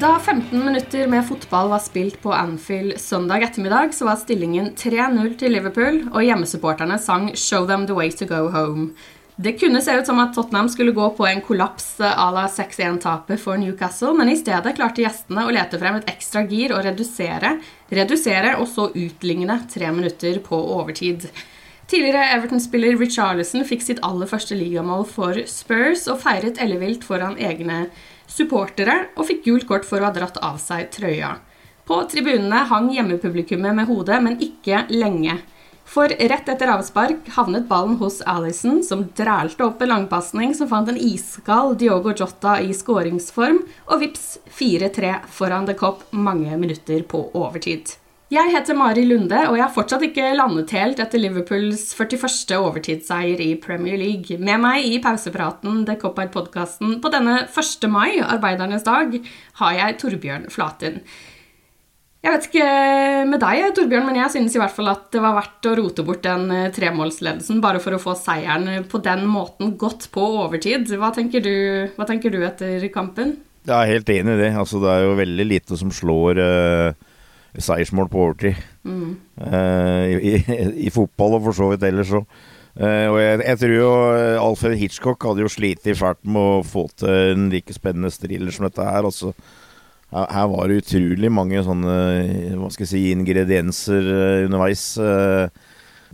Da 0.00 0.18
15 0.18 0.64
minutter 0.64 1.06
med 1.08 1.24
fotball 1.24 1.70
var 1.72 1.80
spilt 1.80 2.18
på 2.20 2.32
Anfield 2.32 2.98
søndag 3.00 3.46
ettermiddag, 3.46 3.94
så 3.96 4.04
var 4.04 4.18
stillingen 4.20 4.74
3-0 4.76 5.30
til 5.40 5.54
Liverpool, 5.54 6.02
og 6.10 6.24
hjemmesupporterne 6.26 6.98
sang 7.00 7.30
'Show 7.32 7.64
them 7.66 7.86
the 7.86 7.94
way 7.94 8.10
to 8.10 8.26
go 8.26 8.50
home'. 8.52 8.90
Det 9.36 9.60
kunne 9.60 9.80
se 9.80 9.96
ut 9.98 10.06
som 10.06 10.18
at 10.18 10.34
Tottenham 10.34 10.68
skulle 10.68 10.92
gå 10.92 11.08
på 11.16 11.26
en 11.26 11.40
kollaps 11.40 11.96
à 12.00 12.32
la 12.32 12.46
6-1-tapet 12.46 13.40
for 13.40 13.56
Newcastle, 13.56 14.12
men 14.12 14.28
i 14.28 14.36
stedet 14.36 14.76
klarte 14.76 15.02
gjestene 15.02 15.46
å 15.46 15.50
lete 15.50 15.78
frem 15.78 15.94
et 15.94 16.10
ekstra 16.10 16.46
gir 16.46 16.72
og 16.72 16.84
redusere, 16.84 17.58
redusere 17.90 18.56
og 18.60 18.68
så 18.68 18.90
utligne 18.92 19.60
tre 19.72 19.92
minutter 19.92 20.40
på 20.40 20.56
overtid. 20.76 21.30
Tidligere 21.86 22.34
Everton-spiller 22.34 22.98
Richarlison 22.98 23.64
fikk 23.64 23.82
sitt 23.82 24.00
aller 24.02 24.26
første 24.26 24.54
ligamål 24.58 25.06
for 25.06 25.38
Spurs 25.46 26.08
og 26.08 26.18
feiret 26.20 26.58
ellevilt 26.58 27.04
foran 27.04 27.38
egne 27.38 27.86
supportere 28.30 29.06
og 29.16 29.26
fikk 29.28 29.44
gult 29.46 29.66
kort 29.68 29.86
for 29.88 30.02
å 30.02 30.08
ha 30.08 30.14
dratt 30.14 30.38
av 30.44 30.60
seg 30.62 30.90
trøya. 30.94 31.36
På 31.86 32.00
tribunene 32.10 32.64
hang 32.66 32.88
hjemmepublikummet 32.94 33.76
med 33.78 33.86
hodet, 33.86 34.18
men 34.22 34.40
ikke 34.42 34.86
lenge. 34.90 35.38
For 35.86 36.10
rett 36.10 36.48
etter 36.50 36.72
avspark 36.72 37.28
havnet 37.36 37.68
ballen 37.68 37.94
hos 38.00 38.18
Alison, 38.26 38.80
som 38.82 39.04
drælte 39.16 39.62
opp 39.68 39.84
en 39.84 39.92
langpasning 39.92 40.54
som 40.58 40.66
fant 40.70 40.90
en 40.90 40.98
iskald 40.98 41.78
Diogo 41.78 42.10
Jota 42.10 42.56
i 42.58 42.74
skåringsform, 42.74 43.62
og 43.86 44.02
vips 44.02 44.26
4-3 44.58 45.12
foran 45.30 45.70
The 45.70 45.78
Cop 45.78 46.02
mange 46.10 46.58
minutter 46.58 47.06
på 47.06 47.28
overtid. 47.38 47.94
Jeg 48.26 48.50
heter 48.50 48.74
Mari 48.74 49.04
Lunde, 49.06 49.38
og 49.46 49.54
jeg 49.54 49.62
har 49.62 49.70
fortsatt 49.70 50.02
ikke 50.02 50.32
landet 50.34 50.72
helt 50.74 50.98
etter 50.98 51.20
Liverpools 51.22 51.92
41. 51.94 52.56
overtidsseier 52.58 53.38
i 53.38 53.52
Premier 53.62 53.94
League. 54.00 54.34
Med 54.42 54.58
meg 54.64 54.88
i 54.88 54.96
pausepraten 54.98 55.84
The 55.86 55.94
Cop-Eye-podkasten 56.00 56.96
på 57.04 57.12
denne 57.14 57.36
1. 57.46 57.86
mai, 57.86 58.18
arbeidernes 58.18 58.82
dag, 58.82 59.14
har 59.62 59.78
jeg 59.78 59.98
Torbjørn 60.02 60.50
Flatin. 60.50 60.98
Jeg 62.26 62.34
vet 62.34 62.50
ikke 62.50 62.68
med 63.30 63.44
deg, 63.46 63.64
Torbjørn, 63.78 64.10
men 64.10 64.18
jeg 64.18 64.34
synes 64.34 64.58
i 64.58 64.64
hvert 64.64 64.74
fall 64.74 64.90
at 64.90 65.06
det 65.14 65.22
var 65.22 65.38
verdt 65.38 65.70
å 65.70 65.78
rote 65.84 66.08
bort 66.10 66.26
den 66.26 66.50
eh, 66.50 66.68
tremålsledelsen 66.74 67.62
bare 67.62 67.78
for 67.84 67.94
å 67.94 68.02
få 68.02 68.18
seieren 68.18 68.88
på 68.90 69.06
den 69.06 69.22
måten 69.30 69.76
godt 69.78 70.10
på 70.10 70.32
overtid. 70.42 70.90
Hva 70.98 71.14
tenker 71.14 71.46
du, 71.46 71.54
hva 71.94 72.10
tenker 72.10 72.34
du 72.34 72.42
etter 72.42 72.90
kampen? 72.90 73.36
Jeg 73.62 73.76
er 73.76 73.98
helt 74.00 74.10
enig 74.10 74.34
i 74.34 74.48
det. 74.48 74.56
Altså, 74.58 74.82
det 74.82 74.90
er 74.90 75.06
jo 75.06 75.20
veldig 75.22 75.46
lite 75.46 75.78
som 75.78 75.94
slår 75.94 76.42
uh, 76.42 77.05
seiersmål 77.62 78.10
på 78.12 78.22
overtid. 78.24 78.60
Mm. 78.86 79.16
Uh, 79.40 80.04
i, 80.16 80.32
i, 80.36 80.70
i, 80.86 80.92
fotball 80.94 81.38
og 81.38 81.48
for 81.48 81.58
så 81.58 81.70
vidt 81.72 81.86
ellers 81.88 82.14
òg. 82.16 82.26
Uh, 82.76 83.08
og 83.08 83.18
jeg, 83.22 83.38
jeg, 83.40 83.58
tror 83.62 83.72
jo 83.72 83.92
Alfred 84.42 84.74
Hitchcock 84.76 85.24
hadde 85.24 85.46
jo 85.46 85.52
slitt 85.52 85.86
fælt 85.96 86.20
med 86.28 86.58
å 86.58 86.64
få 86.66 86.84
til 86.92 87.32
en 87.32 87.46
like 87.52 87.72
spennende 87.72 88.12
thriller 88.12 88.52
som 88.52 88.68
dette 88.68 88.84
her. 88.84 89.08
altså 89.08 89.32
her 90.12 90.46
var 90.52 90.68
det 90.68 90.82
utrolig 90.84 91.30
mange 91.34 91.60
sånne 91.66 91.94
hva 92.56 92.68
skal 92.70 92.86
jeg 92.86 92.92
si, 92.92 93.02
ingredienser 93.12 94.06
uh, 94.06 94.44
underveis. 94.46 94.84
Uh, 95.00 95.48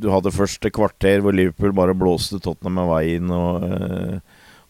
du 0.00 0.08
hadde 0.10 0.32
først 0.32 0.64
et 0.64 0.74
kvarter 0.74 1.20
hvor 1.22 1.36
Liverpool 1.36 1.74
bare 1.76 1.96
blåste 1.96 2.40
Tottenham 2.40 2.80
av 2.86 2.94
veien 2.94 3.34
og, 3.36 3.66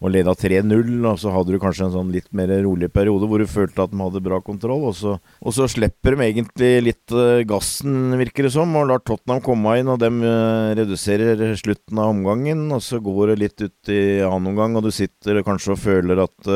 og 0.03 0.11
leda 0.11 0.35
3-0. 0.35 0.91
Og 1.07 1.19
så 1.23 1.31
hadde 1.31 1.55
du 1.55 1.61
kanskje 1.63 1.87
en 1.87 1.95
sånn 1.95 2.13
litt 2.15 2.29
mer 2.35 2.51
rolig 2.65 2.89
periode 2.93 3.29
hvor 3.31 3.39
du 3.39 3.47
følte 3.51 3.85
at 3.85 3.93
de 3.93 4.01
hadde 4.03 4.23
bra 4.25 4.41
kontroll. 4.43 4.89
Og 4.91 4.97
så, 4.99 5.15
og 5.39 5.55
så 5.55 5.69
slipper 5.71 6.17
de 6.17 6.27
egentlig 6.27 6.71
litt 6.89 7.15
gassen, 7.49 8.17
virker 8.19 8.49
det 8.49 8.53
som, 8.57 8.75
og 8.79 8.89
lar 8.91 9.03
Tottenham 9.07 9.43
komme 9.45 9.77
inn. 9.79 9.91
Og 9.93 10.01
de 10.03 10.11
reduserer 10.81 11.45
slutten 11.61 12.01
av 12.03 12.11
omgangen, 12.17 12.65
og 12.75 12.83
så 12.83 12.99
går 13.03 13.33
det 13.33 13.39
litt 13.45 13.63
ut 13.63 13.93
i 13.95 14.03
annen 14.27 14.53
omgang, 14.53 14.75
og 14.79 14.89
du 14.89 14.91
sitter 14.95 15.43
kanskje 15.47 15.77
og 15.77 15.83
føler 15.83 16.25
at 16.25 16.51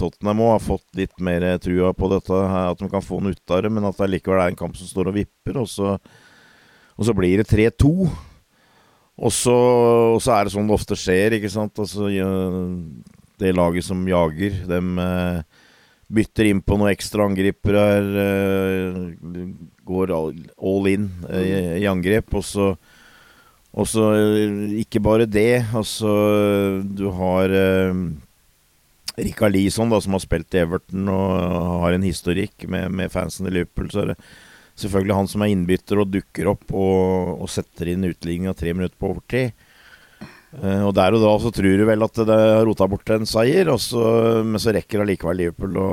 Tottenham 0.00 0.42
òg 0.44 0.52
har 0.56 0.66
fått 0.66 1.00
litt 1.00 1.16
mer 1.24 1.46
trua 1.62 1.94
på 1.96 2.10
dette, 2.12 2.42
at 2.62 2.82
de 2.82 2.90
kan 2.92 3.04
få 3.04 3.22
noe 3.22 3.32
ut 3.32 3.54
av 3.54 3.64
det, 3.64 3.72
men 3.72 3.88
at 3.88 3.96
det 4.02 4.10
likevel 4.12 4.42
er 4.42 4.52
en 4.52 4.60
kamp 4.60 4.76
som 4.76 4.90
står 4.90 5.08
og 5.12 5.16
vipper. 5.16 5.62
Og 5.62 5.70
så, 5.70 5.96
og 5.96 7.08
så 7.08 7.16
blir 7.16 7.40
det 7.40 7.48
3-2. 7.48 7.92
Og 9.20 9.32
så, 9.34 9.54
og 10.14 10.22
så, 10.24 10.32
er 10.34 10.46
det 10.46 10.54
sånn 10.54 10.70
det 10.70 10.76
ofte 10.78 10.96
skjer, 10.98 11.36
ikke 11.36 11.50
sant. 11.52 11.76
Altså, 11.82 12.08
det 13.42 13.52
laget 13.56 13.84
som 13.84 14.00
jager, 14.08 14.56
dem 14.70 14.96
eh, 15.02 15.42
bytter 16.12 16.48
inn 16.48 16.62
på 16.64 16.78
noen 16.78 16.92
ekstra 16.94 17.26
angripere 17.28 17.84
her. 17.90 18.10
Eh, 18.24 19.44
går 19.82 20.14
all 20.14 20.90
in 20.90 21.08
eh, 21.28 21.78
i, 21.82 21.86
angrep, 21.90 22.32
og 22.38 22.46
så 22.46 22.74
og 23.72 23.86
så 23.88 24.10
ikke 24.76 25.00
bare 25.00 25.24
det. 25.24 25.62
Altså, 25.72 26.10
du 26.84 27.06
har 27.16 27.54
Rikard 29.16 29.54
Lison, 29.54 29.88
som 30.04 30.12
har 30.12 30.20
spilt 30.20 30.52
i 30.52 30.60
Everton 30.60 31.08
og 31.08 31.78
har 31.80 31.96
en 31.96 32.04
historikk 32.04 32.66
med, 32.68 32.92
med 32.92 33.08
fansen 33.08 33.48
i 33.48 33.54
Liverpool, 33.54 33.88
så 33.88 34.02
er 34.02 34.10
det 34.12 34.18
selvfølgelig 34.78 35.18
han 35.18 35.28
som 35.30 35.44
er 35.44 35.52
innbytter 35.52 36.00
og 36.02 36.12
dukker 36.12 36.48
opp 36.54 36.72
og, 36.72 37.42
og 37.44 37.50
setter 37.52 37.92
inn 37.92 38.08
utligninga 38.08 38.54
tre 38.58 38.74
minutter 38.76 38.98
på 38.98 39.12
overtid. 39.12 39.68
Uh, 40.52 40.84
og 40.88 40.92
der 40.96 41.16
og 41.16 41.22
da 41.24 41.32
så 41.40 41.52
tror 41.54 41.78
du 41.80 41.86
vel 41.88 42.04
at 42.04 42.22
det 42.28 42.38
har 42.38 42.66
rota 42.68 42.88
bort 42.90 43.12
en 43.14 43.28
seier, 43.28 43.70
så, 43.80 44.02
men 44.44 44.60
så 44.60 44.74
rekker 44.76 45.04
allikevel 45.04 45.40
Liverpool 45.40 45.78
å, 45.80 45.88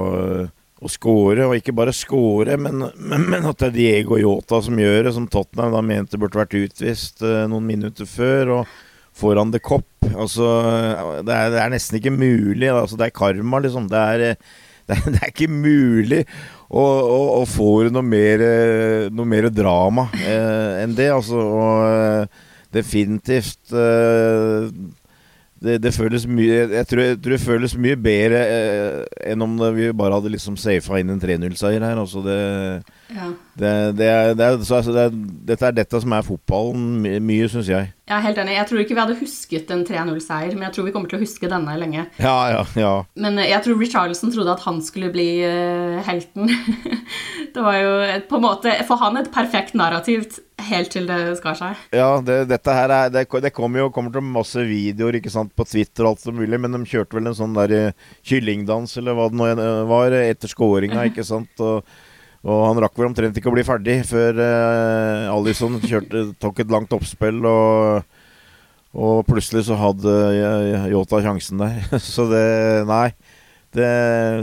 å 0.84 0.92
score. 0.92 1.48
Og 1.48 1.56
ikke 1.60 1.76
bare 1.78 1.96
score, 1.96 2.60
men, 2.60 2.84
men, 3.00 3.26
men, 3.32 3.48
at 3.48 3.64
det 3.64 3.72
er 3.72 3.78
Diego 3.78 4.20
Yota 4.20 4.60
som 4.66 4.80
gjør 4.80 5.08
det, 5.08 5.16
som 5.16 5.30
Tottenham 5.32 5.78
da 5.78 5.86
mente 5.86 6.20
burde 6.20 6.42
vært 6.42 6.60
utvist 6.60 7.24
uh, 7.24 7.48
noen 7.52 7.68
minutter 7.72 8.10
før. 8.10 8.60
og 8.60 8.78
foran 9.20 9.52
The 9.52 9.60
Cop. 9.60 9.88
Altså, 10.16 10.48
det 11.28 11.36
er, 11.36 11.52
det 11.54 11.62
er 11.62 11.72
nesten 11.74 12.00
ikke 12.00 12.16
mulig. 12.16 12.70
Altså, 12.72 12.98
det 13.00 13.10
er 13.10 13.16
karma, 13.16 13.62
liksom. 13.64 13.90
Det 13.92 14.00
er, 14.16 14.26
det, 14.90 15.00
det 15.14 15.22
er 15.22 15.32
ikke 15.32 15.52
mulig 15.52 16.24
å, 16.70 16.84
å, 16.84 17.20
å 17.40 17.44
få 17.50 17.72
noe 17.94 18.06
mer, 18.06 18.44
noe 19.14 19.30
mer 19.30 19.50
drama 19.54 20.10
eh, 20.20 20.84
enn 20.84 20.96
det. 20.98 21.10
Altså, 21.16 21.40
og 21.40 21.86
eh, 21.90 22.46
definitivt 22.76 23.74
eh, 23.74 24.70
det, 25.60 25.76
det, 25.84 25.92
føles 25.92 26.24
mye 26.30 26.62
Jeg 26.72 26.88
tror, 26.88 27.02
jeg 27.04 27.20
tror, 27.20 27.34
det 27.36 27.42
føles 27.44 27.76
mye 27.80 27.98
bedre 28.00 28.40
eh, 28.48 29.32
enn 29.32 29.44
om 29.44 29.58
vi 29.76 29.90
bare 29.96 30.16
hadde 30.16 30.32
liksom 30.32 30.56
safa 30.60 31.00
inn 31.02 31.12
en 31.12 31.20
3-0-seier 31.20 31.84
her. 31.84 32.00
Altså 32.00 32.24
det, 32.24 32.40
ja. 33.12 33.28
det, 33.60 33.74
det, 34.00 34.08
er, 34.08 34.34
det 34.40 34.46
er, 34.46 34.60
så, 34.64 34.80
altså 34.80 34.96
er, 34.96 35.16
Dette 35.50 35.68
er 35.68 35.76
dette 35.76 36.02
som 36.02 36.16
er 36.16 36.26
fotballen 36.26 36.86
mye, 37.04 37.20
mye 37.24 37.50
syns 37.52 37.72
jeg. 37.72 37.92
Jeg 38.10 38.16
er 38.16 38.26
helt 38.26 38.40
enig. 38.42 38.56
Jeg 38.56 38.70
tror 38.72 38.82
ikke 38.82 38.96
vi 38.96 39.04
hadde 39.04 39.20
husket 39.20 39.74
en 39.76 39.84
3-0-seier, 39.86 40.56
men 40.56 40.66
jeg 40.66 40.76
tror 40.78 40.88
vi 40.88 40.94
kommer 40.96 41.12
til 41.12 41.20
å 41.20 41.24
huske 41.26 41.52
denne 41.52 41.76
lenge. 41.78 42.08
Ja, 42.18 42.38
ja, 42.56 42.64
ja. 42.80 42.94
Men 43.20 43.38
eh, 43.38 43.52
jeg 43.52 43.66
tror 43.66 43.84
Richarlison 43.84 44.34
trodde 44.34 44.56
at 44.56 44.64
han 44.66 44.80
skulle 44.86 45.12
bli 45.14 45.30
uh, 45.44 46.00
helten. 46.08 46.50
det 47.54 47.66
var 47.66 47.78
jo 47.84 47.96
et, 48.08 48.30
på 48.32 48.40
en 48.40 48.48
måte 48.48 48.80
for 48.88 49.04
han 49.04 49.20
et 49.20 49.30
perfekt 49.34 49.76
narrativt 49.78 50.40
helt 50.70 50.92
til 50.94 51.08
det 51.10 51.20
skar 51.40 51.58
seg. 51.60 51.80
Ja, 51.96 52.10
det, 52.26 52.42
dette 52.52 52.76
her 52.76 52.94
er 52.96 53.14
Det, 53.14 53.26
det 53.44 53.54
kommer 53.56 53.84
jo 53.84 53.90
kommer 53.94 54.14
til 54.14 54.26
masse 54.26 54.64
videoer 54.68 55.20
ikke 55.20 55.34
sant, 55.34 55.52
på 55.58 55.66
Twitter 55.68 56.06
og 56.06 56.14
alt 56.14 56.24
som 56.24 56.38
mulig, 56.38 56.60
men 56.62 56.78
de 56.78 56.84
kjørte 56.90 57.18
vel 57.18 57.32
en 57.32 57.38
sånn 57.38 57.58
der 57.58 57.76
uh, 57.76 58.14
kyllingdans 58.28 58.98
eller 59.02 59.18
hva 59.18 59.28
det 59.32 59.40
nå 59.42 59.50
var 59.90 60.16
etter 60.20 60.52
scoringa, 60.52 61.10
ikke 61.10 61.28
sant. 61.28 61.52
og 61.60 61.84
og 62.48 62.62
han 62.70 62.80
rakk 62.80 62.96
vel 62.96 63.10
omtrent 63.10 63.36
ikke 63.36 63.50
å 63.52 63.56
bli 63.56 63.66
ferdig 63.68 63.98
før 64.08 64.38
uh, 64.40 65.34
Alison 65.34 65.76
kjørte, 65.84 66.30
tok 66.40 66.62
et 66.64 66.72
langt 66.72 66.94
oppspill, 66.96 67.42
og, 67.44 68.06
og 68.96 69.26
plutselig 69.28 69.66
så 69.68 69.76
hadde 69.80 70.14
Yota 70.94 71.20
sjansen 71.26 71.60
der. 71.60 71.82
så 72.14 72.30
det 72.32 72.46
Nei. 72.88 73.10
Det, 73.76 73.90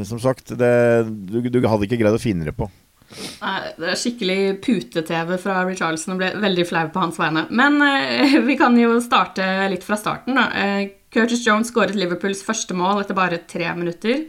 som 0.07 0.21
sagt, 0.23 0.53
det, 0.55 0.69
du, 1.09 1.41
du, 1.51 1.59
hadde 1.67 1.89
ikke 1.89 1.99
greid 1.99 2.15
å 2.15 2.23
finne 2.23 2.47
det 2.47 2.55
på. 2.55 2.69
Nei, 3.15 3.59
det 3.79 3.93
er 3.93 4.01
skikkelig 4.01 4.39
pute-TV 4.65 5.37
fra 5.39 5.61
Richarlison 5.67 6.17
og 6.17 6.21
ble 6.23 6.33
veldig 6.43 6.67
flau 6.67 6.89
på 6.93 7.03
hans 7.05 7.21
vegne. 7.21 7.47
Men 7.55 7.79
eh, 7.85 8.39
vi 8.49 8.59
kan 8.59 8.77
jo 8.81 8.99
starte 9.05 9.47
litt 9.73 9.87
fra 9.87 9.99
starten, 10.01 10.39
da. 10.39 10.49
Eh, 10.57 10.93
Curtis 11.15 11.47
Jones 11.47 11.71
skåret 11.73 11.97
Liverpools 11.97 12.43
første 12.45 12.77
mål 12.77 13.05
etter 13.05 13.17
bare 13.17 13.41
tre 13.49 13.71
minutter. 13.79 14.27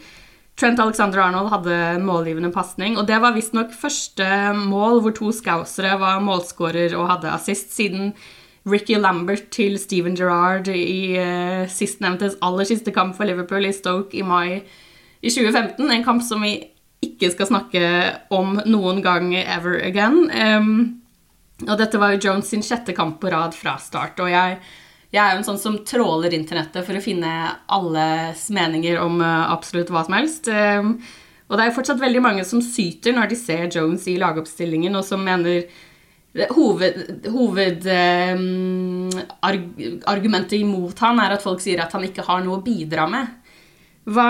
Trent 0.58 0.80
Alexander 0.82 1.22
Arnold 1.22 1.52
hadde 1.52 1.74
en 1.98 2.06
målgivende 2.08 2.50
pasning, 2.54 2.96
og 2.98 3.06
det 3.10 3.20
var 3.22 3.36
visstnok 3.36 3.74
første 3.78 4.26
mål 4.58 5.04
hvor 5.04 5.14
to 5.18 5.34
scousere 5.36 5.98
var 6.02 6.24
målskårer 6.26 6.96
og 6.98 7.12
hadde 7.12 7.34
assist, 7.34 7.76
siden 7.76 8.16
Ricky 8.68 8.98
Lambert 8.98 9.52
til 9.54 9.78
Steven 9.80 10.18
Gerrard 10.18 10.68
i 10.72 11.16
uh, 11.16 11.68
sistnevntes 11.72 12.40
aller 12.44 12.68
siste 12.68 12.92
kamp 12.92 13.16
for 13.16 13.30
Liverpool 13.30 13.68
i 13.70 13.76
Stoke 13.76 14.18
i 14.18 14.26
mai 14.26 14.64
i 15.22 15.30
2015. 15.30 15.86
En 15.92 16.04
kamp 16.04 16.26
som 16.26 16.42
vi 16.44 16.58
ikke 17.04 17.30
skal 17.34 17.50
snakke 17.50 17.84
om 18.34 18.58
noen 18.66 19.04
gang 19.06 19.32
ever 19.38 19.80
again. 19.86 20.26
Um, 20.32 20.72
og 21.68 21.78
dette 21.80 22.02
var 22.02 22.14
jo 22.14 22.22
Jones 22.28 22.50
sin 22.52 22.66
sjette 22.66 22.96
kamp 22.98 23.20
på 23.22 23.32
rad 23.34 23.56
fra 23.58 23.78
start, 23.82 24.20
og 24.24 24.30
jeg 24.34 24.60
jeg 25.08 25.24
er 25.24 25.38
jo 25.38 25.40
en 25.40 25.46
sånn 25.48 25.60
som 25.62 25.76
tråler 25.88 26.34
internettet 26.36 26.84
for 26.84 26.98
å 26.98 27.04
finne 27.04 27.30
alles 27.72 28.50
meninger 28.54 29.00
om 29.00 29.22
uh, 29.24 29.48
absolutt 29.54 29.92
hva 29.94 30.04
som 30.04 30.18
helst. 30.18 30.50
Um, 30.52 30.98
og 31.48 31.56
det 31.56 31.64
er 31.64 31.70
jo 31.70 31.78
fortsatt 31.78 32.02
veldig 32.02 32.24
mange 32.26 32.44
som 32.48 32.60
syter 32.64 33.16
når 33.16 33.32
de 33.32 33.38
ser 33.40 33.70
Jones 33.72 34.04
i 34.12 34.18
lagoppstillingen, 34.20 34.98
og 35.00 35.06
som 35.08 35.24
mener 35.24 35.64
Hovedargumentet 36.38 37.32
hoved, 37.34 37.88
um, 37.90 39.08
arg, 39.48 40.28
imot 40.60 41.00
han 41.02 41.22
er 41.24 41.34
at 41.34 41.42
folk 41.42 41.64
sier 41.64 41.80
at 41.82 41.96
han 41.96 42.04
ikke 42.06 42.28
har 42.28 42.44
noe 42.46 42.60
å 42.60 42.66
bidra 42.66 43.08
med. 43.10 43.32
Hva, 44.06 44.28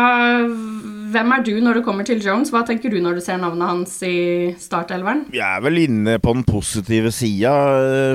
hvem 1.14 1.34
er 1.36 1.44
du 1.46 1.54
når 1.64 1.80
det 1.80 1.86
kommer 1.86 2.08
til 2.08 2.22
Jones? 2.24 2.50
Hva 2.54 2.64
tenker 2.68 2.92
du 2.94 2.98
når 3.04 3.18
du 3.18 3.24
ser 3.26 3.40
navnet 3.42 3.70
hans 3.70 3.96
i 4.08 4.18
startelveren? 4.62 5.26
Jeg 5.36 5.46
er 5.46 5.64
vel 5.66 5.84
inne 5.84 6.18
på 6.24 6.34
den 6.38 6.46
positive 6.48 7.12
sida, 7.16 7.54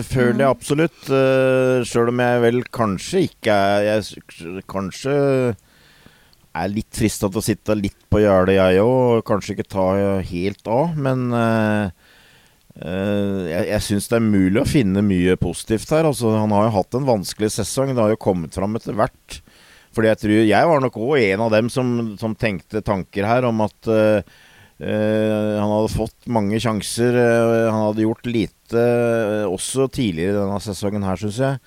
føler 0.06 0.32
føler 0.32 0.44
jeg 0.44 0.48
mm. 0.48 0.56
absolutt. 0.56 1.02
Uh, 1.10 1.82
Sjøl 1.88 2.12
om 2.12 2.22
jeg 2.22 2.42
vel 2.46 2.62
kanskje 2.72 3.26
ikke 3.28 3.52
er 3.52 3.86
Jeg 3.88 4.64
kanskje 4.70 5.14
er 6.52 6.68
litt 6.72 6.92
frista 6.92 7.30
til 7.30 7.40
å 7.40 7.44
sitte 7.44 7.76
litt 7.78 8.00
på 8.12 8.20
gjerdet, 8.20 8.58
jeg 8.58 8.82
òg. 8.84 9.22
Kanskje 9.28 9.56
ikke 9.56 9.70
ta 9.72 9.86
helt 10.28 10.68
av. 10.68 10.98
Men 11.00 11.30
uh, 11.32 11.88
jeg, 12.76 13.64
jeg 13.70 13.86
syns 13.88 14.10
det 14.10 14.18
er 14.18 14.26
mulig 14.26 14.60
å 14.60 14.68
finne 14.68 15.04
mye 15.04 15.38
positivt 15.40 15.92
her. 15.94 16.08
Altså, 16.08 16.34
han 16.36 16.52
har 16.52 16.68
jo 16.68 16.76
hatt 16.76 16.98
en 16.98 17.08
vanskelig 17.08 17.54
sesong. 17.56 17.94
Det 17.94 18.04
har 18.04 18.12
jo 18.12 18.20
kommet 18.20 18.56
fram 18.56 18.76
etter 18.78 18.96
hvert. 18.98 19.40
Fordi 19.92 20.10
jeg 20.12 20.20
tror 20.22 20.40
Jeg 20.48 20.70
var 20.70 20.82
nok 20.82 20.96
òg 21.00 21.14
en 21.20 21.44
av 21.46 21.52
dem 21.52 21.68
som, 21.72 21.92
som, 22.20 22.34
tenkte 22.38 22.82
tanker 22.84 23.28
her 23.28 23.46
om 23.48 23.62
at 23.64 23.90
uh, 23.90 24.24
uh, 24.24 25.54
han 25.58 25.72
hadde 25.76 25.92
fått 25.92 26.28
mange 26.32 26.60
sjanser. 26.62 27.16
Uh, 27.16 27.68
han 27.68 27.80
hadde 27.88 28.06
gjort 28.06 28.28
lite 28.28 28.84
også 29.52 29.88
tidligere 29.92 30.40
denne 30.40 30.60
sesongen 30.64 31.04
her, 31.04 31.20
syns 31.20 31.40
jeg. 31.42 31.62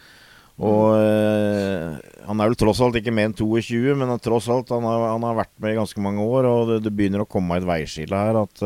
Og 0.56 0.95
han 0.95 2.39
er 2.39 2.48
vel 2.48 2.56
tross 2.56 2.80
alt 2.80 2.95
ikke 2.95 3.12
mer 3.12 3.27
enn 3.27 3.33
22, 3.36 3.92
men 4.00 4.13
tross 4.24 4.48
alt 4.48 4.69
han 4.71 4.86
har, 4.88 5.01
han 5.12 5.25
har 5.28 5.36
vært 5.42 5.51
med 5.60 5.74
i 5.74 5.78
ganske 5.81 6.01
mange 6.01 6.24
år. 6.24 6.48
Og 6.48 6.69
det, 6.69 6.78
det 6.86 6.94
begynner 6.95 7.25
å 7.25 7.28
komme 7.30 7.60
et 7.60 7.68
veiskille 7.68 8.16
her. 8.16 8.39
At 8.39 8.63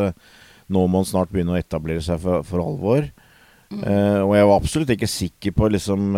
nå 0.70 0.84
må 0.86 1.02
han 1.02 1.10
snart 1.10 1.34
begynne 1.34 1.56
å 1.56 1.60
etablere 1.60 2.04
seg 2.06 2.22
for, 2.22 2.46
for 2.46 2.62
alvor. 2.64 3.10
Mm. 3.70 3.84
og 4.26 4.32
jeg 4.34 4.46
var 4.50 4.56
absolutt 4.56 4.92
ikke 4.96 5.08
sikker 5.12 5.54
på 5.54 5.68
liksom 5.70 6.16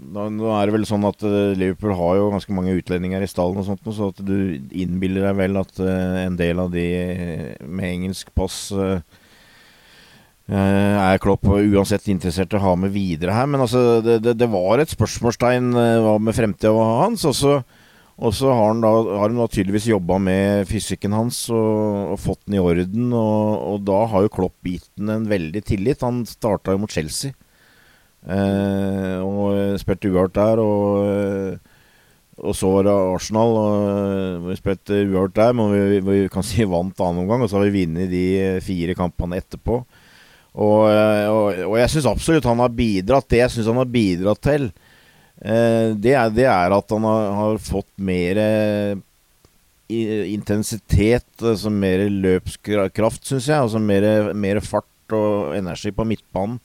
nå 0.00 0.52
er 0.56 0.66
det 0.66 0.74
vel 0.74 0.86
sånn 0.88 1.04
at 1.08 1.22
uh, 1.26 1.52
Liverpool 1.58 1.94
har 1.98 2.18
jo 2.18 2.30
ganske 2.32 2.54
mange 2.56 2.74
utlendinger 2.78 3.24
i 3.24 3.30
stallen, 3.30 3.60
og 3.60 3.66
sånt, 3.68 3.90
så 3.96 4.10
at 4.12 4.22
du 4.24 4.56
innbiller 4.70 5.28
deg 5.28 5.40
vel 5.42 5.60
at 5.60 5.82
uh, 5.82 6.20
en 6.24 6.38
del 6.38 6.62
av 6.62 6.70
de 6.74 6.86
med 7.66 7.90
engelsk 7.90 8.32
pass 8.36 8.70
er 10.50 11.20
Klopp 11.22 11.44
uansett 11.46 12.08
interessert 12.10 12.50
i 12.50 12.58
å 12.58 12.62
ha 12.64 12.70
med 12.74 12.90
videre 12.90 13.36
her. 13.36 13.46
Men 13.46 13.62
altså, 13.62 14.00
det, 14.02 14.16
det, 14.24 14.32
det 14.40 14.48
var 14.50 14.80
et 14.82 14.90
spørsmålstegn 14.90 15.68
hva 16.02 16.16
med 16.18 16.34
fremtida 16.34 16.72
hans. 16.74 17.22
Og 17.28 17.36
så, 17.38 17.52
og 18.18 18.34
så 18.34 18.50
har 18.50 18.72
han 18.72 18.82
da, 18.82 18.90
har 19.20 19.30
da 19.30 19.46
tydeligvis 19.46 19.86
jobba 19.92 20.18
med 20.18 20.66
fysikken 20.66 21.14
hans 21.14 21.44
og, 21.54 22.16
og, 22.16 22.18
fått 22.18 22.42
den 22.48 22.58
i 22.58 22.64
orden. 22.64 23.12
Og, 23.14 23.62
og 23.76 23.86
da 23.92 24.00
har 24.10 24.26
jo 24.26 24.34
Klopp 24.40 24.66
gitt 24.66 24.90
den 24.98 25.14
en 25.14 25.30
veldig 25.30 25.62
tillit. 25.70 26.02
Han 26.02 26.24
starta 26.26 26.74
jo 26.74 26.82
mot 26.82 26.98
Chelsea. 26.98 27.30
Eh, 28.28 29.18
og 29.24 29.78
spilte 29.80 30.10
uavgjort 30.10 30.36
der. 30.36 30.62
Og, 30.62 31.08
eh, 31.08 31.78
og, 32.40 32.52
så 32.56 32.70
var 32.74 32.86
det 32.86 32.96
Arsenal. 33.14 33.56
Og 33.56 33.88
eh, 33.88 34.50
vi 34.50 34.58
spilte 34.60 35.00
uavgjort 35.06 35.38
der, 35.38 35.56
men 35.56 35.74
vi, 35.74 36.00
vi, 36.04 36.20
kan 36.32 36.46
si 36.50 36.66
vant 36.68 37.00
annen 37.00 37.24
omgang. 37.24 37.44
Og 37.44 37.50
så 37.50 37.58
har 37.58 37.68
vi 37.68 37.84
vunnet 37.84 38.12
de 38.12 38.24
fire 38.64 38.96
kampene 38.98 39.40
etterpå. 39.40 39.82
Og, 40.50 40.80
eh, 40.90 41.26
og, 41.30 41.60
og 41.70 41.76
jeg 41.80 41.94
syns 41.94 42.10
absolutt 42.10 42.48
han 42.48 42.62
har 42.62 42.74
bidratt. 42.74 43.28
Det 43.30 43.44
jeg 43.44 43.54
syns 43.56 43.70
han 43.70 43.80
har 43.80 43.92
bidratt 43.92 44.42
til, 44.44 44.70
eh, 45.40 45.92
det, 45.94 46.16
er, 46.16 46.34
det, 46.34 46.48
er, 46.50 46.76
at 46.76 46.96
han 46.96 47.06
har, 47.06 47.30
har 47.38 47.62
fått 47.62 47.90
mer 48.00 48.44
intensitet, 49.90 51.26
altså 51.42 51.66
mer 51.74 52.04
løpskraft, 52.14 53.24
syns 53.26 53.48
jeg. 53.48 53.58
Altså 53.58 53.80
mer, 53.82 54.04
mer 54.38 54.60
fart 54.62 54.86
og 55.16 55.56
energi 55.56 55.90
på 55.90 56.06
midtbanen 56.06 56.60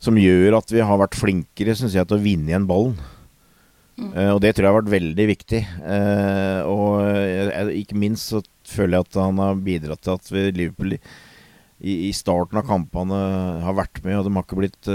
som 0.00 0.18
gjør 0.18 0.56
at 0.58 0.72
vi 0.72 0.82
har 0.84 1.00
vært 1.00 1.18
flinkere 1.18 1.76
synes 1.76 1.96
jeg, 1.96 2.08
til 2.08 2.16
å 2.16 2.24
vinne 2.24 2.50
igjen 2.50 2.68
ballen. 2.68 2.96
Mm. 4.00 4.12
Uh, 4.14 4.30
og 4.34 4.38
det 4.40 4.54
tror 4.54 4.64
jeg 4.64 4.72
har 4.72 4.78
vært 4.80 4.94
veldig 4.94 5.26
viktig. 5.28 5.60
Uh, 5.82 6.60
og 6.70 6.92
uh, 7.04 7.72
ikke 7.76 7.98
minst 8.00 8.32
så 8.32 8.40
føler 8.68 8.96
jeg 8.96 9.08
at 9.08 9.18
han 9.20 9.42
har 9.42 9.60
bidratt 9.66 10.04
til 10.06 10.16
at 10.16 10.30
vi, 10.32 10.46
Liverpool 10.56 10.96
i, 10.96 11.94
i, 12.08 12.10
starten 12.12 12.60
av 12.60 12.66
kampene 12.68 13.18
har 13.64 13.76
vært 13.76 14.02
med, 14.04 14.18
og 14.18 14.26
de 14.26 14.32
har 14.36 14.44
ikke 14.44 14.58
blitt 14.58 14.88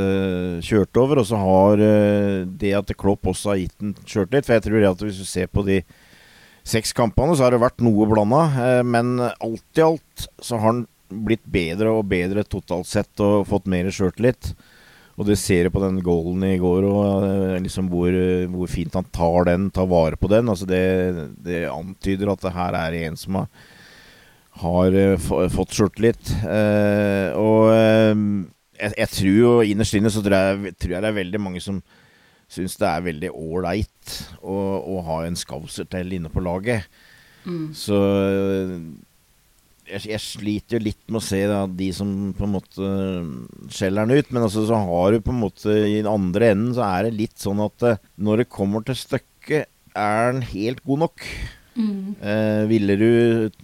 kjørt 0.65 0.99
over. 1.01 1.21
Og 1.21 1.25
så 1.25 1.39
har 1.41 1.81
det 2.61 2.73
at 2.77 2.93
Klopp 2.93 3.25
også 3.31 3.55
har 3.55 3.57
gitt 3.63 3.79
den 3.81 3.95
kjørt 4.05 4.35
litt. 4.35 4.45
For 4.45 4.53
jeg 4.53 4.65
tror 4.67 4.85
at 4.91 5.01
hvis 5.01 5.17
du 5.17 5.25
ser 5.25 5.49
på 5.49 5.63
de 5.65 5.79
seks 6.61 6.93
kampene, 6.93 7.33
så 7.33 7.47
har 7.47 7.55
det 7.55 7.63
vært 7.63 7.81
noe 7.81 8.05
blanda. 8.09 8.43
men 8.85 9.17
alt 9.17 9.81
i 9.81 9.85
alt 9.85 10.27
så 10.37 10.59
har 10.59 10.65
han 10.67 10.85
blitt 11.09 11.41
bedre 11.49 11.89
og 11.89 12.05
bedre 12.13 12.45
totalt 12.45 12.85
sett 12.85 13.25
og 13.25 13.47
fått 13.49 13.65
mer 13.65 13.89
sjøltillit. 13.89 14.53
litt 14.53 14.74
og 15.15 15.29
du 15.29 15.31
ser 15.39 15.69
på 15.71 15.79
den 15.79 16.01
goalen 16.03 16.43
i 16.43 16.57
går, 16.59 16.85
og 16.89 17.23
eh, 17.23 17.57
liksom 17.63 17.87
hvor, 17.91 18.11
eh, 18.11 18.49
hvor, 18.51 18.67
fint 18.67 18.95
han 18.97 19.07
tar 19.15 19.47
den, 19.47 19.69
tar 19.71 19.87
vare 19.87 20.19
på 20.19 20.27
den. 20.31 20.51
Altså 20.51 20.67
det, 20.67 20.81
det 21.43 21.63
antyder 21.71 22.33
at 22.33 22.43
det 22.43 22.55
her 22.55 22.75
er 22.81 22.97
en 22.99 23.15
som 23.19 23.39
har, 23.39 23.47
har 24.59 24.97
eh, 24.99 25.15
fått 25.53 25.77
sjøltillit. 25.77 26.33
Eh, 26.43 27.31
og 27.39 27.71
jeg, 27.71 28.91
jeg, 28.91 29.09
tror 29.15 29.39
jo 29.39 29.53
innerst 29.63 29.95
inne 29.95 30.11
så 30.11 30.23
tror 30.25 30.35
jeg, 30.35 30.75
tror 30.75 30.97
jeg 30.97 31.05
det 31.05 31.13
er 31.13 31.21
veldig 31.21 31.43
mange 31.47 31.63
som 31.63 31.79
syns 32.51 32.75
det 32.77 32.91
er 32.91 33.07
veldig 33.07 33.31
ålreit 33.31 34.15
å, 34.43 34.55
å, 34.83 34.99
ha 35.07 35.23
en 35.25 35.39
skauser 35.39 35.87
til 35.89 36.11
inne 36.19 36.29
på 36.31 36.43
laget. 36.43 36.91
Mm. 37.47 37.71
Så 37.77 37.97
jeg, 39.85 40.05
jeg, 40.09 40.21
sliter 40.21 40.77
jo 40.77 40.85
litt 40.87 41.01
med 41.09 41.19
å 41.19 41.25
se 41.25 41.41
da, 41.49 41.63
de 41.69 41.89
som 41.95 42.09
på 42.37 42.45
en 42.47 42.55
måte 42.55 42.89
skjeller 43.73 44.05
den 44.05 44.21
ut. 44.21 44.31
Men 44.33 44.47
altså, 44.47 44.65
så 44.69 44.79
har 44.87 45.13
du 45.13 45.21
på 45.23 45.33
en 45.33 45.43
måte 45.43 45.75
i 45.85 45.99
den 45.99 46.11
andre 46.11 46.53
enden 46.53 46.73
så 46.77 46.85
er 46.87 47.07
det 47.07 47.19
litt 47.19 47.37
sånn 47.41 47.61
at 47.65 47.85
uh, 47.85 48.01
når 48.17 48.43
det 48.43 48.53
kommer 48.53 48.85
til 48.85 48.97
stykket, 48.99 49.71
er 49.95 50.33
den 50.33 50.41
helt 50.49 50.81
god 50.83 51.05
nok. 51.05 51.29
Mm. 51.75 52.15
Eh, 52.23 52.61
ville 52.69 52.95
du, 52.95 53.09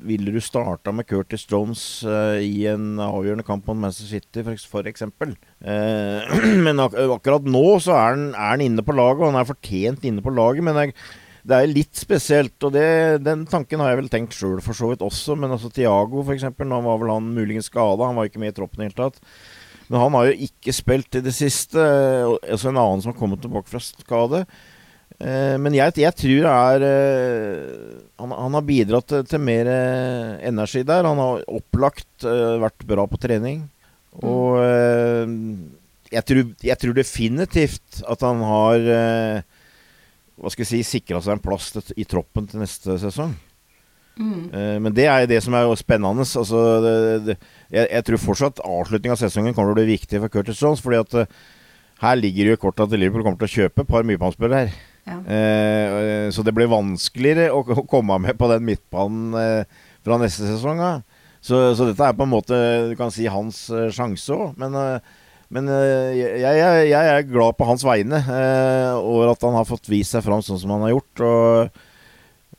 ville 0.04 0.34
du 0.36 0.40
starta 0.44 0.92
med 0.92 1.08
Curtis 1.08 1.46
Jones 1.48 2.04
eh, 2.04 2.44
i 2.44 2.66
en 2.68 3.00
avgjørende 3.00 3.46
kamp 3.48 3.70
mot 3.70 3.80
Manchester 3.80 4.18
City, 4.18 4.44
for, 4.44 4.66
for 4.74 4.90
eksempel? 4.92 5.32
Eh, 5.64 6.34
men 6.66 6.84
ak 6.84 6.98
akkurat 7.18 7.48
nå 7.48 7.66
så 7.84 7.96
er 7.96 8.20
han, 8.36 8.64
inne 8.64 8.84
på 8.84 8.96
laget, 8.98 9.24
og 9.24 9.32
han 9.32 9.40
er 9.42 9.48
fortjent 9.48 10.08
inne 10.08 10.24
på 10.24 10.34
laget. 10.36 10.68
Men 10.68 10.82
jeg, 10.82 10.96
det 11.48 11.58
er 11.58 11.72
litt 11.72 11.98
spesielt, 11.98 12.58
og 12.62 12.76
det, 12.76 13.24
den 13.26 13.48
tanken 13.50 13.82
har 13.82 13.94
jeg 13.94 14.02
vel 14.04 14.12
tenkt 14.14 14.36
sjøl 14.38 14.60
for 14.62 14.78
så 14.78 14.92
vidt 14.92 15.06
også. 15.06 15.38
Men 15.40 15.56
altså 15.56 15.72
Tiago, 15.74 16.22
f.eks., 16.22 16.46
nå 16.46 16.82
var 16.86 17.02
vel 17.02 17.14
han 17.16 17.32
muligens 17.34 17.72
skada. 17.72 18.06
Han 18.06 18.20
var 18.20 18.30
ikke 18.30 18.44
med 18.44 18.54
i 18.54 18.58
troppen 18.60 18.84
i 18.84 18.86
det 18.86 18.92
hele 18.92 19.10
tatt. 19.10 19.18
Men 19.92 20.00
han 20.06 20.16
har 20.16 20.30
jo 20.30 20.46
ikke 20.48 20.76
spilt 20.76 21.18
i 21.20 21.24
det 21.26 21.34
siste. 21.36 21.82
Altså 21.82 22.70
en 22.70 22.80
annen 22.80 23.02
som 23.04 23.12
har 23.12 23.20
kommet 23.20 23.42
tilbake 23.44 23.72
fra 23.72 23.82
skade. 23.82 24.46
Eh, 25.22 25.58
men 25.62 25.76
jeg, 25.76 25.94
jeg, 26.02 26.16
tror 26.18 26.46
det 26.46 26.54
er 26.54 26.86
eh, 26.88 27.98
han, 28.22 28.32
han, 28.34 28.56
har 28.58 28.66
bidratt 28.66 29.10
til, 29.12 29.26
til, 29.30 29.44
mer 29.44 29.70
eh, 29.70 30.40
energi 30.50 30.86
der. 30.88 31.08
Han 31.10 31.22
har 31.22 31.46
opplagt 31.52 32.26
vært 32.26 32.86
bra 32.88 33.06
på 33.10 33.20
trening. 33.22 33.66
Og 34.22 34.60
jeg 36.12 36.24
tror, 36.28 36.48
jeg 36.68 36.78
tror 36.82 36.96
definitivt 36.98 38.02
at 38.12 38.26
han 38.28 38.42
har 38.44 38.88
hva 40.40 40.52
skal 40.52 40.64
jeg 40.66 40.72
si, 40.72 40.98
sikra 40.98 41.22
seg 41.24 41.38
en 41.38 41.44
plass 41.44 41.72
i 41.96 42.06
troppen 42.10 42.48
til 42.50 42.62
neste 42.64 42.98
sesong. 43.02 43.34
Mm. 44.22 44.84
men 44.84 44.92
det 44.94 45.06
er 45.08 45.24
det 45.26 45.40
som 45.42 45.56
er 45.56 45.70
spennende. 45.80 46.26
Altså, 46.28 46.60
det, 46.84 46.96
det, 47.26 47.36
jeg, 47.72 47.88
jeg, 47.88 48.06
tror 48.06 48.20
fortsatt 48.22 48.60
avslutningen 48.60 49.16
av 49.16 49.22
sesongen 49.22 49.56
kommer 49.56 49.72
til 49.72 49.78
å 49.78 49.80
bli 49.80 49.96
viktig 49.96 50.20
for 50.20 50.34
Curtis 50.34 50.62
Jones. 50.62 50.84
fordi 50.84 51.00
at 51.00 51.38
her 52.02 52.20
ligger 52.20 52.52
jo 52.52 52.58
i 52.58 52.60
kortet 52.60 52.84
at 52.88 53.00
Liverpool 53.00 53.24
kommer 53.24 53.40
til 53.42 53.50
å 53.50 53.56
kjøpe 53.62 53.86
et 53.86 53.90
par 53.90 54.06
mye 54.06 54.32
her. 54.52 54.76
Ja. 55.08 55.18
Eh, 55.26 56.28
så 56.34 56.44
det 56.46 56.54
blir 56.54 56.70
vanskeligere 56.70 57.54
å, 57.56 57.64
å, 57.64 57.86
komme 57.90 58.20
med 58.22 58.38
på 58.38 58.52
den 58.52 58.68
midtbanen 58.68 59.66
fra 60.04 60.20
neste 60.22 60.50
sesong. 60.50 60.84
Så, 61.42 61.72
så, 61.74 61.88
dette 61.88 62.06
er 62.06 62.18
på 62.18 62.28
en 62.28 62.36
måte 62.36 62.62
du 62.92 62.96
kan 63.00 63.14
si 63.14 63.26
hans 63.32 63.64
sjanse 63.96 64.36
òg. 64.36 64.60
Men, 64.62 64.76
men 65.52 65.68
eh, 65.68 66.14
jeg, 66.16 66.42
jeg, 66.42 66.84
jeg, 66.94 67.08
er 67.12 67.28
glad 67.28 67.58
på 67.60 67.68
hans 67.68 67.84
vegne 67.84 68.22
eh, 68.24 68.92
over 68.96 69.34
at 69.34 69.42
han 69.44 69.58
har 69.58 69.68
fått 69.68 69.90
vist 69.92 70.16
seg 70.16 70.24
fram 70.24 70.44
sånn 70.46 70.62
som 70.62 70.72
han 70.76 70.86
har 70.86 70.94
gjort. 70.94 71.24
Og 71.28 71.82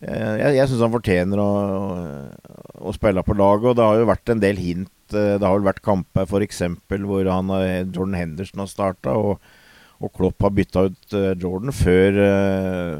jeg, 0.02 0.56
jeg 0.58 0.68
syns 0.68 0.82
han 0.82 0.92
fortjener 0.92 1.40
å, 1.40 1.48
å, 1.48 2.60
å, 2.90 2.92
spille 2.96 3.24
på 3.24 3.38
laget. 3.38 3.70
Og 3.70 3.78
det 3.78 3.88
har 3.88 4.02
jo 4.02 4.10
vært 4.12 4.34
en 4.34 4.44
del 4.44 4.60
hint. 4.60 4.92
Det 5.12 5.40
har 5.40 5.56
vel 5.56 5.68
vært 5.70 5.84
kamper 5.84 6.28
f.eks. 6.28 6.62
hvor 7.06 7.32
han, 7.32 7.56
Jordan 7.94 8.20
Henderson 8.20 8.64
har 8.64 8.72
starta. 8.72 9.16
Og 9.16 9.58
og 10.02 10.10
Klopp 10.18 10.42
har 10.42 10.50
bytta 10.50 10.80
ut 10.88 11.12
uh, 11.14 11.28
Jordan 11.38 11.70
før, 11.70 12.16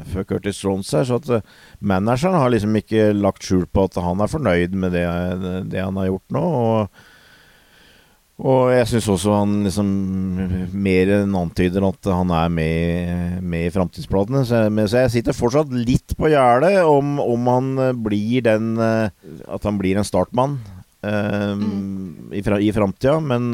før, 0.07 0.23
Curtis 0.29 0.61
Jones 0.63 0.87
her. 0.95 1.03
Så 1.03 1.17
at 1.19 1.49
manageren 1.83 2.37
har 2.39 2.53
liksom 2.53 2.77
ikke 2.79 3.09
lagt 3.11 3.43
skjul 3.43 3.65
på 3.67 3.89
at 3.89 3.97
han 3.99 4.23
er 4.23 4.31
fornøyd 4.31 4.77
med 4.79 4.95
det, 4.95 5.03
det 5.73 5.83
han 5.83 5.99
har 5.99 6.07
gjort 6.07 6.37
nå. 6.37 6.43
Og, 6.61 7.03
og 8.41 8.71
jeg 8.73 8.87
syns 8.89 9.07
også 9.13 9.35
han 9.37 9.51
liksom 9.67 9.89
mer 10.73 11.11
enn 11.19 11.35
antyder 11.37 11.85
at 11.85 12.09
han 12.09 12.31
er 12.33 12.49
med, 12.49 13.35
med 13.45 13.67
i 13.67 13.73
framtidsplatene. 13.73 14.41
Så, 14.49 14.63
så, 14.87 15.03
jeg 15.03 15.11
sitter 15.13 15.37
fortsatt 15.37 15.75
litt 15.77 16.15
på 16.17 16.31
gjerdet 16.33 16.79
om, 16.81 17.19
om, 17.21 17.51
han 17.53 17.99
blir 18.03 18.41
den 18.47 18.73
At 18.81 19.67
han 19.67 19.77
blir 19.77 20.01
en 20.01 20.07
startmann 20.07 20.57
mm. 21.05 22.33
i, 22.33 22.41
i 22.41 22.73
framtida. 22.73 23.19
Men 23.21 23.53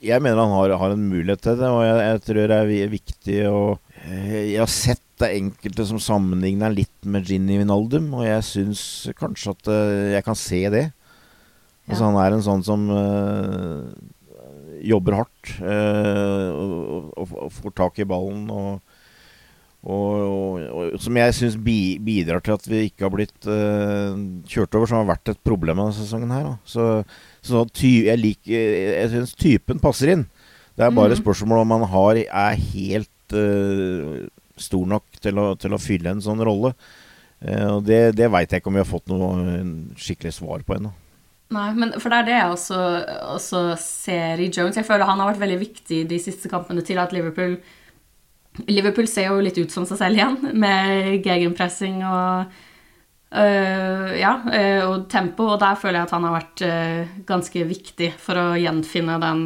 jeg 0.00 0.24
mener 0.24 0.42
han 0.42 0.56
har, 0.56 0.74
har, 0.80 0.96
en 0.96 1.08
mulighet 1.12 1.42
til 1.44 1.58
det, 1.60 1.68
og 1.68 1.84
jeg, 1.84 1.96
jeg 2.08 2.20
tror 2.26 2.42
det 2.50 2.58
er 2.58 2.92
viktig 2.94 3.40
å 3.50 3.62
eh, 4.08 4.36
Jeg 4.54 4.62
har 4.62 4.72
sett 4.72 5.06
det 5.20 5.34
enkelte 5.36 5.84
som 5.84 6.00
sammenligner 6.00 6.72
litt 6.72 7.04
med 7.04 7.28
Ginny 7.28 7.58
Vinaldum, 7.60 8.06
og 8.16 8.24
jeg 8.24 8.46
syns 8.48 8.82
kanskje 9.18 9.52
at 9.52 9.68
jeg 10.16 10.24
kan 10.24 10.38
se 10.38 10.62
det. 10.72 10.86
Altså 11.90 12.06
Han 12.06 12.20
er 12.22 12.36
en 12.36 12.44
sånn 12.46 12.62
som 12.62 12.86
øh, 12.94 13.90
jobber 14.86 15.18
hardt 15.18 15.52
øh, 15.58 16.48
og, 16.54 17.10
og, 17.18 17.36
og, 17.46 17.52
får 17.56 17.76
tak 17.82 18.00
i 18.02 18.08
ballen. 18.08 18.46
og 18.54 18.80
og, 19.80 20.98
som 21.00 21.16
jeg 21.16 21.32
syns 21.32 21.54
bi, 21.56 21.96
bidrar 22.04 22.42
til 22.44 22.52
at 22.52 22.66
vi 22.68 22.82
ikke 22.90 23.06
har 23.06 23.12
blitt 23.14 23.46
øh, 23.48 24.10
kjørt 24.44 24.76
over, 24.76 24.90
som 24.90 24.98
har 24.98 25.06
vært 25.08 25.30
et 25.32 25.40
problem 25.40 25.80
denne 25.80 25.96
sesongen 25.96 26.34
her. 26.34 26.50
Da. 26.50 26.52
Så, 26.68 26.88
så 27.40 27.62
ty, 27.72 28.04
jeg, 28.04 28.20
liker, 28.20 28.74
jeg 28.92 29.08
syns 29.14 29.32
typen 29.40 29.80
passer 29.80 30.12
inn. 30.12 30.26
Det 30.76 30.84
er 30.84 30.92
bare 30.92 31.16
mm. 31.16 31.22
spørsmål 31.22 31.62
om 31.62 31.72
han 31.78 31.86
har, 31.94 32.20
er 32.20 32.60
helt 32.60 33.38
stor 34.60 34.92
nok 34.92 35.22
til 35.24 35.40
å, 35.40 35.46
til 35.56 35.72
å, 35.72 35.80
fylle 35.80 36.12
en 36.12 36.20
sånn 36.28 36.44
rolle. 36.44 36.74
Og 37.72 37.80
Det, 37.88 38.02
det 38.20 38.28
veit 38.28 38.52
jeg 38.52 38.60
ikke 38.60 38.68
om 38.68 38.76
vi 38.76 38.84
har 38.84 38.92
fått 38.92 39.08
noe 39.08 39.62
skikkelig 39.96 40.36
svar 40.42 40.60
på 40.60 40.76
ennå. 40.76 40.92
Nei, 41.50 41.68
men 41.74 41.96
for 41.98 42.12
det 42.12 42.18
er 42.20 42.26
det 42.28 42.36
jeg 42.36 42.54
også, 42.54 42.80
også 43.34 43.60
ser 43.82 44.38
i 44.38 44.50
Jones. 44.54 44.78
Jeg 44.78 44.86
føler 44.86 45.08
han 45.08 45.18
har 45.18 45.32
vært 45.32 45.42
veldig 45.42 45.60
viktig 45.64 46.04
de 46.10 46.18
siste 46.22 46.50
kampene 46.52 46.84
til 46.86 47.00
at 47.02 47.14
Liverpool 47.16 47.58
Liverpool 48.68 49.06
ser 49.08 49.30
jo 49.30 49.42
litt 49.42 49.58
ut 49.60 49.72
som 49.72 49.86
seg 49.86 50.00
selv 50.00 50.18
igjen, 50.18 50.38
med 50.58 51.20
gegenpressing 51.24 52.00
og 52.04 52.50
øh, 53.30 54.08
ja, 54.18 54.32
øh, 54.42 54.80
og 54.88 55.06
tempo. 55.12 55.52
Og 55.54 55.60
der 55.62 55.78
føler 55.78 56.00
jeg 56.00 56.08
at 56.08 56.16
han 56.16 56.26
har 56.26 56.36
vært 56.36 56.64
øh, 56.66 57.12
ganske 57.28 57.66
viktig 57.70 58.12
for 58.20 58.40
å 58.40 58.48
gjenfinne 58.60 59.20
den 59.22 59.44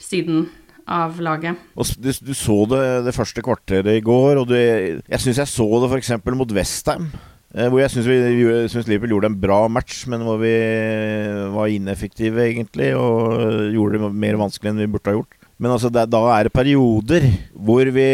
siden 0.00 0.48
av 0.90 1.20
laget. 1.22 1.58
Og 1.78 1.86
du, 2.02 2.10
du 2.10 2.32
så 2.34 2.58
det 2.70 2.82
det 3.06 3.14
første 3.14 3.44
kvarteret 3.46 4.00
i 4.00 4.04
går, 4.04 4.42
og 4.42 4.50
du, 4.50 4.56
jeg 4.58 5.22
syns 5.22 5.38
jeg 5.44 5.52
så 5.54 5.68
det 5.84 5.92
f.eks. 5.92 6.16
mot 6.34 6.56
Westham. 6.58 7.12
Eh, 7.52 7.68
hvor 7.68 7.82
jeg 7.82 7.92
syns 7.92 8.88
Liverpool 8.88 9.12
gjorde 9.12 9.28
en 9.28 9.40
bra 9.40 9.60
match, 9.68 10.06
men 10.08 10.24
hvor 10.24 10.38
vi 10.40 10.54
var 11.52 11.72
ineffektive, 11.72 12.46
egentlig. 12.46 12.92
Og 12.96 13.72
gjorde 13.74 14.00
det 14.00 14.12
mer 14.24 14.40
vanskelig 14.40 14.72
enn 14.72 14.80
vi 14.80 14.90
burde 14.94 15.12
ha 15.12 15.18
gjort. 15.18 15.38
Men 15.62 15.74
altså, 15.74 15.92
det, 15.92 16.08
da 16.10 16.22
er 16.34 16.48
det 16.48 16.56
perioder 16.56 17.28
hvor 17.52 17.92
vi 17.94 18.08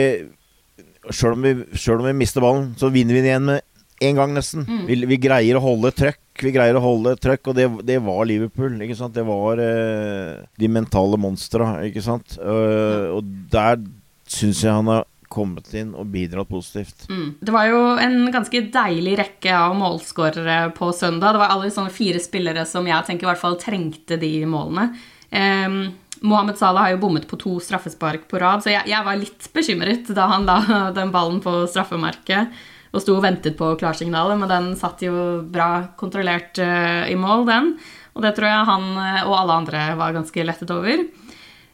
Sjøl 1.09 1.39
om, 1.39 1.45
om, 1.65 2.05
vi 2.05 2.19
mister 2.21 2.45
ballen, 2.45 2.75
så 2.77 2.91
vinner 2.93 3.17
vi 3.17 3.23
den 3.23 3.31
igjen 3.31 3.47
med 3.47 3.63
en 4.05 4.19
gang, 4.19 4.35
nesten. 4.37 4.67
Mm. 4.69 4.83
Vi, 4.87 4.97
vi, 5.09 5.17
greier 5.23 5.59
å 5.59 5.63
holde 5.65 5.91
trøkk. 5.97 6.21
Vi 6.45 6.53
greier 6.55 6.77
å 6.77 6.83
holde 6.85 7.15
trøkk, 7.19 7.49
og 7.51 7.57
det, 7.57 7.65
det 7.89 7.97
var 8.05 8.29
Liverpool. 8.29 8.77
ikke 8.85 8.99
sant? 8.99 9.17
Det 9.17 9.25
var 9.27 9.59
uh, 9.59 10.45
de 10.61 10.71
mentale 10.71 11.19
monstra, 11.19 11.79
ikke 11.87 12.05
sant. 12.05 12.37
Uh, 12.39 13.17
og 13.17 13.33
der 13.51 13.81
syns 14.29 14.61
jeg 14.63 14.75
han 14.75 14.93
har 14.93 15.09
kommet 15.39 15.71
inn 15.79 15.95
og 15.95 16.11
bidratt 16.13 16.51
positivt. 16.51 17.07
Mm. 17.09 17.37
Det 17.41 17.55
var 17.55 17.69
jo 17.71 17.83
en 18.03 18.19
ganske 18.35 18.65
deilig 18.75 19.15
rekke 19.23 19.55
av 19.55 19.77
målskårere 19.79 20.59
på 20.77 20.91
søndag. 20.97 21.37
Det 21.37 21.43
var 21.45 21.55
alle 21.55 21.71
sånne 21.75 21.95
fire 21.95 22.23
spillere 22.23 22.67
som 22.69 22.87
jeg 22.89 23.07
tenker 23.07 23.29
i 23.29 23.31
hvert 23.33 23.43
fall 23.43 23.59
trengte 23.63 24.19
de 24.21 24.33
målene. 24.51 24.91
Um, 25.31 25.83
Mohammed 26.21 26.59
Salah 26.59 26.87
har 26.87 26.97
jo 26.97 27.03
bommet 27.03 27.29
på 27.31 27.39
to 27.39 27.59
straffespark 27.63 28.27
på 28.31 28.41
rad, 28.43 28.65
så 28.65 28.73
jeg, 28.73 28.89
jeg, 28.91 29.05
var 29.07 29.21
litt 29.21 29.47
bekymret 29.55 30.11
da 30.17 30.27
han 30.33 30.49
la 30.49 30.59
den 30.99 31.13
ballen 31.15 31.39
på 31.45 31.61
straffemerket 31.71 32.59
og 32.89 33.05
sto 33.05 33.19
og 33.19 33.23
ventet 33.23 33.59
på 33.59 33.75
klarsignalet, 33.79 34.39
men 34.41 34.51
den 34.51 34.69
satt 34.81 35.03
jo 35.05 35.43
bra 35.45 35.93
kontrollert 36.01 36.57
uh, 36.63 37.05
i 37.05 37.17
mål, 37.21 37.45
den. 37.49 37.75
Og 38.17 38.25
det 38.25 38.33
tror 38.35 38.49
jeg 38.49 38.69
han 38.71 38.87
uh, 38.97 39.27
og 39.29 39.35
alle 39.43 39.59
andre 39.63 39.83
var 40.01 40.17
ganske 40.17 40.47
lettet 40.49 40.73
over. 40.73 41.05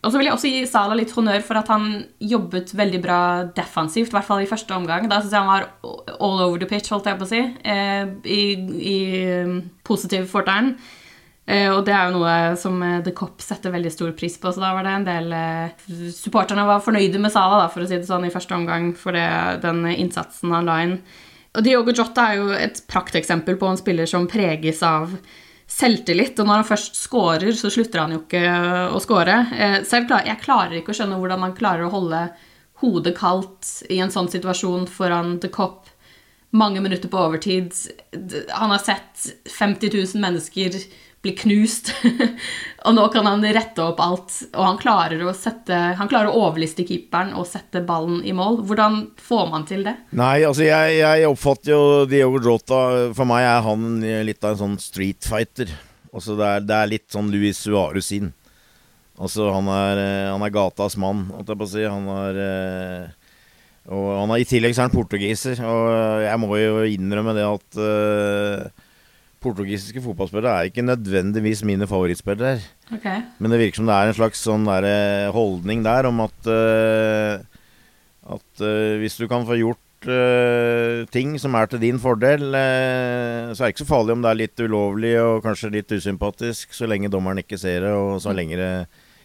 Og 0.04 0.12
så 0.12 0.20
vil 0.20 0.28
jeg 0.28 0.36
også 0.36 0.50
gi 0.52 0.64
Sala 0.68 0.96
litt 0.98 1.14
honnør 1.16 1.42
for 1.46 1.58
at 1.60 1.70
han 1.72 2.04
jobbet 2.20 2.74
veldig 2.76 3.00
bra 3.04 3.20
defensivt, 3.56 4.12
i 4.12 4.16
hvert 4.16 4.28
fall 4.28 4.44
i 4.44 4.50
første 4.50 4.76
omgang. 4.76 5.08
Da 5.10 5.22
syns 5.22 5.32
jeg 5.32 5.44
han 5.44 5.50
var 5.50 6.18
all 6.20 6.44
over 6.44 6.60
the 6.60 6.68
pitch, 6.68 6.92
holdt 6.92 7.08
jeg 7.08 7.20
på 7.20 7.26
å 7.26 7.32
si, 7.32 7.40
uh, 7.40 8.12
i, 8.28 8.42
i 8.92 8.98
positiv 9.88 10.28
fortegn. 10.32 10.74
Eh, 11.44 11.68
og 11.68 11.82
det 11.84 11.92
er 11.92 12.08
jo 12.08 12.20
noe 12.22 12.34
som 12.56 12.78
eh, 12.80 13.02
The 13.04 13.12
Cop 13.16 13.42
setter 13.44 13.74
veldig 13.74 13.92
stor 13.92 14.14
pris 14.16 14.38
på. 14.40 14.52
Så 14.52 14.62
da 14.62 14.72
var 14.76 14.86
det 14.86 14.94
en 14.96 15.06
del 15.08 15.34
eh, 15.36 15.84
Supporterne 16.14 16.64
var 16.68 16.84
fornøyde 16.84 17.20
med 17.20 17.34
Sala, 17.34 17.60
da, 17.60 17.68
for 17.72 17.84
å 17.84 17.88
si 17.88 17.98
det 17.98 18.08
sånn, 18.08 18.24
i 18.24 18.32
første 18.32 18.56
omgang 18.56 18.92
for 18.96 19.16
det, 19.16 19.28
den 19.64 19.84
innsatsen 19.92 20.54
han 20.56 20.70
la 20.70 20.80
inn. 20.86 20.98
Og 21.54 21.66
Diogo 21.66 21.92
Jota 21.94 22.30
er 22.30 22.40
jo 22.40 22.48
et 22.56 22.80
prakteksempel 22.90 23.58
på 23.60 23.68
en 23.68 23.78
spiller 23.78 24.08
som 24.10 24.24
preges 24.30 24.80
av 24.86 25.12
selvtillit. 25.74 26.38
Og 26.38 26.48
når 26.48 26.60
han 26.62 26.68
først 26.68 26.98
scorer, 27.00 27.50
så 27.58 27.70
slutter 27.72 28.04
han 28.04 28.14
jo 28.16 28.22
ikke 28.22 28.42
å 28.94 29.00
score. 29.02 29.38
Selv 29.88 30.10
klar, 30.10 30.26
jeg 30.28 30.42
klarer 30.42 30.78
ikke 30.78 30.94
å 30.94 30.98
skjønne 30.98 31.18
hvordan 31.20 31.42
man 31.42 31.56
klarer 31.58 31.88
å 31.88 31.94
holde 31.94 32.28
hodet 32.82 33.14
kaldt 33.16 33.70
i 33.92 34.00
en 34.02 34.12
sånn 34.12 34.30
situasjon 34.32 34.88
foran 34.90 35.38
The 35.42 35.50
Cop 35.54 35.90
mange 36.54 36.80
minutter 36.80 37.10
på 37.10 37.18
overtid. 37.18 37.74
Han 38.48 38.70
har 38.70 38.78
sett 38.78 39.26
50 39.50 39.90
000 39.94 40.22
mennesker 40.22 40.76
blir 41.24 41.34
knust. 41.40 41.90
og 42.86 42.96
nå 42.96 43.06
kan 43.14 43.26
han 43.28 43.44
rette 43.56 43.82
opp 43.84 44.02
alt. 44.04 44.36
Og 44.52 44.62
han 44.62 44.80
klarer 44.80 45.24
å, 45.24 45.32
sette, 45.36 45.78
han 45.98 46.10
klarer 46.10 46.30
å 46.30 46.44
overliste 46.50 46.86
keeperen 46.86 47.32
og 47.38 47.48
sette 47.48 47.82
ballen 47.86 48.20
i 48.26 48.34
mål. 48.36 48.60
Hvordan 48.68 49.00
får 49.20 49.50
man 49.52 49.66
til 49.68 49.84
det? 49.88 49.96
Nei, 50.16 50.44
altså 50.44 50.66
jeg, 50.68 51.00
jeg 51.00 51.30
oppfatter 51.30 51.74
jo 51.74 51.82
Diogo 52.10 52.42
Jota 52.44 52.80
For 53.16 53.28
meg 53.28 53.48
er 53.48 53.64
han 53.64 53.90
litt 54.28 54.44
av 54.44 54.54
en 54.54 54.62
sånn 54.62 54.78
street 54.82 55.26
fighter. 55.28 55.72
Altså 56.14 56.36
det, 56.38 56.46
er, 56.46 56.64
det 56.68 56.78
er 56.78 56.92
litt 56.92 57.08
sånn 57.10 57.32
Luis 57.32 57.64
Suarez 57.64 58.12
sin. 58.12 58.30
Altså 59.14 59.46
han 59.54 59.68
er, 59.70 60.00
han 60.32 60.42
er 60.42 60.54
gatas 60.54 60.96
mann, 60.98 61.28
holdt 61.30 61.52
jeg 61.52 61.58
på 61.60 61.66
å 61.66 61.70
si. 61.70 61.84
Han 61.86 62.08
er 62.10 62.40
Og 63.94 64.06
han 64.18 64.32
er, 64.34 64.42
I 64.42 64.48
tillegg 64.48 64.74
så 64.74 64.82
er 64.82 64.88
han 64.88 64.94
portugiser, 64.94 65.60
og 65.68 66.24
jeg 66.24 66.40
må 66.42 66.56
jo 66.58 66.82
innrømme 66.88 67.34
det 67.36 67.44
at 67.46 67.78
uh, 67.78 68.83
portugisiske 69.44 70.02
fotballspillere 70.04 70.52
er 70.56 70.70
ikke 70.70 70.84
nødvendigvis 70.84 71.62
mine 71.68 71.88
favorittspillere. 71.88 72.58
Okay. 72.96 73.22
Men 73.38 73.52
det 73.52 73.60
virker 73.60 73.80
som 73.80 73.88
det 73.90 73.96
er 73.96 74.10
en 74.10 74.18
slags 74.18 74.42
sånn 74.44 74.66
der, 74.68 74.88
eh, 74.88 75.32
holdning 75.34 75.84
der 75.86 76.10
om 76.10 76.24
at 76.24 76.50
uh, 76.50 77.44
At 78.24 78.64
uh, 78.64 78.96
hvis 79.00 79.18
du 79.20 79.26
kan 79.28 79.44
få 79.44 79.60
gjort 79.60 79.80
ting 80.04 81.38
som 81.40 81.54
er 81.56 81.64
til 81.64 81.80
din 81.80 81.96
fordel, 81.96 82.42
så 82.52 83.54
er 83.54 83.56
det 83.56 83.70
ikke 83.72 83.86
så 83.86 83.88
farlig 83.88 84.12
om 84.12 84.20
det 84.20 84.28
er 84.28 84.36
litt 84.36 84.60
ulovlig 84.60 85.14
og 85.16 85.38
kanskje 85.46 85.70
litt 85.72 85.94
usympatisk, 85.96 86.74
så 86.76 86.84
lenge 86.84 87.08
dommeren 87.08 87.40
ikke 87.40 87.56
ser 87.56 87.86
det, 87.86 87.92
og 87.96 88.20
så 88.20 88.34
lenge 88.36 88.58
det 88.60 88.68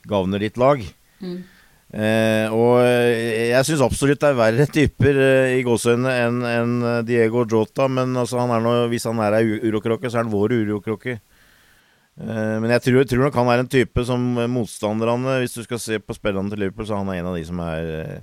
gagner 0.08 0.40
ditt 0.40 0.56
lag. 0.56 0.80
Mm. 1.20 1.42
Eh, 1.90 2.46
og 2.54 2.84
jeg 2.86 3.66
syns 3.66 3.82
absolutt 3.82 4.20
det 4.22 4.28
er 4.30 4.38
verre 4.38 4.68
typer 4.70 5.18
eh, 5.18 5.56
i 5.58 5.64
gåseøynene 5.66 6.12
enn 6.26 6.44
en 6.46 7.06
Diego 7.08 7.48
Jota. 7.50 7.90
Men 7.90 8.14
altså, 8.18 8.42
han 8.44 8.54
er 8.54 8.66
noe, 8.66 8.88
hvis 8.92 9.08
han 9.10 9.22
er 9.26 9.40
ei 9.40 9.60
urokråke, 9.70 10.10
så 10.10 10.20
er 10.20 10.28
han 10.28 10.34
vår 10.34 10.60
urokråke. 10.62 11.20
Eh, 12.20 12.56
men 12.60 12.74
jeg 12.76 12.84
tror, 12.84 13.06
tror, 13.08 13.24
nok 13.26 13.38
han 13.40 13.50
er 13.54 13.62
en 13.64 13.70
type 13.72 14.04
som 14.04 14.24
motstanderne 14.52 15.38
Hvis 15.40 15.54
du 15.56 15.62
skal 15.64 15.80
se 15.80 16.02
på 16.04 16.16
spillerne 16.18 16.52
til 16.52 16.60
Liverpool, 16.66 16.88
så 16.90 17.00
han 17.00 17.08
er 17.14 17.22
en 17.22 17.30
av 17.32 17.38
de 17.38 17.46
som 17.48 17.62
er 17.64 17.94
eh, 17.96 18.20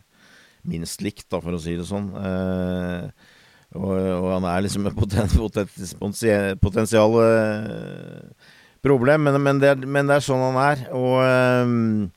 minst 0.68 1.00
likt, 1.04 1.24
da, 1.32 1.40
for 1.40 1.56
å 1.56 1.62
si 1.62 1.78
det 1.78 1.86
sånn. 1.88 2.10
Eh, 2.20 3.32
og, 3.76 3.94
og, 3.96 4.28
han 4.34 4.46
er 4.50 4.66
liksom 4.66 4.86
et 4.88 4.96
poten, 4.96 5.32
poten, 5.32 6.58
potensial 6.60 7.16
eh, 7.22 8.52
problem, 8.84 9.26
men, 9.26 9.40
men, 9.42 9.62
det, 9.62 9.72
men, 9.86 10.10
det, 10.10 10.18
er 10.18 10.26
sånn 10.26 10.44
han 10.44 10.60
er. 10.60 10.84
Og 10.96 12.12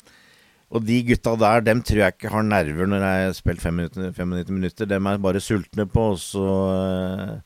og 0.70 0.86
de 0.86 1.00
gutta 1.08 1.34
der, 1.40 1.64
dem 1.66 1.82
tror 1.86 2.04
jeg 2.04 2.14
ikke 2.14 2.30
har 2.30 2.46
nerver 2.46 2.90
når 2.90 3.02
jeg 3.02 3.26
har 3.26 3.36
spilt 3.38 3.64
95 3.64 4.28
minutter. 4.30 4.54
minutter. 4.54 4.90
Dem 4.90 5.08
er 5.10 5.22
bare 5.22 5.42
sultne 5.42 5.88
på 5.90 6.12
å 6.12 6.18
uh, 6.46 7.40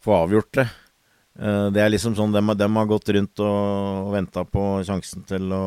få 0.00 0.14
avgjort 0.22 0.52
det. 0.56 0.64
Uh, 1.36 1.68
det 1.74 1.82
er 1.84 1.92
liksom 1.92 2.16
sånn 2.16 2.32
dem, 2.32 2.54
dem 2.56 2.78
har 2.80 2.88
gått 2.88 3.12
rundt 3.12 3.44
og, 3.44 4.06
og 4.06 4.14
venta 4.14 4.46
på 4.48 4.64
sjansen 4.88 5.26
til 5.28 5.52
å 5.52 5.66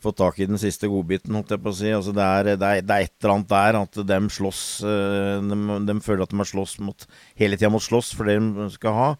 få 0.00 0.14
tak 0.16 0.38
i 0.40 0.46
den 0.48 0.56
siste 0.56 0.88
godbiten, 0.88 1.36
holdt 1.36 1.52
jeg 1.52 1.60
på 1.60 1.74
å 1.74 1.76
si. 1.76 1.92
Altså 1.92 2.16
det, 2.16 2.24
er, 2.24 2.50
det, 2.54 2.56
er, 2.56 2.80
det, 2.80 2.96
er, 2.96 3.04
et 3.04 3.12
eller 3.20 3.34
annet 3.34 3.52
der 3.52 3.80
at 3.82 4.00
dem 4.14 4.32
slåss 4.32 4.62
uh, 4.88 5.44
dem, 5.44 5.68
dem, 5.90 6.00
føler 6.00 6.24
at 6.24 6.32
de 6.32 6.40
har 6.40 6.48
slåss 6.48 6.78
mot, 6.80 7.04
hele 7.36 7.60
tida 7.60 7.68
mot 7.74 7.84
slåss 7.84 8.14
for 8.16 8.32
det 8.32 8.38
de 8.40 8.70
skal 8.78 8.96
ha. 8.96 9.12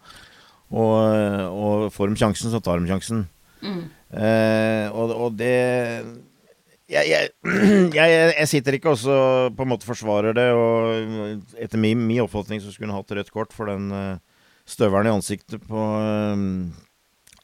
Og, 0.71 0.97
og 1.53 1.87
får 1.93 2.09
de 2.09 2.17
sjansen, 2.23 2.49
så 2.49 2.63
tar 2.63 2.81
de 2.81 2.89
sjansen. 2.89 3.27
Mm. 3.61 3.81
Uh, 4.09 4.87
og, 4.97 5.13
og 5.27 5.37
det 5.37 5.55
jeg, 6.91 7.07
jeg, 7.07 7.31
jeg, 7.97 8.11
jeg, 8.35 8.47
sitter 8.51 8.77
ikke 8.77 8.93
også 8.93 9.15
på 9.55 9.65
en 9.65 9.71
måte 9.71 9.87
forsvarer 9.87 10.35
det, 10.35 10.47
og 10.55 11.57
etter 11.61 11.81
min, 11.81 12.03
min 12.07 12.23
oppfatning 12.25 12.61
så 12.63 12.73
skulle 12.73 12.91
hun 12.91 12.99
hatt 12.99 13.13
rødt 13.15 13.33
kort 13.33 13.55
for 13.55 13.71
den 13.71 13.91
uh, 13.95 14.19
støvelen 14.67 15.11
i 15.11 15.15
ansiktet 15.15 15.63
på 15.67 15.85
um, 16.35 16.71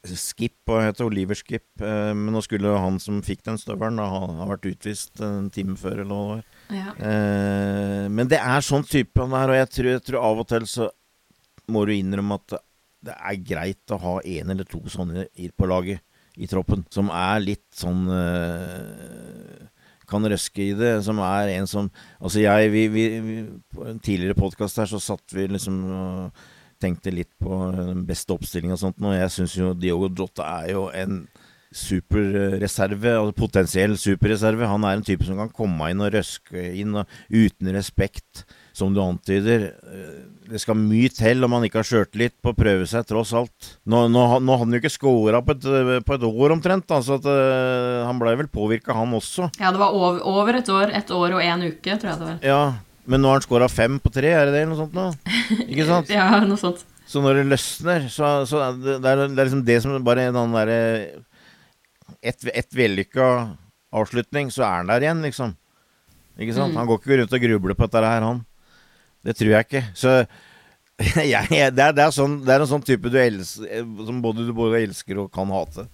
Skip, 0.08 0.62
og 0.72 0.86
heter 0.86 1.08
Oliver 1.08 1.36
Skip. 1.36 1.66
Uh, 1.82 2.14
men 2.16 2.32
nå 2.36 2.44
skulle 2.46 2.76
han 2.80 3.00
som 3.04 3.24
fikk 3.26 3.44
den 3.48 3.60
støvelen, 3.60 4.00
ha, 4.04 4.22
ha 4.42 4.48
vært 4.52 4.70
utvist 4.70 5.24
en 5.24 5.50
time 5.54 5.78
før, 5.80 6.04
eller 6.04 6.12
noe. 6.12 6.40
Ja. 6.74 6.94
Uh, 7.00 8.06
men 8.12 8.32
det 8.32 8.42
er 8.44 8.64
sånn 8.66 8.88
type 8.88 9.24
han 9.24 9.36
er, 9.36 9.54
og 9.54 9.62
jeg 9.62 9.74
tror, 9.74 9.92
jeg 9.96 10.06
tror, 10.10 10.22
av 10.30 10.44
og 10.44 10.50
til 10.52 10.68
så 10.70 10.92
må 11.72 11.84
du 11.88 11.96
innrømme 11.96 12.40
at 12.40 12.60
det 13.08 13.16
er 13.16 13.42
greit 13.46 13.94
å 13.94 14.00
ha 14.02 14.14
én 14.26 14.52
eller 14.52 14.68
to 14.68 14.80
sånne 14.92 15.28
på 15.56 15.68
laget 15.70 16.04
i 16.38 16.48
troppen, 16.50 16.86
som 16.94 17.10
er 17.14 17.42
litt 17.44 17.66
sånn 17.76 18.06
øh, 18.14 19.66
Kan 20.08 20.24
røske 20.24 20.70
i 20.70 20.76
det. 20.78 21.02
Som 21.04 21.20
er 21.26 21.50
en 21.58 21.68
som 21.68 21.90
Altså, 22.22 22.40
jeg 22.44 22.70
vi, 22.72 22.86
vi, 22.94 23.08
vi 23.26 23.38
På 23.74 23.88
en 23.90 24.00
tidligere 24.00 24.38
podkast 24.38 24.80
her 24.80 24.88
så 24.88 25.02
satt 25.04 25.36
vi 25.36 25.50
liksom 25.52 25.82
og 25.98 26.46
tenkte 26.78 27.10
litt 27.10 27.32
på 27.42 27.58
den 27.74 28.04
beste 28.06 28.36
oppstillinga 28.36 28.76
og 28.76 28.82
sånt, 28.84 29.00
og 29.02 29.16
jeg 29.16 29.32
syns 29.34 29.56
jo 29.58 29.72
Diogo 29.74 30.12
Jota 30.14 30.46
er 30.62 30.76
jo 30.76 30.84
en 30.94 31.24
superreserve, 31.74 33.16
altså 33.18 33.34
potensiell 33.38 33.98
superreserve. 34.00 34.70
Han 34.70 34.86
er 34.86 34.98
en 34.98 35.06
type 35.06 35.26
som 35.28 35.40
kan 35.42 35.50
komme 35.54 35.90
inn 35.92 36.04
og 36.06 36.14
røske 36.14 36.68
inn 36.80 36.96
og 37.02 37.10
uten 37.34 37.72
respekt 37.76 38.46
som 38.78 38.94
du 38.94 39.02
antyder. 39.02 39.72
Eh, 39.74 40.18
det 40.48 40.62
skal 40.64 40.78
mye 40.80 41.10
til 41.12 41.44
om 41.44 41.56
han 41.58 41.66
ikke 41.68 41.82
har 41.82 41.88
sjøltillit 41.90 42.36
på 42.44 42.54
å 42.54 42.58
prøve 42.58 42.88
seg, 42.88 43.04
tross 43.10 43.34
alt. 43.36 43.72
Nå, 43.90 44.06
nå, 44.14 44.24
nå 44.40 44.58
hadde 44.60 44.64
han 44.64 44.78
jo 44.78 44.82
ikke 44.82 44.94
scora 44.94 45.42
på, 45.44 45.58
på, 45.60 46.16
et 46.16 46.28
år 46.28 46.56
omtrent, 46.56 46.94
så 47.04 47.18
at, 47.18 47.28
uh, 47.28 48.06
han 48.08 48.22
blei 48.22 48.36
vel 48.40 48.48
påvirka, 48.52 48.96
han 48.96 49.16
også. 49.18 49.50
Ja, 49.60 49.74
det 49.76 49.82
var 49.82 49.98
over, 49.98 50.22
over, 50.24 50.62
et 50.62 50.72
år. 50.72 50.94
Et 50.96 51.12
år 51.12 51.36
og 51.36 51.44
én 51.44 51.66
uke, 51.68 51.98
tror 51.98 52.14
jeg 52.14 52.22
det 52.22 52.30
var. 52.30 52.40
Ja, 52.46 52.62
men 53.12 53.24
nå 53.24 53.32
har 53.32 53.42
han 53.42 53.48
scora 53.48 53.68
fem 53.72 54.00
på 54.04 54.14
tre, 54.14 54.32
er 54.32 54.48
det 54.48 54.56
det, 54.56 54.64
eller 54.64 54.76
noe 54.76 54.86
sånt 54.86 54.96
nå? 54.96 55.10
Ikke 55.68 55.88
sant? 55.92 56.14
ja, 56.14 56.30
noe 56.48 56.62
sånt. 56.62 56.88
Så 57.08 57.24
når 57.24 57.42
det 57.42 57.48
løsner, 57.52 58.08
så, 58.12 58.32
så 58.48 58.64
det, 58.76 58.98
er, 59.00 59.28
det, 59.28 59.36
er, 59.36 59.46
liksom 59.46 59.68
det 59.68 59.80
som 59.84 59.96
bare 60.04 60.28
en 60.28 60.36
annen 60.44 60.58
derre 60.60 60.80
Et, 62.20 62.50
et 62.52 62.76
vellykka 62.76 63.28
avslutning, 63.96 64.50
så 64.52 64.64
er 64.68 64.82
han 64.82 64.92
der 64.92 65.04
igjen, 65.04 65.24
liksom. 65.24 65.54
Ikke 66.38 66.56
sant? 66.56 66.74
Mm. 66.74 66.80
Han 66.82 66.90
går 66.90 67.00
ikke 67.02 67.18
rundt 67.22 67.36
og 67.36 67.44
grubler 67.44 67.78
på 67.78 67.88
dette 67.88 68.10
her, 68.12 68.26
han. 68.26 68.44
Det 69.26 69.36
tror 69.38 69.54
jeg 69.54 69.68
ikke. 69.68 69.84
Så 69.98 70.14
jeg, 71.34 71.50
det, 71.50 71.84
er, 71.84 71.94
det, 71.94 72.04
er 72.04 72.14
sånn, 72.14 72.40
det, 72.46 72.54
er, 72.54 72.64
en 72.64 72.72
sånn 72.72 72.86
type 72.86 73.12
du 73.14 73.20
elsker, 73.22 73.84
som 74.08 74.22
både 74.24 74.48
du 74.48 74.54
både 74.58 74.82
elsker 74.82 75.22
og 75.24 75.30
kan 75.34 75.52
hate. 75.54 75.86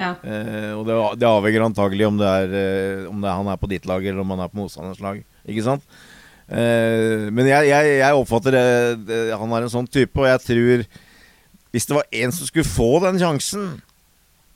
Ja. 0.00 0.16
Eh, 0.18 0.72
og 0.74 0.86
det, 0.88 0.96
det, 1.20 1.28
avhenger 1.28 1.68
antagelig 1.68 2.08
om, 2.08 2.18
er, 2.26 2.56
om 3.06 3.22
det 3.22 3.28
er, 3.28 3.36
han 3.38 3.52
er 3.52 3.60
på 3.60 3.70
ditt 3.70 3.86
lag, 3.86 4.02
eller 4.02 4.24
om 4.24 4.34
han 4.34 4.42
er 4.42 4.50
på 4.50 4.58
motstanders 4.62 5.02
lag. 5.04 5.20
Ikke 5.46 5.66
sant? 5.66 5.86
Eh, 6.52 7.30
men 7.30 7.46
jeg, 7.46 7.70
jeg, 7.70 7.94
jeg 8.00 8.18
oppfatter 8.18 8.56
det, 8.56 9.30
han 9.38 9.54
er 9.54 9.64
en 9.64 9.72
sånn 9.72 9.88
type, 9.88 10.18
og 10.18 10.26
jeg 10.28 10.42
tror 10.44 10.82
Hvis 11.72 11.86
det 11.88 11.96
var 11.96 12.08
en 12.18 12.34
som 12.34 12.48
skulle 12.48 12.68
få 12.68 12.90
den 13.06 13.20
sjansen, 13.22 13.70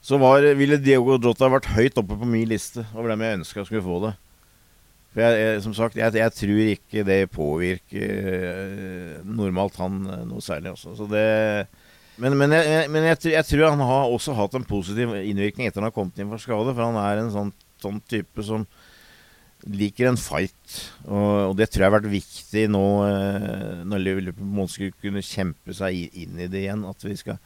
så 0.04 0.18
var, 0.20 0.44
ville 0.58 0.76
Diogo 0.82 1.16
Jota 1.16 1.48
vært 1.50 1.70
høyt 1.72 1.96
oppe 1.98 2.18
på 2.18 2.28
min 2.28 2.46
liste 2.50 2.84
over 2.92 3.10
dem 3.10 3.24
jeg 3.24 3.38
ønska 3.40 3.64
skulle 3.64 3.86
få 3.86 4.02
det. 4.04 4.12
For 5.16 5.24
jeg, 5.24 5.36
jeg, 5.40 5.60
som 5.64 5.72
sagt, 5.72 5.94
jeg, 5.96 6.12
jeg, 6.12 6.32
tror 6.36 6.58
ikke 6.74 7.02
det 7.08 7.30
påvirker 7.32 8.10
uh, 8.68 9.22
normalt 9.24 9.78
han 9.80 10.02
uh, 10.04 10.18
noe 10.28 10.44
særlig. 10.44 10.74
Også. 10.74 10.92
Så 10.98 11.06
det, 11.08 11.22
men, 12.20 12.36
men, 12.36 12.52
men 12.92 13.06
jeg, 13.08 13.44
tror 13.48 13.70
han 13.70 13.80
har 13.80 14.12
også 14.12 14.34
hatt 14.36 14.58
en 14.58 14.66
positiv 14.68 15.14
innvirkning 15.16 15.70
etter 15.70 15.80
han 15.80 15.88
har 15.88 15.96
kommet 15.96 16.20
inn 16.20 16.28
for 16.28 16.44
skade. 16.44 16.74
For 16.76 16.84
han 16.84 17.00
er 17.00 17.22
en 17.22 17.32
sånn, 17.32 17.54
sånn 17.80 18.02
type 18.12 18.44
som 18.44 18.68
liker 19.72 20.10
en 20.10 20.20
fight. 20.20 20.76
Og, 21.06 21.30
og, 21.46 21.56
det 21.56 21.70
tror 21.70 21.86
jeg 21.86 21.88
har 21.88 21.96
vært 21.96 22.12
viktig 22.12 22.66
nå 22.76 22.84
uh, 23.08 23.80
når 23.88 24.04
Liverpool 24.04 24.68
skulle 24.68 25.00
kunne 25.00 25.24
kjempe 25.24 25.80
seg 25.80 26.12
inn 26.12 26.44
i 26.44 26.50
det 26.52 26.66
igjen. 26.66 26.84
At 26.92 27.08
vi 27.08 27.16
skal 27.16 27.40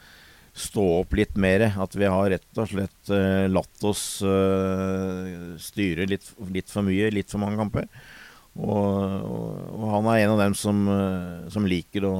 stå 0.56 0.84
opp 1.00 1.14
litt 1.18 1.36
mer. 1.40 1.66
At 1.80 1.94
vi 1.96 2.08
har 2.08 2.30
rett 2.32 2.60
og 2.60 2.70
slett 2.70 3.12
uh, 3.12 3.46
latt 3.50 3.86
oss 3.86 4.04
uh, 4.26 5.54
styre 5.60 6.08
litt, 6.10 6.32
litt, 6.50 6.70
for 6.70 6.86
mye, 6.86 7.10
litt 7.14 7.30
for 7.32 7.42
mange 7.42 7.60
kamper. 7.60 7.88
Og, 8.58 8.70
og, 8.74 9.58
og 9.78 9.90
han 9.94 10.08
er 10.10 10.24
en 10.24 10.34
av 10.34 10.40
dem 10.42 10.56
som, 10.58 10.82
uh, 10.90 11.48
som 11.52 11.68
liker 11.68 12.06
å, 12.08 12.14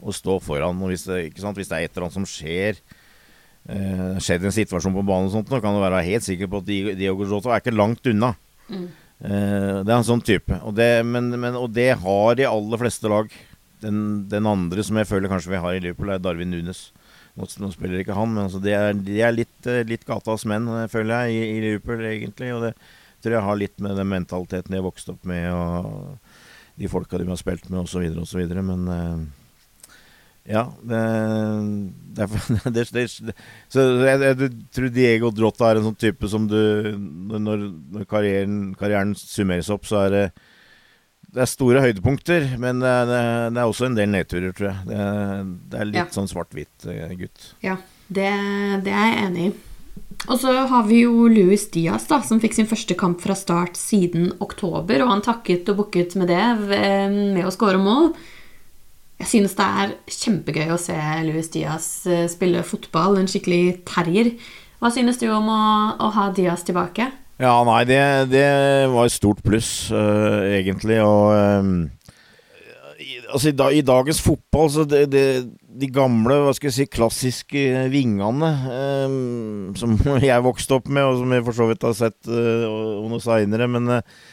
å, 0.00 0.14
stå 0.14 0.38
foran. 0.44 0.80
Og 0.84 0.92
hvis 0.92 1.06
det, 1.08 1.22
hvis 1.34 1.70
det, 1.70 1.76
er 1.76 1.88
et 1.88 1.94
eller 1.94 2.08
annet 2.08 2.18
som 2.18 2.28
skjer 2.28 2.78
uh, 2.78 4.16
skjedd 4.20 4.46
en 4.46 4.56
situasjon 4.60 4.96
på 4.96 5.06
banen, 5.06 5.30
og 5.30 5.38
sånt, 5.38 5.52
nå 5.52 5.62
kan 5.64 5.76
du 5.76 5.82
være 5.82 6.04
helt 6.06 6.26
sikker 6.26 6.50
på 6.50 6.62
at 6.62 6.72
Diogo 7.00 7.28
Jota 7.28 7.54
er 7.54 7.64
ikke 7.64 7.76
langt 7.76 8.12
unna. 8.12 8.34
Mm. 8.70 8.84
det 9.20 9.90
er 9.90 9.96
en 9.96 10.06
sånn 10.06 10.22
type. 10.22 10.60
Og 10.62 10.76
det, 10.76 11.00
men, 11.04 11.32
men, 11.34 11.56
og 11.58 11.72
det 11.74 11.90
har 12.04 12.36
de 12.38 12.46
aller 12.46 12.80
fleste 12.80 13.10
lag. 13.10 13.32
Den, 13.80 14.28
den, 14.30 14.46
andre 14.46 14.84
som 14.84 14.98
jeg 15.00 15.08
føler 15.08 15.32
kanskje 15.32 15.54
vi 15.54 15.60
har 15.64 15.74
i 15.74 15.80
Liverpool, 15.82 16.12
er 16.12 16.22
Darwin 16.22 16.52
Nunes. 16.52 16.90
Nå, 17.38 17.70
spiller 17.72 18.02
ikke 18.02 18.16
han, 18.16 18.32
men 18.34 18.46
altså 18.46 18.60
de, 18.62 18.72
er, 18.74 18.96
de 19.06 19.20
er, 19.22 19.34
litt, 19.34 19.58
eh, 19.70 19.84
litt 19.86 20.06
gatas 20.08 20.44
menn, 20.50 20.66
eh, 20.74 20.88
føler 20.90 21.28
jeg, 21.28 21.36
i, 21.36 21.50
i, 21.54 21.60
Liverpool, 21.64 22.02
egentlig. 22.04 22.50
Og 22.56 22.64
det 22.66 22.72
tror 23.22 23.36
jeg 23.36 23.46
har 23.46 23.60
litt 23.60 23.84
med 23.84 23.98
den 24.00 24.10
mentaliteten 24.10 24.74
de 24.74 24.80
har 24.80 24.86
vokst 24.86 25.12
opp 25.12 25.28
med, 25.28 25.46
og 25.54 26.80
de 26.80 26.90
folka 26.90 27.20
de 27.20 27.28
har 27.28 27.40
spilt 27.40 27.68
med, 27.70 27.84
osv., 27.84 28.06
osv. 28.24 28.42
Men 28.64 28.88
uh, 28.88 29.20
ja 30.50 30.64
det, 30.90 31.00
det, 32.16 32.28
det, 32.64 32.84
det, 32.96 33.34
Så 33.68 33.84
jeg, 34.00 34.20
jeg, 34.24 34.50
tror 34.72 34.92
Diego 34.94 35.30
Drotta 35.34 35.68
er 35.68 35.80
en 35.80 35.90
sånn 35.90 35.98
type 36.00 36.30
som 36.32 36.46
du 36.48 36.56
Når, 36.96 37.66
når 37.92 38.06
karrieren, 38.08 38.62
karrieren 38.80 39.12
summeres 39.18 39.68
opp, 39.70 39.84
så 39.88 40.06
er 40.06 40.14
det 40.14 40.24
det 41.30 41.44
er 41.44 41.50
store 41.50 41.82
høydepunkter, 41.84 42.46
men 42.60 42.82
det 42.82 42.90
er, 42.90 43.10
det 43.52 43.60
er, 43.60 43.66
også 43.66 43.86
en 43.86 43.96
del 43.98 44.10
nedturer, 44.10 44.52
tror 44.56 44.70
jeg. 44.72 44.86
Det 44.90 45.78
er, 45.78 45.88
litt 45.88 46.00
ja. 46.02 46.06
sånn 46.14 46.30
svart-hvitt 46.30 46.88
eh, 46.90 47.12
gutt. 47.20 47.52
Ja, 47.64 47.76
det, 48.08 48.30
det, 48.86 48.94
er 48.94 49.12
jeg 49.12 49.20
enig 49.26 49.44
i. 49.50 49.52
Og 50.28 50.36
så 50.42 50.52
har 50.68 50.84
vi 50.88 51.04
jo 51.04 51.28
Louis 51.30 51.62
Diaz, 51.72 52.04
da, 52.10 52.18
som 52.26 52.42
fikk 52.42 52.58
sin 52.58 52.68
første 52.68 52.96
kamp 52.98 53.22
fra 53.22 53.36
start 53.38 53.78
siden 53.78 54.32
oktober. 54.42 55.04
Og 55.04 55.12
han 55.14 55.24
takket 55.24 55.70
og 55.72 55.84
bukket 55.84 56.18
med 56.20 56.32
det, 56.32 56.42
med 56.66 57.46
å 57.46 57.54
skåre 57.54 57.80
mål. 57.80 58.10
Jeg 59.20 59.30
synes 59.30 59.56
det 59.56 59.68
er 59.84 59.94
kjempegøy 60.10 60.74
å 60.74 60.80
se 60.80 60.96
Louis 61.26 61.50
Diaz 61.52 61.88
eh, 62.08 62.26
spille 62.32 62.64
fotball, 62.66 63.20
en 63.20 63.28
skikkelig 63.30 63.82
terrier. 63.88 64.32
Hva 64.80 64.90
synes 64.92 65.20
du 65.20 65.26
om 65.28 65.48
å, 65.52 65.64
å 66.00 66.08
ha 66.16 66.30
Diaz 66.34 66.64
tilbake? 66.66 67.10
Ja, 67.40 67.54
nei, 67.64 67.86
det, 67.88 68.00
det 68.28 68.44
var 68.92 69.06
et 69.08 69.14
stort 69.14 69.38
pluss, 69.40 69.88
uh, 69.94 70.44
egentlig. 70.52 70.98
Og 71.00 71.30
um, 71.32 71.86
i, 73.00 73.14
altså, 73.32 73.48
i, 73.48 73.54
da, 73.56 73.70
i, 73.72 73.80
dagens 73.86 74.18
fotball, 74.20 74.68
så 74.74 74.84
det, 74.84 75.06
det, 75.14 75.22
de 75.80 75.88
gamle, 75.88 76.36
hva 76.44 76.52
skal 76.56 76.68
jeg 76.68 76.76
si, 76.76 76.90
klassiske 76.92 77.62
vingene 77.92 78.50
um, 79.08 79.70
som 79.78 79.96
jeg 80.20 80.44
vokste 80.44 80.76
opp 80.76 80.90
med, 80.92 81.06
og 81.06 81.22
som 81.22 81.32
jeg 81.32 81.46
for 81.46 81.56
så 81.56 81.68
vidt 81.70 81.86
har 81.88 81.96
sett 81.96 82.28
uh, 82.28 83.08
noe 83.08 83.22
seinere, 83.24 83.68
men 83.72 83.88
uh, 83.88 84.26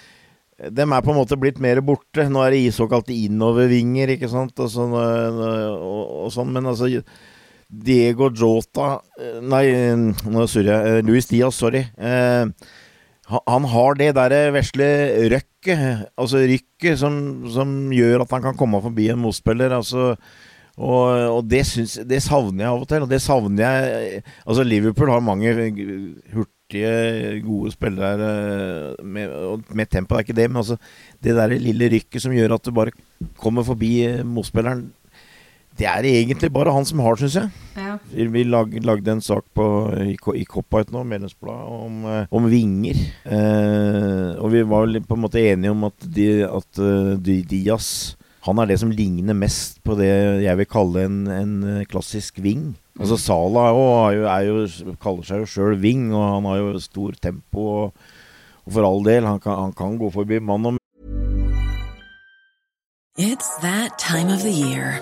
dem 0.76 0.92
er 0.92 1.06
på 1.06 1.14
en 1.14 1.20
måte 1.22 1.38
blitt 1.40 1.62
mer 1.64 1.80
borte. 1.86 2.26
Nå 2.28 2.42
er 2.44 2.58
det 2.58 2.74
såkalte 2.76 3.16
innovervinger, 3.16 4.18
ikke 4.18 4.28
sant, 4.34 4.60
og 4.60 4.74
sånn, 4.74 4.98
og, 4.98 6.02
og 6.26 6.28
sånn 6.34 6.52
men 6.52 6.68
altså 6.74 6.90
Diego 7.68 8.30
Jota 8.32 8.98
Nei, 9.44 9.64
nå 10.26 10.48
surrer 10.50 10.72
jeg. 10.74 11.06
Luis 11.08 11.30
Diaz, 11.30 11.60
sorry. 11.60 11.84
Eh, 12.00 12.74
han 13.28 13.66
har 13.68 13.98
det 14.00 14.14
derre 14.16 14.52
vesle 14.56 14.88
røkket, 15.34 16.06
altså 16.16 16.44
rykket, 16.48 17.00
som, 17.02 17.18
som, 17.52 17.72
gjør 17.92 18.24
at 18.24 18.36
han 18.38 18.46
kan 18.46 18.60
komme 18.60 18.80
forbi 18.84 19.10
en 19.12 19.20
motspiller. 19.20 19.74
Altså, 19.76 20.14
og, 20.78 21.08
og 21.34 21.42
det, 21.50 21.66
syns, 21.68 21.98
det, 22.08 22.22
savner 22.24 22.64
jeg 22.64 22.72
av 22.72 22.86
og 22.86 22.88
til. 22.88 23.04
Og 23.04 23.12
det 23.12 23.20
savner 23.24 23.66
jeg 23.66 24.22
Altså, 24.46 24.64
Liverpool 24.64 25.12
har 25.12 25.26
mange 25.26 25.52
hurtige, 26.32 27.42
gode 27.44 27.74
spillere 27.76 28.32
med, 29.04 29.36
med 29.72 29.92
tempo, 29.92 30.16
det 30.16 30.24
er 30.24 30.26
ikke 30.28 30.40
det, 30.40 30.48
men 30.52 30.60
altså 30.60 30.76
det 31.24 31.36
der 31.38 31.56
lille 31.56 31.88
rykket 31.94 32.24
som 32.24 32.36
gjør 32.36 32.58
at 32.58 32.68
du 32.68 32.74
bare 32.76 32.92
kommer 33.40 33.64
forbi 33.64 34.04
motspilleren, 34.28 34.90
det 35.78 35.88
er 35.90 36.08
egentlig 36.10 36.50
bare 36.54 36.74
han 36.74 36.86
som 36.88 37.02
har, 37.06 37.20
syns 37.20 37.38
jeg. 37.38 37.50
Ja. 37.78 37.96
Vi 38.10 38.44
lag, 38.48 38.72
lagde 38.86 39.14
en 39.14 39.22
sak 39.22 39.46
på, 39.56 39.66
i, 40.02 40.16
i 40.16 40.46
Cop-Out 40.50 40.94
nå, 40.94 41.04
medlemsbladet, 41.06 41.82
om, 41.88 42.00
eh, 42.10 42.24
om 42.34 42.48
vinger. 42.50 43.02
Eh, 43.26 44.32
og 44.42 44.52
vi 44.56 44.64
var 44.66 44.90
på 45.06 45.18
en 45.18 45.26
måte 45.28 45.44
enige 45.44 45.76
om 45.76 45.86
at, 45.90 46.08
de, 46.18 46.32
at 46.48 46.82
de, 47.22 47.42
Diaz 47.48 48.18
han 48.48 48.62
er 48.62 48.70
det 48.70 48.78
som 48.80 48.92
ligner 48.96 49.36
mest 49.36 49.82
på 49.84 49.98
det 50.00 50.08
jeg 50.40 50.56
vil 50.56 50.70
kalle 50.72 51.02
en, 51.04 51.18
en 51.28 51.56
klassisk 51.90 52.40
ving. 52.40 52.78
Altså 52.96 53.18
Sala 53.20 53.66
er 53.68 54.16
jo, 54.16 54.24
er 54.32 54.46
jo, 54.48 54.94
kaller 55.04 55.28
seg 55.28 55.44
jo 55.44 55.50
sjøl 55.52 55.76
ving, 55.82 56.08
og 56.16 56.24
han 56.24 56.48
har 56.48 56.62
jo 56.62 56.80
stor 56.82 57.18
tempo. 57.22 57.68
Og, 57.84 58.08
og 58.64 58.74
for 58.74 58.88
all 58.88 59.04
del, 59.04 59.28
han 59.28 59.44
kan, 59.44 59.60
han 59.68 59.76
kan 59.76 60.00
gå 60.00 60.12
forbi 60.16 60.40
mann 60.40 60.72
og 60.72 60.84
It's 63.20 63.50
that 63.62 63.98
time 63.98 64.30
of 64.30 64.44
the 64.44 64.52
year. 64.52 65.02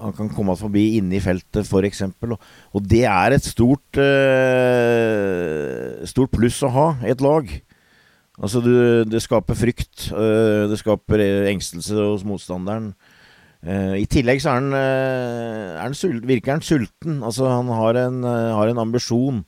Han 0.00 0.14
kan 0.16 0.30
komme 0.32 0.56
forbi 0.58 0.96
inne 0.98 1.18
i 1.18 1.22
feltet, 1.22 1.66
f.eks. 1.66 2.02
Og, 2.26 2.36
og 2.74 2.86
det 2.88 3.04
er 3.08 3.36
et 3.36 3.46
stort, 3.46 4.00
uh, 4.00 6.00
stort 6.08 6.32
pluss 6.34 6.60
å 6.66 6.72
ha 6.74 6.88
i 7.04 7.12
et 7.12 7.24
lag. 7.24 7.50
Altså, 8.40 8.62
du, 8.64 8.72
det 9.04 9.22
skaper 9.24 9.58
frykt. 9.58 10.10
Uh, 10.14 10.68
det 10.70 10.80
skaper 10.80 11.24
engstelse 11.52 11.98
hos 12.00 12.26
motstanderen. 12.28 12.92
Uh, 13.60 13.96
I 14.00 14.06
tillegg 14.08 14.40
så 14.40 14.54
er 14.54 14.62
han, 14.62 14.76
er 14.76 15.82
han 15.84 15.96
sulten, 15.96 16.28
virker 16.30 16.56
han 16.56 16.64
sulten. 16.64 17.20
Altså, 17.20 17.50
han 17.52 17.68
har 17.76 18.00
en, 18.06 18.22
har 18.24 18.72
en 18.72 18.84
ambisjon 18.86 19.44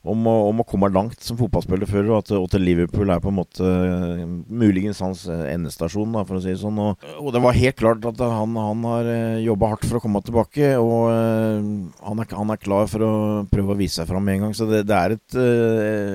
om 0.00 0.28
å, 0.30 0.34
om 0.48 0.62
å, 0.62 0.64
komme 0.64 0.88
langt 0.88 1.20
som 1.20 1.36
fotballspiller 1.36 1.88
før, 1.88 2.06
og 2.08 2.14
at, 2.22 2.30
og 2.38 2.46
til 2.52 2.62
Liverpool 2.64 3.10
er 3.12 3.20
på 3.20 3.28
en 3.28 3.36
måte 3.36 3.64
uh, 3.66 4.22
muligens 4.48 5.02
hans 5.04 5.26
endestasjon, 5.28 6.14
da, 6.16 6.22
for 6.24 6.38
å 6.38 6.40
si 6.40 6.54
det 6.54 6.62
sånn. 6.62 6.80
Og, 6.80 7.04
og, 7.18 7.28
det 7.36 7.42
var 7.44 7.58
helt 7.58 7.76
klart 7.76 8.08
at 8.08 8.22
han, 8.24 8.56
han 8.56 8.86
har 8.88 9.10
eh, 9.12 9.42
jobba 9.44 9.74
hardt 9.74 9.84
for 9.84 9.98
å 9.98 10.02
komme 10.04 10.22
tilbake, 10.24 10.72
og 10.80 11.10
han, 11.12 12.22
er, 12.24 12.32
han, 12.32 12.54
er, 12.54 12.62
klar 12.64 12.88
for 12.88 13.04
å 13.04 13.12
prøve 13.52 13.74
å 13.74 13.78
vise 13.78 14.00
seg 14.00 14.08
fram 14.08 14.24
med 14.24 14.38
en 14.38 14.46
gang. 14.46 14.56
Så 14.56 14.68
det, 14.70 14.86
det 14.88 14.96
er 14.96 15.16
et, 15.18 15.38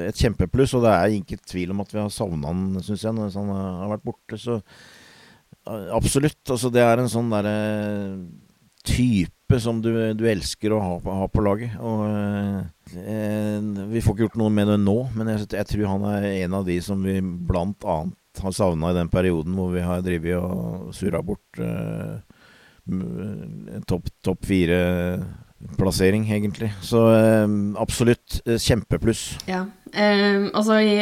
et, 0.10 0.18
kjempepluss, 0.18 0.74
og 0.80 0.86
det 0.88 0.96
er 0.96 1.18
ikke 1.20 1.42
tvil 1.46 1.76
om 1.76 1.86
at 1.86 1.94
vi 1.94 2.02
har 2.02 2.14
savna 2.14 2.50
han, 2.50 2.68
syns 2.82 3.06
jeg, 3.06 3.14
når 3.14 3.38
han 3.38 3.54
har 3.54 3.94
vært 3.94 4.08
borte. 4.10 4.42
Så 4.42 4.60
absolutt. 5.66 6.42
Altså, 6.50 6.74
det 6.74 6.82
er 6.86 7.02
en 7.02 7.12
sånn 7.12 7.30
derre 7.34 7.56
type 8.86 9.60
som 9.62 9.82
du, 9.82 9.92
du 10.18 10.26
elsker 10.30 10.74
å 10.74 10.82
ha, 10.82 10.94
ha 11.22 11.28
på 11.30 11.44
laget. 11.46 11.76
Og 11.80 12.06
eh, 12.98 13.60
Vi 13.94 14.02
får 14.02 14.16
ikke 14.16 14.28
gjort 14.28 14.40
noe 14.42 14.54
med 14.54 14.70
det 14.72 14.80
nå, 14.82 14.98
men 15.16 15.34
jeg, 15.34 15.50
jeg, 15.54 15.70
tror 15.72 15.92
han 15.94 16.08
er 16.14 16.30
en 16.46 16.60
av 16.62 16.68
de 16.68 16.80
som 16.84 17.02
vi 17.06 17.20
blant 17.22 17.86
annet 17.86 18.42
har 18.44 18.52
savna 18.52 18.90
i 18.92 18.98
den 18.98 19.08
perioden 19.08 19.56
hvor 19.56 19.70
vi 19.72 19.84
har 19.86 20.02
drevet 20.04 20.36
og 20.36 20.90
surra 20.96 21.22
bort 21.24 21.62
eh, 21.64 22.18
topp 23.88 24.10
top 24.26 24.44
fire-plassering, 24.46 26.28
egentlig. 26.34 26.74
Så 26.84 27.08
eh, 27.14 27.48
absolutt 27.82 28.42
kjempepluss. 28.46 29.28
Ja. 29.50 29.66
Eh, 29.94 30.50
altså 30.52 30.82
i 30.84 31.00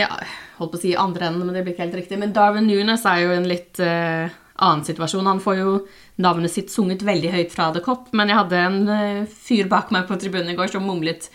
holdt 0.59 0.75
på 0.75 0.79
å 0.79 0.83
si 0.83 0.93
andre 0.99 1.29
enden, 1.29 1.47
men 1.47 1.55
det 1.55 1.65
blir 1.65 1.75
ikke 1.75 1.87
helt 1.87 1.99
riktig. 1.99 2.19
Men 2.21 2.33
Darwin 2.35 2.67
Nunes 2.69 3.05
er 3.09 3.23
jo 3.25 3.35
en 3.35 3.49
litt 3.49 3.81
eh, 3.83 4.31
annen 4.53 4.85
situasjon. 4.85 5.29
Han 5.29 5.41
får 5.43 5.59
jo 5.59 5.75
navnet 6.21 6.53
sitt 6.53 6.71
sunget 6.71 7.03
veldig 7.05 7.31
høyt 7.33 7.53
fra 7.53 7.71
The 7.73 7.81
Cop, 7.83 8.11
men 8.13 8.29
jeg 8.29 8.39
hadde 8.39 8.61
en 8.61 8.79
uh, 8.89 9.25
fyr 9.25 9.69
bak 9.71 9.91
meg 9.93 10.07
på 10.09 10.17
tribunen 10.21 10.53
i 10.53 10.57
går 10.57 10.69
som 10.73 10.85
mumlet, 10.85 11.29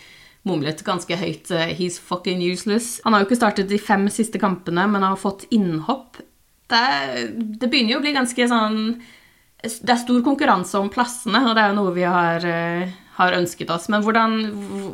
mumlet 0.47 0.83
ganske 0.87 1.19
høyt 1.19 1.51
uh, 1.51 1.67
'He's 1.67 1.99
fucking 1.99 2.41
useless'. 2.45 3.01
Han 3.03 3.13
har 3.13 3.23
jo 3.23 3.29
ikke 3.29 3.41
startet 3.41 3.69
de 3.69 3.81
fem 3.81 4.07
siste 4.13 4.39
kampene, 4.39 4.87
men 4.87 5.03
har 5.03 5.19
fått 5.19 5.47
innhopp. 5.51 6.21
Det, 6.69 6.85
det 7.59 7.67
begynner 7.67 7.95
jo 7.95 7.99
å 7.99 8.05
bli 8.05 8.13
ganske 8.13 8.45
sånn 8.45 8.99
Det 9.59 9.89
er 9.89 9.97
stor 9.99 10.19
konkurranse 10.23 10.77
om 10.79 10.91
plassene, 10.93 11.41
og 11.49 11.55
det 11.57 11.63
er 11.63 11.71
jo 11.73 11.79
noe 11.81 11.95
vi 11.97 12.05
har, 12.07 12.45
uh, 12.45 12.99
har 13.19 13.39
ønsket 13.41 13.71
oss. 13.75 13.89
Men 13.91 14.05
hvordan, 14.05 14.37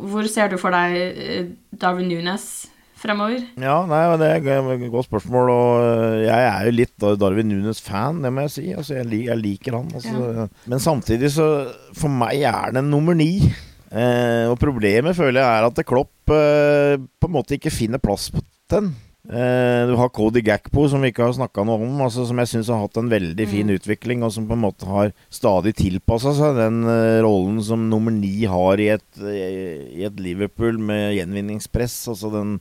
hvor 0.10 0.26
ser 0.26 0.50
du 0.50 0.58
for 0.58 0.74
deg 0.74 1.54
Darwin 1.70 2.10
Nunes 2.10 2.66
fremover? 3.00 3.44
Ja, 3.62 3.78
nei, 3.90 4.02
det 4.22 4.32
er 4.32 4.74
et 4.74 4.88
godt 4.94 5.10
spørsmål. 5.10 5.52
Og 5.54 5.86
eh, 5.86 6.26
jeg 6.26 6.50
er 6.50 6.68
jo 6.68 6.76
litt 6.80 7.08
Darwin 7.22 7.52
Nunes-fan, 7.52 8.24
det 8.26 8.34
må 8.34 8.48
jeg 8.48 8.56
si. 8.56 8.66
Altså, 8.74 8.98
jeg, 9.00 9.24
jeg 9.30 9.42
liker 9.42 9.80
han. 9.80 9.94
Altså. 9.94 10.18
Ja. 10.42 10.50
Men 10.72 10.84
samtidig 10.84 11.32
så 11.36 11.48
For 11.96 12.12
meg 12.12 12.46
er 12.48 12.76
det 12.76 12.86
nummer 12.88 13.18
ni. 13.18 13.40
Eh, 13.96 14.46
og 14.50 14.58
problemet 14.60 15.16
føler 15.16 15.40
jeg 15.40 15.58
er 15.60 15.68
at 15.70 15.84
Klopp 15.88 16.34
eh, 16.34 16.98
på 17.00 17.30
en 17.30 17.36
måte 17.36 17.56
ikke 17.56 17.74
finner 17.74 18.02
plass 18.02 18.28
på 18.34 18.42
den. 18.74 18.90
Eh, 19.26 19.82
du 19.90 19.96
har 19.98 20.12
Cody 20.14 20.42
Gakpo, 20.46 20.84
som 20.90 21.02
vi 21.02 21.10
ikke 21.14 21.24
har 21.26 21.36
snakka 21.38 21.64
noe 21.66 21.80
om, 21.82 22.02
altså, 22.06 22.28
som 22.28 22.38
jeg 22.42 22.52
syns 22.52 22.70
har 22.74 22.84
hatt 22.84 23.00
en 23.02 23.10
veldig 23.10 23.48
fin 23.50 23.70
mm. 23.70 23.76
utvikling, 23.80 24.26
og 24.26 24.34
som 24.36 24.46
på 24.50 24.58
en 24.58 24.66
måte 24.66 24.90
har 24.90 25.14
stadig 25.34 25.74
tilpassa 25.80 26.36
seg 26.38 26.60
den 26.60 26.84
uh, 26.86 27.24
rollen 27.26 27.58
som 27.66 27.88
nummer 27.90 28.14
ni 28.14 28.46
har 28.50 28.82
i 28.82 28.92
et, 28.98 29.08
i 29.26 30.06
et 30.06 30.20
Liverpool 30.22 30.78
med 30.78 31.16
gjenvinningspress. 31.18 32.04
Altså 32.14 32.34
den 32.36 32.60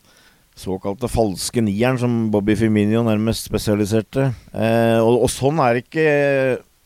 såkalte 0.54 1.10
falske 1.10 1.62
nieren, 1.64 1.98
som 1.98 2.30
Bobby 2.32 2.56
Firminio 2.58 3.02
nærmest 3.06 3.48
spesialiserte. 3.48 4.30
Eh, 4.54 5.00
og, 5.02 5.24
og, 5.24 5.30
sånn 5.32 5.60
er 5.64 5.82
ikke 5.82 6.06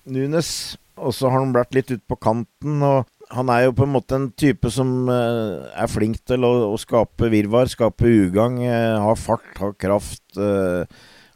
Nunes. 0.08 0.50
Og 0.98 1.14
så 1.14 1.30
har 1.30 1.44
han 1.44 1.52
blitt 1.54 1.76
litt 1.76 1.92
ut 1.94 2.04
på 2.10 2.18
kanten. 2.18 2.82
og 2.82 3.06
han 3.28 3.50
er 3.52 3.66
jo 3.66 3.76
på 3.76 3.84
en 3.84 3.92
måte 3.92 4.16
en 4.16 4.30
type 4.32 4.70
som 4.72 5.10
eh, 5.12 5.68
er 5.76 5.90
flink 5.92 6.22
til 6.26 6.46
å, 6.48 6.52
å 6.72 6.80
skape 6.80 7.28
virvar, 7.32 7.68
skape 7.68 8.08
ugagn, 8.08 8.62
eh, 8.64 8.96
har 9.04 9.20
fart, 9.20 9.50
har 9.60 9.76
kraft. 9.76 10.24
Eh, 10.40 10.88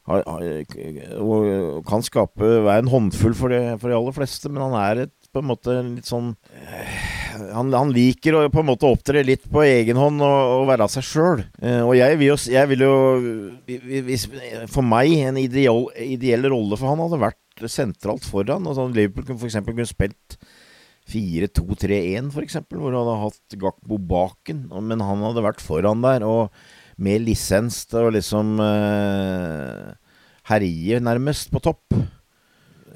har, 0.09 0.25
og 1.23 1.85
kan 1.87 2.03
skape 2.03 2.49
være 2.65 2.83
en 2.83 2.91
håndfull 2.91 3.37
for 3.39 3.55
de, 3.55 3.77
for 3.79 3.93
de 3.93 3.95
aller 3.95 4.17
fleste, 4.17 4.51
men 4.51 4.65
han 4.65 4.75
er 4.81 5.05
et, 5.05 5.15
på 5.31 5.43
en 5.43 5.47
måte 5.53 5.77
litt 5.79 6.09
sånn 6.09 6.33
eh, 6.59 7.22
han, 7.51 7.73
han, 7.75 7.93
liker 7.95 8.37
å 8.39 8.43
på 8.53 8.63
en 8.63 8.69
måte 8.69 8.89
opptre 8.89 9.25
litt 9.27 9.45
på 9.51 9.65
egen 9.65 9.99
hånd 9.99 10.23
og, 10.25 10.55
og 10.61 10.67
være 10.71 10.89
seg 10.93 11.07
sjøl. 11.07 11.45
Uh, 11.59 11.83
og 11.89 11.95
jeg 11.99 12.19
vil, 12.21 12.29
jo, 12.31 12.39
jeg 12.55 12.71
vil 12.71 12.85
jo 12.87 12.95
hvis, 14.07 14.27
For 14.73 14.87
meg, 14.87 15.15
en 15.29 15.41
ideal, 15.41 15.87
ideell 15.99 16.51
rolle 16.53 16.79
for 16.79 16.93
han 16.93 17.03
hadde 17.05 17.23
vært 17.23 17.67
sentralt 17.71 18.27
foran. 18.29 18.67
Og 18.69 18.79
sånn 18.79 18.95
Liverpool 18.97 19.29
kunne 19.29 19.43
f.eks. 19.43 19.59
kunne 19.67 19.89
spilt 19.89 20.39
4-2-3-1, 21.13 22.31
f.eks., 22.31 22.61
hvor 22.71 22.93
han 22.93 23.01
hadde 23.01 23.19
hatt 23.25 23.59
Gakbo 23.61 23.99
baken, 23.99 24.69
men 24.87 25.03
han 25.03 25.25
hadde 25.27 25.45
vært 25.45 25.65
foran 25.65 26.05
der. 26.05 26.25
Og 26.27 26.53
med 27.03 27.25
lisens 27.27 27.83
til 27.91 28.07
å 28.09 28.13
liksom 28.15 28.59
eh, 28.63 29.93
herje, 30.53 31.01
nærmest, 31.03 31.51
på 31.53 31.63
topp 31.65 31.97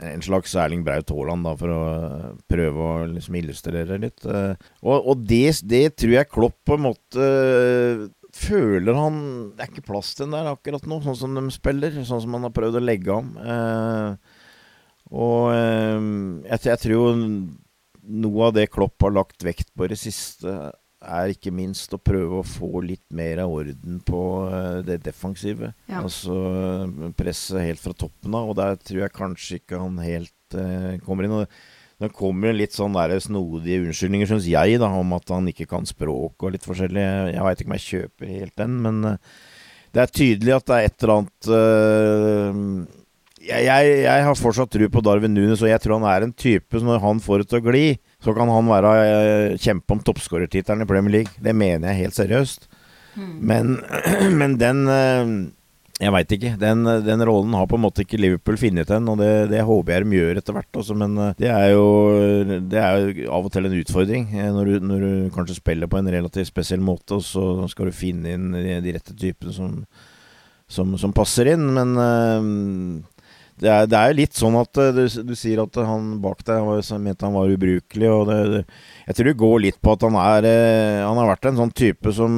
en 0.02 0.22
slags 0.24 0.54
Erling 0.58 0.84
Braut 0.86 1.10
Haaland, 1.12 1.48
for 1.60 1.72
å 1.72 1.82
prøve 2.50 2.86
å 2.86 3.06
liksom 3.10 3.38
illustrere 3.40 3.98
litt. 4.02 4.24
Eh, 4.26 4.54
og, 4.82 5.10
og 5.12 5.24
det, 5.28 5.58
det, 5.68 5.84
tror 6.00 6.16
jeg 6.18 6.32
Klopp 6.32 6.58
på 6.66 6.76
en 6.76 6.86
måte 6.88 7.28
føler 8.36 8.92
han 8.92 9.18
Det 9.56 9.64
er 9.64 9.70
ikke 9.70 9.86
plass 9.88 10.10
til 10.12 10.26
den 10.26 10.34
der 10.36 10.50
akkurat 10.50 10.84
nå, 10.88 10.98
sånn 11.04 11.16
som 11.16 11.38
de 11.38 11.46
spiller. 11.54 11.94
Sånn 12.04 12.24
som 12.24 12.36
han 12.36 12.48
har 12.48 12.56
prøvd 12.56 12.80
å 12.80 12.84
legge 12.84 13.14
om. 13.14 13.30
Eh, 13.40 14.42
og 15.16 15.52
eh, 15.54 16.10
jeg, 16.50 16.66
jeg 16.68 16.82
tror 16.82 17.22
noe 18.06 18.48
av 18.48 18.56
det 18.56 18.68
Klopp 18.70 19.02
har 19.02 19.14
lagt 19.14 19.44
vekt 19.46 19.72
på 19.74 19.86
i 19.86 19.92
det 19.92 19.98
siste, 19.98 20.52
er 21.04 21.32
ikke 21.32 21.52
minst 21.54 21.92
å 21.92 22.00
prøve 22.00 22.40
å 22.40 22.46
få 22.46 22.80
litt 22.84 23.04
mer 23.14 23.42
av 23.44 23.52
orden 23.52 24.00
på 24.06 24.20
eh, 24.48 24.82
det 24.86 25.00
defensive. 25.04 25.72
Ja. 25.90 26.02
Altså 26.02 26.36
presset 27.18 27.62
helt 27.64 27.82
fra 27.82 27.94
toppen 27.96 28.36
av, 28.36 28.50
og 28.50 28.58
der 28.58 28.78
tror 28.80 29.02
jeg 29.04 29.16
kanskje 29.16 29.60
ikke 29.60 29.80
han 29.82 29.98
helt 30.02 30.56
eh, 30.56 30.96
kommer 31.04 31.26
inn. 31.26 31.36
Og 31.42 32.02
det 32.02 32.12
kommer 32.16 32.56
litt 32.56 32.76
sånn 32.76 32.96
der 32.96 33.16
snodige 33.24 33.86
unnskyldninger, 33.86 34.28
syns 34.28 34.48
jeg, 34.50 34.80
da, 34.82 34.90
om 34.92 35.14
at 35.16 35.32
han 35.32 35.48
ikke 35.52 35.68
kan 35.70 35.88
språk 35.88 36.44
og 36.44 36.56
litt 36.56 36.66
forskjellig. 36.66 37.06
Jeg 37.32 37.46
veit 37.46 37.62
ikke 37.62 37.72
om 37.72 37.78
jeg 37.78 37.86
kjøper 37.86 38.32
helt 38.34 38.56
den, 38.60 38.74
men 38.84 39.00
uh, 39.14 39.38
det 39.96 40.02
er 40.02 40.12
tydelig 40.12 40.56
at 40.58 40.66
det 40.68 40.76
er 40.76 40.90
et 40.90 41.06
eller 41.06 41.14
annet 41.14 41.48
uh, 41.48 43.06
jeg, 43.46 43.64
jeg, 43.64 43.94
jeg, 44.02 44.26
har 44.26 44.36
fortsatt 44.36 44.72
tro 44.74 44.90
på 44.92 45.02
Darwin 45.06 45.32
Nunes, 45.32 45.62
og 45.62 45.70
jeg 45.70 45.80
tror 45.80 45.96
han 45.96 46.08
er 46.10 46.26
en 46.26 46.36
type 46.36 46.76
som 46.76 46.90
når 46.90 47.00
han 47.04 47.22
får 47.22 47.42
det 47.42 47.48
til 47.52 47.62
å 47.62 47.64
gli, 47.64 47.86
så 48.26 48.34
kan 48.34 48.50
han 48.50 48.66
være 48.66 48.94
eh, 49.02 49.58
kjempe 49.62 49.94
om 49.94 50.00
toppskårertittelen 50.02 50.82
i 50.82 50.88
Premier 50.90 51.20
League. 51.20 51.38
Det 51.42 51.54
mener 51.54 51.92
jeg 51.92 52.06
helt 52.06 52.16
seriøst. 52.16 52.66
Mm. 53.14 53.36
Men, 53.38 53.76
men, 54.40 54.56
den 54.60 54.82
eh, 54.90 55.30
Jeg 56.02 56.12
veit 56.12 56.32
ikke. 56.34 56.50
Den, 56.60 56.82
den, 57.06 57.22
rollen 57.24 57.54
har 57.56 57.68
på 57.70 57.78
en 57.78 57.84
måte 57.86 58.02
ikke 58.02 58.18
Liverpool 58.20 58.58
funnet 58.60 58.90
den, 58.90 59.06
og 59.08 59.22
det, 59.22 59.30
det, 59.52 59.62
håper 59.64 59.94
jeg 59.94 60.04
de 60.04 60.18
gjør 60.18 60.40
etter 60.42 60.58
hvert. 60.58 60.80
Også, 60.82 60.98
men 60.98 61.14
eh, 61.22 61.36
det 61.38 61.52
er, 61.54 61.68
jo, 61.76 61.86
det 62.66 62.82
er 62.82 62.98
jo 62.98 63.30
av 63.38 63.46
og 63.46 63.54
til 63.54 63.70
en 63.70 63.78
utfordring 63.78 64.28
når 64.58 64.72
du, 64.72 64.90
når 64.90 65.06
du, 65.06 65.12
kanskje 65.36 65.60
spiller 65.60 65.90
på 65.92 66.02
en 66.02 66.12
relativt 66.18 66.50
spesiell 66.50 66.82
måte, 66.82 67.20
og 67.20 67.24
så 67.24 67.46
skal 67.70 67.92
du 67.92 67.96
finne 67.96 68.34
inn 68.34 68.50
de, 68.58 68.80
de 68.82 68.98
rette 68.98 69.14
typene 69.14 69.54
som, 69.54 69.78
som, 70.66 70.98
som, 70.98 71.14
passer 71.14 71.54
inn. 71.54 71.70
Men 71.78 71.94
det 73.56 73.70
er, 73.72 73.86
det 73.88 73.96
er, 73.96 74.16
litt 74.16 74.36
sånn 74.36 74.56
at 74.60 74.80
eh, 74.82 74.92
du, 74.92 75.04
du, 75.30 75.32
sier 75.38 75.62
at 75.62 75.78
han 75.88 76.16
bak 76.20 76.42
deg 76.44 76.60
var, 76.66 76.82
mente 77.00 77.24
han 77.24 77.36
var 77.36 77.52
ubrukelig. 77.52 78.10
Og 78.12 78.28
det, 78.28 78.36
det, 78.52 78.60
jeg 79.06 79.16
tror 79.16 79.30
det 79.30 79.40
går 79.40 79.56
litt 79.64 79.80
på 79.80 79.94
at 79.96 80.04
han 80.04 80.18
er 80.20 80.48
eh, 80.50 81.00
Han 81.06 81.20
har 81.22 81.32
vært 81.32 81.48
en 81.50 81.62
sånn 81.62 81.72
type 81.76 82.12
som 82.16 82.36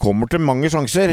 kommer 0.00 0.30
til 0.30 0.44
mange 0.44 0.70
sjanser. 0.72 1.12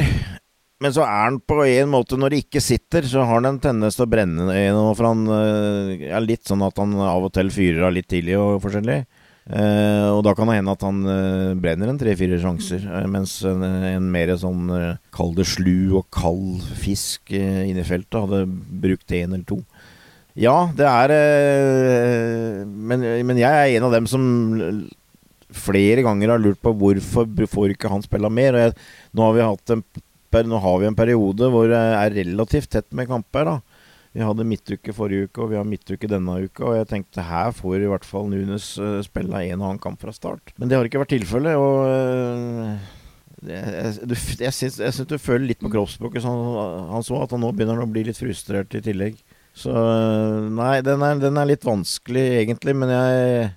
Men 0.83 0.93
så 0.95 1.03
er 1.05 1.21
han 1.25 1.41
på 1.43 1.61
en 1.63 1.91
måte, 1.91 2.17
når 2.19 2.33
det 2.33 2.39
ikke 2.45 2.63
sitter, 2.63 3.05
så 3.07 3.23
har 3.23 3.39
han 3.39 3.49
en 3.53 3.61
tendens 3.63 3.95
til 3.97 4.05
å 4.05 4.11
brenne 4.11 4.47
gjennom. 4.55 4.91
For 4.95 5.09
han 5.11 5.27
eh, 5.41 6.07
er 6.11 6.23
litt 6.23 6.47
sånn 6.47 6.63
at 6.63 6.79
han 6.79 6.95
av 6.95 7.27
og 7.27 7.35
til 7.35 7.51
fyrer 7.51 7.89
av 7.89 7.95
litt 7.95 8.07
tidlig 8.11 8.39
og 8.39 8.61
forskjellig. 8.63 9.01
Uh, 9.45 10.09
og 10.09 10.23
da 10.25 10.31
kan 10.33 10.49
det 10.49 10.55
hende 10.57 10.73
at 10.73 10.81
han 10.81 11.03
uh, 11.05 11.53
brenner 11.61 11.91
en 11.91 11.99
tre-fire 12.01 12.39
sjanser, 12.41 12.81
uh, 12.89 13.03
mens 13.05 13.35
en, 13.45 13.61
en, 13.61 14.07
mer 14.09 14.31
sånn 14.41 14.71
kall 15.13 15.35
det 15.37 15.45
slu 15.45 15.93
og 15.99 16.07
kald 16.09 16.63
fisk 16.81 17.29
inne 17.35 17.83
i 17.83 17.85
feltet 17.85 18.23
hadde 18.23 18.47
brukt 18.81 19.13
én 19.13 19.35
eller 19.35 19.45
to. 19.45 19.59
Ja, 20.35 20.71
det 20.75 20.87
er 20.89 22.65
men, 22.65 23.05
men, 23.05 23.37
jeg 23.39 23.53
er 23.53 23.77
en 23.77 23.85
av 23.87 23.93
dem 23.93 24.09
som 24.09 24.25
flere 25.55 26.03
ganger 26.03 26.33
har 26.33 26.41
lurt 26.41 26.59
på 26.65 26.73
hvorfor 26.75 27.29
får 27.47 27.75
ikke 27.75 27.91
han 27.93 28.03
spille 28.03 28.33
mer. 28.33 28.57
Og 28.57 28.65
jeg, 28.65 28.75
nå, 29.13 29.23
har 29.27 29.37
vi 29.37 29.45
hatt 29.45 29.75
en, 29.77 29.85
nå 30.49 30.59
har 30.65 30.81
vi 30.81 30.89
en 30.89 30.97
periode 30.97 31.53
hvor 31.53 31.69
det 31.71 31.79
er 32.01 32.17
relativt 32.17 32.73
tett 32.73 32.89
med 32.97 33.07
kamper. 33.13 33.47
da 33.47 33.59
vi 34.15 34.23
hadde 34.23 34.47
midtuke 34.47 34.93
forrige 34.95 35.27
uke, 35.27 35.43
og 35.43 35.49
vi 35.51 35.57
har 35.59 35.65
midtuke 35.67 36.07
denne 36.07 36.37
uka. 36.45 36.69
Og 36.69 36.77
jeg 36.77 36.87
tenkte 36.87 37.25
her 37.27 37.49
får 37.55 37.83
i 37.83 37.89
hvert 37.91 38.05
fall 38.07 38.29
Nunes 38.31 38.69
uh, 38.79 39.01
spille 39.03 39.41
en 39.43 39.59
og 39.59 39.65
annen 39.67 39.81
kamp 39.83 39.99
fra 39.99 40.13
start. 40.15 40.53
Men 40.55 40.71
det 40.71 40.77
har 40.79 40.87
ikke 40.87 41.01
vært 41.01 41.11
tilfellet. 41.17 41.59
Og 41.59 41.81
uh, 41.83 42.93
jeg, 43.43 43.91
jeg, 44.07 44.21
jeg 44.45 44.55
syns 44.55 45.01
du 45.09 45.17
føler 45.19 45.49
litt 45.51 45.59
på 45.59 45.71
kroppsspråket 45.73 46.23
sånn 46.23 46.39
han 46.93 47.03
så, 47.03 47.19
at 47.25 47.35
han 47.35 47.43
nå 47.43 47.51
begynner 47.51 47.83
å 47.83 47.89
bli 47.91 48.05
litt 48.07 48.21
frustrert 48.21 48.79
i 48.79 48.83
tillegg. 48.85 49.19
Så 49.55 49.75
uh, 49.75 50.47
nei, 50.47 50.79
den 50.87 51.03
er, 51.03 51.19
den 51.19 51.41
er 51.41 51.51
litt 51.51 51.67
vanskelig 51.67 52.25
egentlig, 52.39 52.75
men 52.79 52.95
jeg 52.95 53.51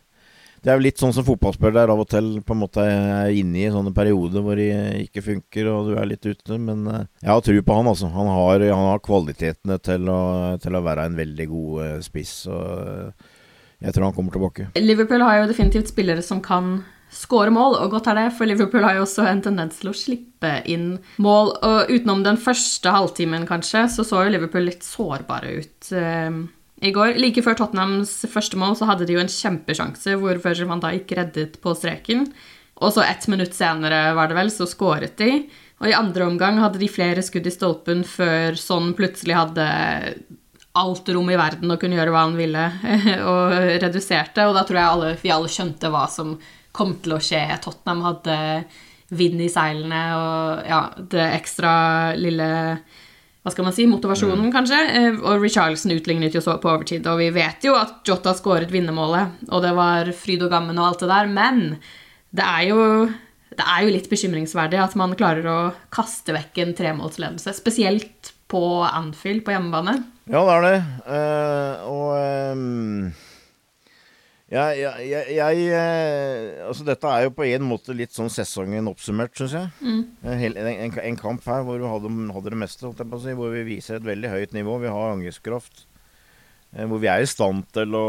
det 0.62 0.72
er 0.72 0.78
jo 0.78 0.84
litt 0.84 1.00
sånn 1.00 1.14
som 1.14 1.26
fotballspillere 1.26 1.78
der 1.78 1.92
av 1.92 2.02
og 2.02 2.08
til 2.10 2.30
på 2.44 2.54
en 2.54 2.62
måte 2.62 2.82
er 2.82 3.30
inne 3.38 3.60
i 3.62 3.70
sånne 3.72 3.92
perioder 3.94 4.42
hvor 4.44 4.58
de 4.58 4.68
ikke 5.04 5.24
funker 5.24 5.70
og 5.70 5.90
du 5.90 5.96
er 6.00 6.10
litt 6.10 6.26
ute. 6.26 6.58
Men 6.58 6.84
eh, 6.90 7.06
jeg 7.22 7.30
har 7.30 7.44
tro 7.46 7.62
på 7.62 7.78
han, 7.78 7.90
altså. 7.92 8.10
Han 8.12 8.30
har, 8.34 8.66
han 8.66 8.86
har 8.90 9.02
kvalitetene 9.04 9.78
til 9.84 10.10
å, 10.12 10.20
til 10.62 10.78
å, 10.78 10.84
være 10.84 11.08
en 11.08 11.18
veldig 11.18 11.48
god 11.52 11.82
eh, 11.86 11.96
spiss. 12.04 12.34
Og 12.50 12.68
eh, 12.82 13.34
jeg 13.86 13.94
tror 13.94 14.08
han 14.08 14.16
kommer 14.16 14.34
tilbake. 14.34 14.70
Liverpool 14.82 15.22
har 15.22 15.42
jo 15.42 15.50
definitivt 15.52 15.92
spillere 15.92 16.24
som 16.26 16.42
kan 16.44 16.80
skåre 17.14 17.52
mål, 17.54 17.78
og 17.80 17.94
godt 17.94 18.10
er 18.10 18.18
det, 18.18 18.26
for 18.36 18.50
Liverpool 18.50 18.84
har 18.84 18.98
jo 18.98 19.06
også 19.06 19.24
en 19.30 19.40
tendens 19.46 19.78
til 19.80 19.88
å 19.88 19.96
slippe 19.96 20.58
inn 20.68 20.98
mål. 21.22 21.54
Og 21.64 21.94
utenom 21.94 22.26
den 22.26 22.40
første 22.42 22.92
halvtimen, 22.92 23.46
kanskje, 23.48 23.86
så 23.94 24.04
så 24.04 24.26
jo 24.26 24.34
Liverpool 24.34 24.66
litt 24.68 24.84
sårbare 24.84 25.54
ut 25.62 25.92
i 26.80 26.92
går. 26.94 27.16
Like 27.18 27.42
før 27.44 27.58
Tottenhams 27.58 28.12
første 28.30 28.58
mål 28.60 28.76
så 28.78 28.88
hadde 28.90 29.08
de 29.08 29.16
jo 29.16 29.22
en 29.22 29.32
kjempesjanse 29.32 30.16
hvor 30.20 30.40
Virgil 30.42 30.70
van 30.70 30.82
Dijk 30.84 31.14
reddet 31.18 31.58
på 31.62 31.74
streken. 31.76 32.26
Og 32.78 32.94
så 32.94 33.02
ett 33.02 33.26
minutt 33.30 33.56
senere, 33.56 34.12
var 34.14 34.30
det 34.30 34.36
vel, 34.38 34.52
så 34.54 34.68
skåret 34.70 35.16
de. 35.18 35.42
Og 35.82 35.90
i 35.90 35.96
andre 35.96 36.26
omgang 36.26 36.60
hadde 36.62 36.78
de 36.78 36.90
flere 36.90 37.22
skudd 37.26 37.46
i 37.46 37.54
stolpen 37.54 38.04
før 38.06 38.58
Sånn 38.58 38.92
plutselig 38.98 39.34
hadde 39.38 39.66
alt 40.78 41.10
rom 41.10 41.30
i 41.32 41.38
verden 41.38 41.72
og 41.74 41.80
kunne 41.82 41.96
gjøre 41.98 42.12
hva 42.14 42.22
han 42.26 42.36
ville, 42.38 42.64
og 43.32 43.56
reduserte. 43.82 44.46
Og 44.46 44.54
da 44.54 44.62
tror 44.66 44.78
jeg 44.78 44.92
alle, 44.92 45.10
vi 45.22 45.34
alle 45.34 45.50
skjønte 45.50 45.90
hva 45.90 46.04
som 46.12 46.36
kom 46.74 46.94
til 47.02 47.16
å 47.16 47.22
skje. 47.22 47.42
Tottenham 47.64 48.04
hadde 48.06 48.38
vind 49.18 49.40
i 49.40 49.48
seilene 49.50 50.02
og 50.18 50.68
ja, 50.68 50.80
det 51.10 51.30
ekstra 51.38 51.72
lille 52.18 52.48
hva 53.48 53.54
skal 53.54 53.66
man 53.66 53.76
si, 53.76 53.86
motivasjonen, 53.88 54.48
mm. 54.48 54.52
kanskje. 54.54 54.80
Eh, 54.92 55.22
og 55.22 55.44
Richarlison 55.44 55.94
utlignet 55.96 56.36
jo 56.36 56.42
så 56.44 56.58
på 56.60 56.70
overtid. 56.70 57.06
Og 57.08 57.22
vi 57.22 57.30
vet 57.34 57.64
jo 57.64 57.76
at 57.78 58.02
Jota 58.08 58.34
skåret 58.36 58.72
vinnermålet, 58.74 59.40
og 59.48 59.64
det 59.64 59.72
var 59.78 60.12
fryd 60.16 60.44
og 60.46 60.52
gammen 60.52 60.78
og 60.78 60.90
alt 60.90 61.06
det 61.06 61.10
der, 61.14 61.32
men 61.32 61.64
det 62.36 62.44
er 62.44 62.68
jo 62.68 62.82
det 63.58 63.64
er 63.64 63.82
jo 63.82 63.90
litt 63.90 64.10
bekymringsverdig 64.10 64.78
at 64.78 64.92
man 65.00 65.16
klarer 65.18 65.46
å 65.50 65.60
kaste 65.90 66.34
vekk 66.36 66.60
en 66.62 66.76
tremålsledelse. 66.78 67.56
Spesielt 67.56 68.30
på 68.48 68.60
Anfield, 68.86 69.42
på 69.44 69.56
hjemmebane. 69.56 69.96
Ja, 70.28 70.44
det 70.44 70.52
er 70.54 70.66
det. 70.68 70.76
Uh, 71.08 71.88
og 71.88 72.12
um 72.52 73.08
ja, 74.48 74.64
ja, 74.72 74.94
jeg, 75.04 75.34
jeg 75.36 75.64
eh, 75.76 76.60
Altså, 76.64 76.86
dette 76.88 77.10
er 77.12 77.26
jo 77.26 77.34
på 77.36 77.44
en 77.44 77.66
måte 77.68 77.92
litt 77.96 78.14
sånn 78.16 78.30
sesongen 78.32 78.88
oppsummert, 78.88 79.34
syns 79.36 79.56
jeg. 79.58 79.68
Mm. 79.84 80.00
En, 80.24 80.56
en, 80.62 80.96
en, 81.02 81.18
kamp 81.20 81.44
her 81.44 81.66
hvor 81.66 81.76
vi 81.76 81.90
hadde, 81.90 82.12
hadde 82.32 82.54
det 82.54 82.60
meste, 82.62 82.92
si, 82.96 83.36
hvor 83.36 83.52
vi 83.52 83.66
viser 83.66 83.98
et 83.98 84.08
veldig 84.08 84.32
høyt 84.32 84.56
nivå. 84.56 84.78
Vi 84.80 84.94
har 84.94 85.12
angrepskraft. 85.12 85.84
Eh, 86.72 86.88
hvor 86.88 87.02
vi 87.02 87.12
er 87.12 87.24
i 87.24 87.28
stand 87.28 87.68
til 87.76 87.92
å 87.98 88.08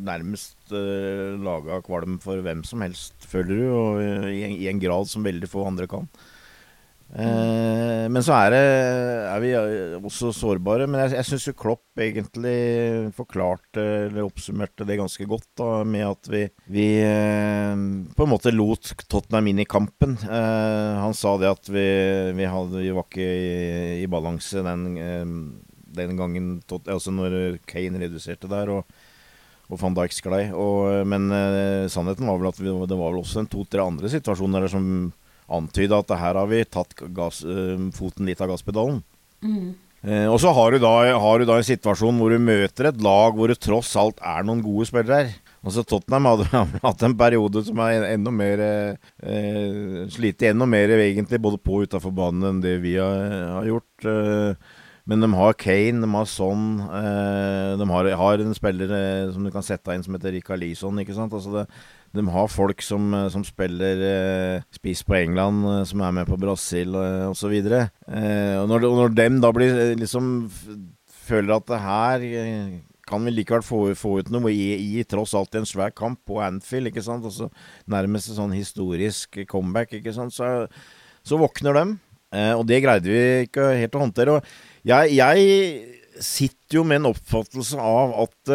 nærmest 0.00 0.72
uh, 0.72 1.36
lage 1.42 1.80
kvalm 1.84 2.16
for 2.22 2.40
hvem 2.44 2.62
som 2.64 2.80
helst, 2.84 3.16
føler 3.28 3.50
du. 3.52 3.64
Og 3.74 4.30
i, 4.32 4.44
i 4.64 4.68
en 4.70 4.80
grad 4.80 5.10
som 5.10 5.26
veldig 5.26 5.50
få 5.50 5.66
andre 5.68 5.88
kan. 5.90 6.08
Eh, 7.10 8.06
men 8.06 8.22
så 8.22 8.36
er, 8.36 8.54
det, 8.54 8.60
er, 9.26 9.40
vi 9.42 9.50
også 9.98 10.30
sårbare. 10.36 10.86
Men 10.90 11.04
jeg, 11.04 11.16
jeg 11.18 11.28
syns 11.30 11.48
jo 11.48 11.56
Klopp 11.58 12.02
egentlig 12.02 12.54
forklarte 13.16 13.84
eller 14.06 14.26
oppsummerte 14.26 14.86
det 14.86 15.00
ganske 15.00 15.26
godt 15.30 15.48
da, 15.58 15.70
med 15.82 16.06
at 16.06 16.30
vi, 16.30 16.44
vi 16.70 16.86
eh, 17.02 17.74
på 18.14 18.26
en 18.26 18.32
måte 18.32 18.54
lot 18.54 18.92
Tottenham 19.10 19.50
inn 19.50 19.64
i 19.64 19.68
kampen. 19.68 20.16
Eh, 20.22 21.00
han 21.02 21.16
sa 21.16 21.34
det 21.40 21.50
at 21.50 21.70
vi, 21.72 21.86
vi, 22.38 22.48
hadde, 22.50 22.84
vi 22.84 22.94
var 22.94 23.08
ikke 23.08 23.26
i, 23.26 24.02
i 24.04 24.10
balanse 24.10 24.62
den, 24.66 24.90
eh, 25.00 25.36
den 26.00 26.18
gangen 26.18 26.52
altså 26.80 27.14
når 27.14 27.62
Kane 27.68 28.04
reduserte 28.06 28.50
der. 28.50 28.76
og 28.80 29.00
og 29.70 29.78
van 29.78 29.94
Dijk 29.94 30.10
sklei. 30.10 30.48
men 31.06 31.30
eh, 31.30 31.86
sannheten 31.86 32.26
var 32.26 32.40
vel 32.40 32.48
at 32.50 32.58
vi, 32.58 32.66
det 32.66 32.96
var 32.98 33.12
vel 33.12 33.20
også 33.20 33.44
en 33.44 33.46
to-tre 33.46 33.84
andre 33.84 34.10
situasjoner 34.10 34.64
der 34.64 34.72
som 34.72 34.86
antyde 35.50 35.98
at 35.98 36.16
her 36.22 36.38
har 36.40 36.50
vi 36.50 36.64
tatt 36.64 36.96
gass, 37.16 37.42
uh, 37.44 37.76
foten 37.96 38.28
litt 38.28 38.42
av 38.42 38.52
gasspedalen. 38.52 39.00
Mm. 39.44 39.70
Uh, 40.00 40.26
og 40.32 40.38
så 40.40 40.52
har 40.56 40.72
du, 40.72 40.80
da, 40.80 40.94
har 41.20 41.40
du, 41.40 41.46
da, 41.48 41.58
en 41.60 41.66
situasjon 41.66 42.20
hvor 42.20 42.32
du 42.32 42.40
møter 42.40 42.88
et 42.88 43.04
lag 43.04 43.36
hvor 43.36 43.52
det 43.52 43.60
tross 43.60 43.92
alt 44.00 44.20
er 44.24 44.46
noen 44.48 44.64
gode 44.64 44.88
spillere 44.88 45.22
her. 45.22 45.38
Altså 45.60 45.84
Tottenham 45.84 46.28
hadde 46.30 46.62
hatt 46.80 47.02
en 47.04 47.16
periode 47.20 47.62
som 47.66 47.80
er 47.84 48.06
enda 48.14 48.32
mer 48.32 48.62
eh, 48.64 50.04
Slitt 50.08 50.40
enda 50.48 50.64
mer 50.64 50.94
egentlig 50.96 51.40
både 51.42 51.60
på 51.60 51.82
og 51.82 51.90
utafor 51.90 52.14
banen 52.16 52.46
enn 52.48 52.62
det 52.64 52.78
vi 52.84 52.94
har, 52.96 53.34
har 53.58 53.68
gjort. 53.68 54.08
Eh, 54.08 54.70
men 55.10 55.24
de 55.24 55.28
har 55.34 55.56
Kane, 55.58 56.00
de 56.04 56.08
har 56.14 56.26
Son. 56.28 56.66
Eh, 56.80 57.70
de 57.80 57.88
har, 57.90 58.10
har, 58.20 58.42
en 58.44 58.56
spiller 58.56 58.92
eh, 58.94 59.32
som 59.34 59.44
du 59.44 59.50
kan 59.52 59.64
sette 59.66 59.96
inn 59.96 60.04
som 60.06 60.14
heter 60.16 60.36
Rika 60.36 60.56
Lison. 60.56 61.00
Ikke 61.02 61.16
sant? 61.16 61.34
Altså 61.34 61.54
det, 61.58 61.64
de 62.16 62.24
har 62.26 62.48
folk 62.50 62.82
som, 62.82 63.12
eh, 63.14 63.28
som 63.30 63.44
spiller 63.46 64.02
eh, 64.02 64.62
spiss 64.74 65.04
på 65.06 65.14
England, 65.20 65.62
eh, 65.64 65.84
som 65.86 66.02
er 66.02 66.14
med 66.18 66.26
på 66.26 66.38
Brasil 66.40 66.94
eh, 66.98 67.26
osv. 67.30 67.54
Eh, 67.54 68.56
og 68.58 68.66
når, 68.70 68.86
når 68.98 69.14
dem 69.14 69.38
da 69.42 69.52
blir 69.54 69.70
eh, 69.70 69.98
liksom 69.98 70.48
føler 71.30 71.54
at 71.54 71.68
det 71.70 71.78
her 71.78 72.24
kan 73.06 73.22
vi 73.26 73.34
likevel 73.34 73.62
få, 73.62 73.78
få 73.98 74.16
ut 74.20 74.30
noe 74.34 74.50
i, 74.50 74.98
i, 74.98 75.04
tross 75.06 75.34
alt 75.38 75.54
en 75.58 75.66
svær 75.66 75.94
kamp 75.94 76.18
på 76.26 76.40
Anfield, 76.42 76.90
ikke 76.90 77.02
sant. 77.06 77.26
Altså, 77.26 77.48
nærmest 77.90 78.32
sånn 78.34 78.54
historisk 78.54 79.38
comeback, 79.50 79.94
ikke 79.98 80.14
sant. 80.14 80.34
Så, 80.34 80.66
så 81.26 81.38
våkner 81.38 81.78
dem. 81.78 81.96
Eh, 82.34 82.52
og 82.54 82.66
det 82.66 82.82
greide 82.82 83.10
vi 83.10 83.22
ikke 83.46 83.70
helt 83.78 83.94
å 83.98 84.02
håndtere. 84.02 84.36
Og 84.38 84.86
jeg, 84.86 85.14
jeg 85.18 86.22
sitter 86.22 86.80
jo 86.80 86.86
med 86.86 87.02
en 87.02 87.12
oppfattelse 87.14 87.78
av 87.82 88.14
at 88.26 88.54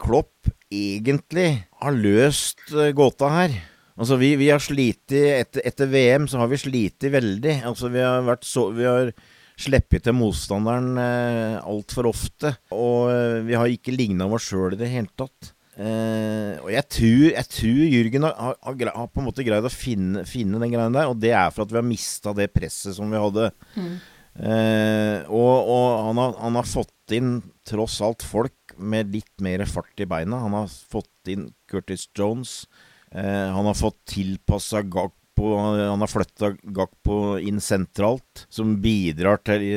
Klopp 0.00 0.52
egentlig 0.70 1.48
har 1.82 1.96
løst 1.96 2.62
uh, 2.74 2.90
gåta 2.96 3.30
her. 3.34 3.58
Altså, 4.00 4.16
vi, 4.20 4.32
vi 4.40 4.48
har 4.48 4.62
slitt 4.62 5.12
etter, 5.12 5.60
etter, 5.66 5.90
VM 5.90 6.28
så 6.30 6.40
har 6.40 6.48
vi 6.48 6.60
slitt 6.62 7.04
veldig. 7.04 7.60
Altså, 7.68 7.90
vi 7.92 8.00
har 8.00 8.24
vært 8.24 8.46
så 8.48 8.70
Vi 8.72 8.86
har 8.88 9.12
sluppet 9.60 10.06
til 10.06 10.16
motstanderen 10.16 10.94
eh, 10.96 11.56
altfor 11.68 12.08
ofte. 12.08 12.54
Og 12.72 13.10
eh, 13.12 13.40
vi 13.44 13.58
har 13.58 13.68
ikke 13.68 13.92
ligna 13.92 14.28
oss 14.32 14.48
sjøl 14.48 14.72
i 14.72 14.80
det 14.80 14.88
hele 14.88 15.10
tatt. 15.20 15.50
Eh, 15.80 16.56
og 16.60 16.70
jeg 16.74 16.86
tror, 16.92 17.26
jeg 17.30 17.48
tror 17.54 17.82
Jürgen 17.88 18.26
har, 18.26 18.56
har, 18.56 18.80
har, 18.94 19.10
på 19.12 19.22
en 19.22 19.28
måte 19.28 19.44
greid 19.46 19.64
å 19.64 19.72
finne, 19.72 20.24
finne 20.28 20.60
den 20.60 20.72
greia 20.72 20.88
der, 20.92 21.12
og 21.12 21.20
det 21.22 21.30
er 21.32 21.52
for 21.54 21.64
at 21.64 21.72
vi 21.72 21.78
har 21.80 21.86
mista 21.86 22.34
det 22.36 22.50
presset 22.52 22.96
som 22.96 23.12
vi 23.12 23.20
hadde. 23.20 23.50
Mm. 23.76 23.94
Eh, 24.30 25.16
og, 25.28 25.70
og 25.72 25.86
han, 26.08 26.20
har, 26.20 26.34
han, 26.40 26.58
har, 26.60 26.68
fått 26.68 27.16
inn 27.16 27.38
tross 27.66 27.98
alt 28.04 28.24
folk 28.24 28.54
med 28.80 29.12
litt 29.14 29.42
mer 29.44 29.64
fart 29.68 30.00
i 30.00 30.08
beina. 30.08 30.42
Han 30.44 30.56
har 30.56 30.68
fått 30.68 31.30
inn 31.30 31.50
Curtis 31.70 32.08
Jones. 32.16 32.64
Eh, 33.12 33.48
han 33.52 33.66
har 33.66 33.74
fått 33.74 34.04
tilpassa 34.06 34.82
Gakpo 34.82 35.16
Han 35.56 36.02
har 36.02 36.10
flytta 36.10 36.52
Gakpo 36.62 37.38
inn 37.40 37.62
sentralt, 37.64 38.44
som 38.52 38.76
bidrar 38.82 39.40
til 39.46 39.64
i, 39.64 39.74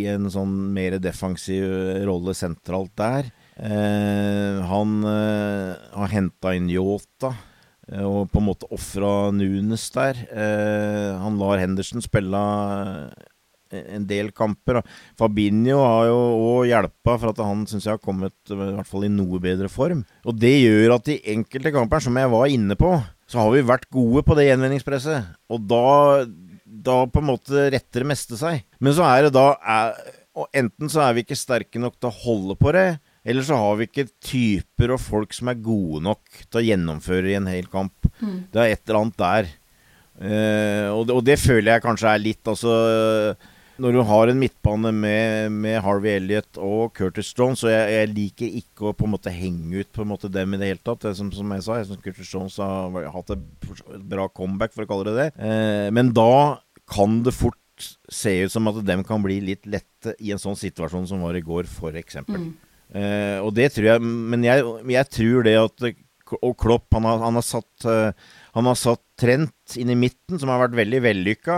en 0.08 0.30
sånn 0.32 0.54
mer 0.72 0.96
defensiv 1.02 1.66
rolle 2.08 2.34
sentralt 2.34 2.94
der. 2.96 3.28
Eh, 3.56 4.62
han 4.66 5.02
eh, 5.04 5.74
har 5.92 6.14
henta 6.14 6.54
inn 6.56 6.70
Yota 6.72 7.34
eh, 7.90 8.00
og 8.00 8.30
på 8.32 8.40
en 8.40 8.48
måte 8.48 8.70
ofra 8.72 9.30
Nunes 9.36 9.84
der. 9.92 10.24
Eh, 10.32 11.10
han 11.20 11.36
lar 11.40 11.60
Henderson 11.60 12.02
spille 12.04 12.40
en 13.72 14.06
del 14.08 14.30
kamper. 14.36 14.80
Fabinho 15.18 15.80
har 15.80 16.08
jo 16.10 16.20
òg 16.52 16.70
hjelpa 16.70 17.16
for 17.16 17.32
at 17.32 17.42
han 17.42 17.64
syns 17.70 17.88
jeg 17.88 17.96
har 17.96 18.02
kommet 18.02 18.34
i 18.52 18.58
hvert 18.58 18.88
fall 18.88 19.06
i 19.08 19.12
noe 19.12 19.40
bedre 19.42 19.70
form. 19.72 20.04
Og 20.28 20.38
det 20.38 20.54
gjør 20.60 20.96
at 20.98 21.12
i 21.12 21.20
enkelte 21.34 21.74
kamper, 21.74 22.04
som 22.04 22.18
jeg 22.20 22.32
var 22.32 22.52
inne 22.52 22.78
på, 22.78 22.94
så 23.30 23.40
har 23.40 23.52
vi 23.54 23.66
vært 23.66 23.88
gode 23.92 24.24
på 24.26 24.36
det 24.38 24.48
gjenvinningspresset. 24.50 25.30
Og 25.52 25.62
da, 25.70 25.84
da 26.64 26.98
på 27.08 27.22
en 27.22 27.30
måte 27.32 27.70
retter 27.72 28.04
det 28.04 28.10
meste 28.12 28.38
seg. 28.40 28.66
Men 28.82 28.96
så 28.96 29.06
er 29.08 29.26
det 29.26 29.36
da 29.38 29.52
er, 29.60 29.96
Enten 30.56 30.88
så 30.88 31.02
er 31.04 31.12
vi 31.12 31.26
ikke 31.26 31.36
sterke 31.36 31.80
nok 31.80 31.98
til 32.00 32.08
å 32.08 32.18
holde 32.22 32.54
på 32.56 32.70
det, 32.72 32.86
eller 33.22 33.44
så 33.44 33.58
har 33.60 33.74
vi 33.76 33.84
ikke 33.84 34.06
typer 34.24 34.94
og 34.94 35.02
folk 35.02 35.34
som 35.36 35.50
er 35.52 35.60
gode 35.60 36.00
nok 36.06 36.22
til 36.46 36.58
å 36.58 36.64
gjennomføre 36.64 37.28
i 37.28 37.36
en 37.36 37.50
hel 37.50 37.68
kamp. 37.70 38.08
Mm. 38.18 38.38
Det 38.48 38.62
er 38.62 38.72
et 38.72 38.80
eller 38.86 39.00
annet 39.02 39.18
der. 39.20 39.50
Uh, 40.12 40.88
og, 40.92 41.02
det, 41.08 41.14
og, 41.14 41.22
det, 41.26 41.36
føler 41.40 41.74
jeg 41.74 41.84
kanskje 41.84 42.10
er 42.10 42.20
litt 42.20 42.48
altså 42.48 42.72
når 43.82 43.96
du 43.96 44.00
har 44.06 44.30
en 44.30 44.38
midtbane 44.38 44.92
med, 44.94 45.54
med 45.64 45.80
Harvey 45.82 46.16
Elliot 46.20 46.58
og 46.62 46.92
Curtis 46.96 47.32
Jones, 47.34 47.64
og 47.66 47.72
jeg, 47.72 47.88
jeg, 47.96 48.10
liker 48.14 48.58
ikke 48.60 48.90
å 48.90 48.94
på 48.96 49.08
en 49.08 49.14
måte 49.16 49.32
henge 49.34 49.82
ut 49.82 49.90
på 49.94 50.04
en 50.04 50.12
måte 50.12 50.30
dem 50.32 50.54
i 50.54 50.60
det 50.60 50.68
hele 50.70 50.84
tatt. 50.84 51.02
Det 51.02 51.14
som, 51.18 51.32
som 51.34 51.54
jeg 51.56 51.64
sa, 51.66 51.78
jeg 51.80 51.88
syns 51.90 52.04
Curtis 52.04 52.30
Jones 52.30 52.58
har 52.62 53.10
hatt 53.16 53.32
et 53.34 53.72
bra 54.12 54.28
comeback, 54.30 54.74
for 54.76 54.86
å 54.86 54.90
kalle 54.90 55.10
det 55.10 55.16
det. 55.18 55.28
Eh, 55.48 55.88
men 55.94 56.12
da 56.14 56.60
kan 56.92 57.22
det 57.26 57.34
fort 57.34 57.58
se 58.12 58.36
ut 58.44 58.52
som 58.54 58.70
at 58.70 58.78
dem 58.86 59.02
kan 59.06 59.22
bli 59.24 59.40
litt 59.42 59.66
lette 59.66 60.14
i 60.22 60.30
en 60.34 60.40
sånn 60.40 60.58
situasjon 60.58 61.08
som 61.10 61.24
var 61.26 61.38
i 61.38 61.42
går, 61.44 61.66
f.eks. 61.66 62.20
Mm. 62.28 62.52
Eh, 62.92 63.38
og 63.40 63.54
det 63.56 63.70
tror 63.72 63.86
jeg 63.88 64.02
Men 64.04 64.42
jeg, 64.44 64.64
jeg 64.92 65.08
tror 65.16 65.46
det 65.46 65.54
at 65.56 65.84
Og 66.44 66.52
Klopp, 66.60 66.90
han 66.92 67.06
har, 67.08 67.22
han 67.22 67.38
har 67.38 67.44
satt 67.46 67.86
uh, 67.88 68.12
han 68.52 68.68
har 68.68 68.76
satt 68.76 69.00
Trent 69.22 69.76
inn 69.78 69.92
i 69.92 69.96
midten, 69.96 70.36
som 70.40 70.50
har 70.50 70.60
vært 70.64 70.74
veldig 70.76 70.98
vellykka, 71.04 71.56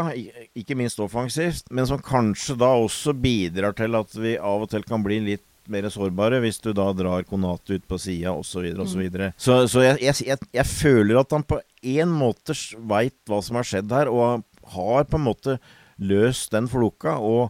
ikke 0.58 0.76
minst 0.78 1.00
offensivt, 1.02 1.66
men 1.74 1.88
som 1.88 2.02
kanskje 2.02 2.58
da 2.60 2.74
også 2.76 3.14
bidrar 3.18 3.74
til 3.78 3.96
at 3.98 4.14
vi 4.14 4.36
av 4.36 4.66
og 4.66 4.70
til 4.70 4.84
kan 4.86 5.02
bli 5.02 5.18
litt 5.24 5.46
mer 5.72 5.88
sårbare 5.88 6.42
hvis 6.44 6.60
du 6.60 6.74
da 6.76 6.90
drar 6.92 7.24
Konate 7.24 7.78
ut 7.78 7.86
på 7.88 7.98
sida 7.98 8.34
osv. 8.36 8.66
osv. 8.74 8.84
Så, 8.92 9.00
videre. 9.00 9.30
Mm. 9.32 9.38
så, 9.40 9.56
så 9.70 9.84
jeg, 9.86 10.02
jeg, 10.26 10.38
jeg, 10.52 10.66
føler 10.68 11.22
at 11.22 11.32
han 11.32 11.46
på 11.48 11.60
en 11.94 12.12
måte 12.12 12.56
veit 12.76 13.16
hva 13.30 13.40
som 13.42 13.58
har 13.58 13.68
skjedd 13.68 13.94
her, 13.94 14.12
og 14.12 14.44
har 14.76 15.08
på 15.08 15.20
en 15.20 15.26
måte 15.26 15.58
løst 15.98 16.52
den 16.54 16.68
floka. 16.70 17.16
Og, 17.18 17.48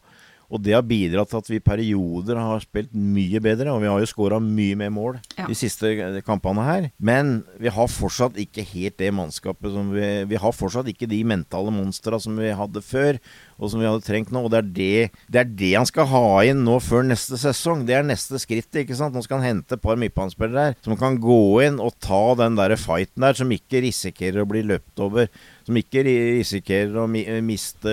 Og 0.53 0.61
det 0.63 0.75
har 0.77 0.83
bidratt 0.87 1.31
til 1.31 1.39
at 1.41 1.49
vi 1.51 1.57
i 1.57 1.65
perioder 1.65 2.37
har 2.39 2.61
spilt 2.63 2.93
mye 2.95 3.41
bedre, 3.43 3.73
og 3.73 3.81
vi 3.83 3.89
har 3.91 3.99
jo 4.03 4.07
skåra 4.11 4.41
mye 4.43 4.77
mer 4.77 4.91
mål 4.91 5.19
Ja. 5.39 5.47
de 5.49 5.55
siste 5.55 6.23
kampene 6.27 6.65
her. 6.65 6.91
Men 7.01 7.45
vi 7.59 7.69
har 7.69 7.89
fortsatt 7.89 8.37
ikke 8.37 8.63
helt 8.75 8.97
det 8.99 9.13
mannskapet 9.13 9.73
som 9.73 9.91
vi 9.93 10.25
Vi 10.29 10.37
har 10.37 10.53
fortsatt 10.53 10.87
ikke 10.87 11.09
de 11.09 11.23
mentale 11.25 11.71
monstra 11.73 12.21
som 12.21 12.37
vi 12.37 12.51
hadde 12.55 12.81
før, 12.83 13.19
og 13.59 13.71
som 13.71 13.81
vi 13.81 13.87
hadde 13.87 14.05
trengt 14.05 14.31
nå. 14.31 14.45
Og 14.45 14.51
det 14.51 14.59
er 14.59 14.69
det, 14.75 15.11
det 15.31 15.41
er 15.41 15.51
det 15.57 15.73
han 15.75 15.87
skal 15.87 16.07
ha 16.07 16.43
inn 16.45 16.65
nå 16.65 16.79
før 16.83 17.03
neste 17.09 17.37
sesong. 17.41 17.87
Det 17.87 17.95
er 17.97 18.03
neste 18.07 18.39
skrittet, 18.39 18.85
ikke 18.85 18.97
sant. 18.97 19.15
Nå 19.15 19.23
skal 19.25 19.41
han 19.41 19.49
hente 19.57 19.75
et 19.75 19.83
par 19.83 19.97
midtbanespillere 19.97 20.69
her 20.71 20.77
som 20.85 20.97
kan 20.97 21.19
gå 21.19 21.63
inn 21.67 21.81
og 21.81 21.95
ta 22.01 22.35
den 22.39 22.57
der 22.57 22.77
fighten 22.77 23.21
der, 23.25 23.33
som 23.35 23.51
ikke 23.51 23.83
risikerer 23.85 24.43
å 24.45 24.49
bli 24.49 24.63
løpt 24.63 24.99
over. 25.01 25.29
Som 25.65 25.79
ikke 25.81 26.03
risikerer 26.05 26.99
å 27.01 27.07
miste 27.09 27.93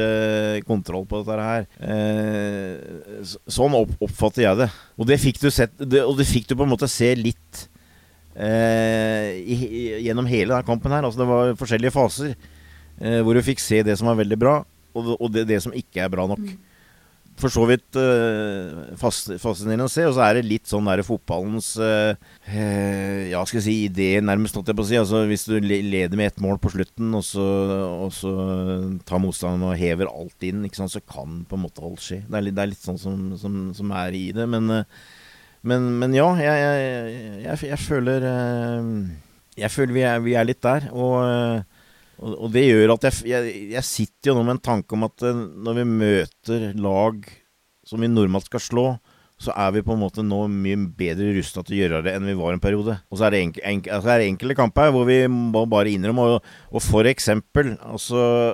kontroll 0.68 1.06
på 1.08 1.22
dette 1.22 1.46
her. 1.46 1.68
Eh, 1.80 3.22
sånn 3.48 3.78
oppfatter 3.80 4.44
jeg 4.44 4.60
det. 4.60 4.68
Og 5.00 5.08
det 5.08 5.22
fikk 5.24 5.40
du 5.40 5.48
sett 5.54 5.78
det, 5.80 6.04
Og 6.04 6.18
det 6.20 6.28
fikk 6.28 6.50
du 6.50 6.58
på 6.58 6.68
en 6.68 6.74
måte 6.74 6.90
se 6.92 7.14
litt 7.16 7.68
eh, 8.36 9.40
i, 9.40 9.56
gjennom 10.04 10.28
hele 10.28 10.52
denne 10.52 10.68
kampen 10.68 10.92
her. 10.92 11.08
Altså 11.08 11.24
det 11.24 11.30
var 11.32 11.56
forskjellige 11.60 11.96
faser 11.96 12.36
eh, 12.36 13.22
hvor 13.24 13.40
du 13.40 13.46
fikk 13.46 13.64
se 13.64 13.80
det 13.88 13.96
som 14.00 14.12
var 14.12 14.20
veldig 14.20 14.40
bra, 14.42 14.58
og, 14.92 15.16
og 15.16 15.32
det, 15.32 15.48
det 15.50 15.62
som 15.64 15.76
ikke 15.76 16.04
er 16.04 16.12
bra 16.12 16.28
nok. 16.28 16.44
For 17.40 17.50
så 17.50 17.64
vidt 17.70 17.98
uh, 17.98 18.92
fascinerende 19.00 19.88
å 19.88 19.92
se, 19.92 20.04
og 20.06 20.14
så 20.18 20.24
er 20.26 20.38
det 20.38 20.50
litt 20.50 20.70
sånn 20.70 20.90
der 20.90 21.02
fotballens 21.06 21.72
eh, 21.82 22.12
Ja, 23.32 23.42
skal 23.48 23.62
jeg 23.62 23.66
si 23.66 23.76
idé, 23.88 24.10
nærmest, 24.22 24.58
holdt 24.58 24.70
jeg 24.70 24.78
på 24.78 24.86
å 24.86 24.90
si. 24.90 25.00
Altså 25.00 25.24
Hvis 25.30 25.48
du 25.50 25.56
leder 25.64 26.14
med 26.20 26.32
ett 26.34 26.44
mål 26.44 26.60
på 26.62 26.74
slutten, 26.76 27.14
og 27.18 27.26
så, 27.26 27.48
og 28.06 28.14
så 28.14 28.36
tar 29.08 29.24
motstanderen 29.24 29.72
og 29.72 29.80
hever 29.80 30.12
alt 30.12 30.48
inn, 30.48 30.68
sant, 30.76 30.94
så 30.94 31.02
kan 31.02 31.42
på 31.48 31.58
en 31.58 31.66
måte 31.66 31.84
alt 31.88 32.04
skje. 32.04 32.22
Det 32.28 32.38
er 32.38 32.48
litt, 32.50 32.58
det 32.60 32.66
er 32.66 32.74
litt 32.76 32.86
sånn 32.86 33.02
som, 33.02 33.26
som, 33.42 33.60
som 33.78 33.98
er 34.04 34.18
i 34.20 34.28
det. 34.36 34.48
Men, 34.52 34.70
men, 35.66 35.92
men 36.04 36.18
ja, 36.18 36.30
jeg, 36.42 36.64
jeg, 36.68 37.28
jeg, 37.48 37.60
jeg 37.72 37.84
føler 37.88 38.32
Jeg 39.58 39.72
føler 39.74 39.98
vi 39.98 40.08
er, 40.10 40.26
vi 40.26 40.38
er 40.38 40.52
litt 40.52 40.62
der. 40.68 40.92
Og, 40.92 41.64
og, 42.22 42.36
og 42.38 42.52
det 42.54 42.66
gjør 42.68 42.96
at 42.96 43.08
jeg, 43.08 43.22
jeg, 43.32 43.54
jeg 43.74 43.88
sitter 43.88 44.32
jo 44.32 44.38
nå 44.38 44.46
med 44.46 44.60
en 44.60 44.66
tanke 44.72 44.98
om 44.98 45.08
at 45.08 45.26
eh, 45.26 45.46
når 45.66 45.80
vi 45.80 45.88
møter 45.90 46.68
lag 46.78 47.26
som 47.88 48.04
vi 48.04 48.12
normalt 48.12 48.48
skal 48.48 48.64
slå, 48.64 48.86
så 49.42 49.54
er 49.58 49.72
vi 49.74 49.82
på 49.82 49.96
en 49.96 50.04
måte 50.04 50.22
nå 50.22 50.44
mye 50.54 50.78
bedre 50.98 51.32
rusta 51.34 51.64
til 51.66 51.76
å 51.76 51.80
gjøre 51.80 52.02
det 52.06 52.14
enn 52.14 52.28
vi 52.30 52.38
var 52.38 52.54
en 52.54 52.62
periode. 52.62 53.00
Og 53.10 53.18
så 53.18 53.26
er 53.26 53.34
det, 53.34 53.40
enk, 53.42 53.58
enk, 53.66 53.90
altså 53.90 54.14
er 54.14 54.22
det 54.22 54.28
enkelte 54.30 54.58
kamper 54.60 54.94
hvor 54.94 55.08
vi 55.10 55.24
må 55.34 55.64
bare 55.70 55.90
innrømme 55.90 56.28
Og, 56.36 56.52
og 56.70 56.86
for 56.86 57.10
eksempel, 57.10 57.74
altså 57.82 58.54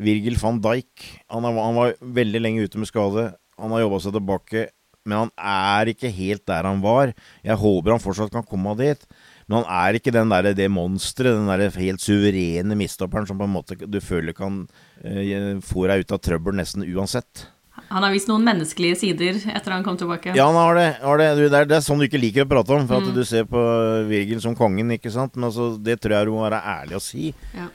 Virgil 0.00 0.38
van 0.40 0.58
Dijk. 0.64 1.06
Han, 1.30 1.46
er, 1.46 1.62
han 1.62 1.78
var 1.78 1.94
veldig 2.18 2.42
lenge 2.42 2.66
ute 2.66 2.80
med 2.80 2.90
skade. 2.90 3.28
Han 3.60 3.74
har 3.76 3.84
jobba 3.84 4.02
seg 4.02 4.16
tilbake. 4.16 4.66
Men 5.06 5.24
han 5.24 5.32
er 5.38 5.92
ikke 5.92 6.10
helt 6.12 6.42
der 6.48 6.66
han 6.66 6.82
var. 6.82 7.14
Jeg 7.46 7.60
håper 7.62 7.94
han 7.94 8.02
fortsatt 8.02 8.34
kan 8.34 8.46
komme 8.46 8.74
dit. 8.80 9.06
Men 9.50 9.64
han 9.64 9.70
er 9.90 9.98
ikke 9.98 10.12
den 10.14 10.30
der, 10.30 10.52
det 10.54 10.68
monsteret, 10.70 11.34
den 11.34 11.48
der 11.50 11.72
helt 11.82 12.02
suverene 12.04 12.76
mistopperen 12.78 13.26
som 13.26 13.38
på 13.40 13.48
en 13.48 13.56
måte 13.56 13.74
du 13.82 13.98
føler 14.00 14.32
kan 14.36 14.60
eh, 15.02 15.56
få 15.66 15.88
deg 15.90 16.04
ut 16.06 16.14
av 16.14 16.20
trøbbel 16.22 16.54
nesten 16.60 16.86
uansett. 16.86 17.48
Han 17.90 18.04
har 18.04 18.12
vist 18.14 18.28
noen 18.30 18.44
menneskelige 18.46 18.98
sider 19.00 19.38
etter 19.50 19.72
han 19.74 19.82
kom 19.82 19.96
tilbake. 19.98 20.34
Ja, 20.38 20.44
han 20.46 20.54
har 20.60 20.76
det. 20.78 20.86
Har 21.02 21.18
det. 21.18 21.28
Du, 21.34 21.42
det, 21.48 21.58
er, 21.64 21.66
det 21.66 21.76
er 21.80 21.82
sånn 21.82 21.98
du 21.98 22.06
ikke 22.06 22.20
liker 22.22 22.44
å 22.46 22.50
prate 22.50 22.76
om. 22.76 22.86
For 22.86 23.00
at 23.00 23.08
Mm. 23.10 23.14
du 23.16 23.22
ser 23.26 23.46
på 23.50 23.62
Virgil 24.06 24.38
som 24.44 24.54
kongen, 24.54 24.92
ikke 24.94 25.10
sant. 25.10 25.34
Men 25.34 25.48
altså, 25.50 25.72
det 25.82 25.96
tror 25.98 26.14
jeg 26.20 26.28
du 26.28 26.34
må 26.36 26.44
være 26.44 26.60
ærlig 26.76 26.98
å 27.00 27.02
si. 27.02 27.30
Ja. 27.56 27.66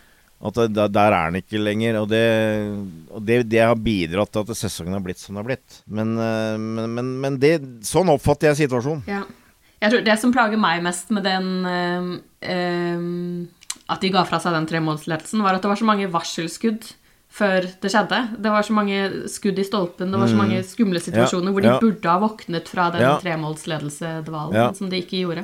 At 0.45 0.59
det, 0.61 0.86
der, 0.93 1.09
er 1.11 1.26
han 1.32 1.39
ikke 1.41 1.59
lenger. 1.59 1.97
Og, 2.03 2.07
det, 2.11 2.21
og 3.11 3.26
det, 3.26 3.41
det 3.49 3.63
har 3.65 3.76
bidratt 3.76 4.32
til 4.36 4.45
at 4.45 4.55
sesongen 4.61 4.93
har 4.95 5.03
blitt 5.03 5.19
som 5.19 5.34
den 5.36 5.41
har 5.43 5.49
blitt. 5.49 5.82
Men, 5.89 6.13
eh, 6.21 6.55
men, 6.61 6.93
men, 6.95 7.11
men 7.26 7.39
det, 7.41 7.57
sånn 7.88 8.11
oppfatter 8.13 8.53
jeg 8.53 8.61
situasjonen. 8.69 9.03
Ja. 9.09 9.23
Jeg 9.86 9.91
tror 9.93 10.03
Det 10.07 10.15
som 10.19 10.33
plager 10.33 10.57
meg 10.57 10.81
mest 10.86 11.11
med 11.13 11.23
den 11.27 11.49
uh, 11.69 12.11
uh, 12.41 13.47
At 13.93 14.01
de 14.01 14.09
ga 14.09 14.23
fra 14.25 14.39
seg 14.41 14.55
den 14.57 14.65
tremålsledelsen, 14.69 15.43
var 15.45 15.53
at 15.59 15.61
det 15.61 15.69
var 15.69 15.77
så 15.77 15.86
mange 15.86 16.07
varselskudd 16.09 16.88
før 17.36 17.65
det 17.83 17.89
skjedde. 17.91 18.19
Det 18.41 18.49
var 18.53 18.63
så 18.63 18.71
mange 18.73 18.97
skudd 19.27 19.57
i 19.59 19.65
stolpen, 19.67 20.09
det 20.13 20.17
var 20.21 20.29
så 20.31 20.38
Mm. 20.38 20.41
mange 20.41 20.61
skumle 20.63 21.01
situasjoner 21.03 21.51
Ja, 21.51 21.51
hvor 21.51 21.61
de 21.65 21.67
ja. 21.67 21.79
burde 21.83 22.07
ha 22.09 22.19
våknet 22.23 22.69
fra 22.71 22.86
den 22.93 23.01
Ja. 23.03 23.17
tremålsledelse-dvalen, 23.19 24.53
Ja. 24.55 24.71
som 24.73 24.89
de 24.89 25.01
ikke 25.01 25.19
gjorde. 25.19 25.43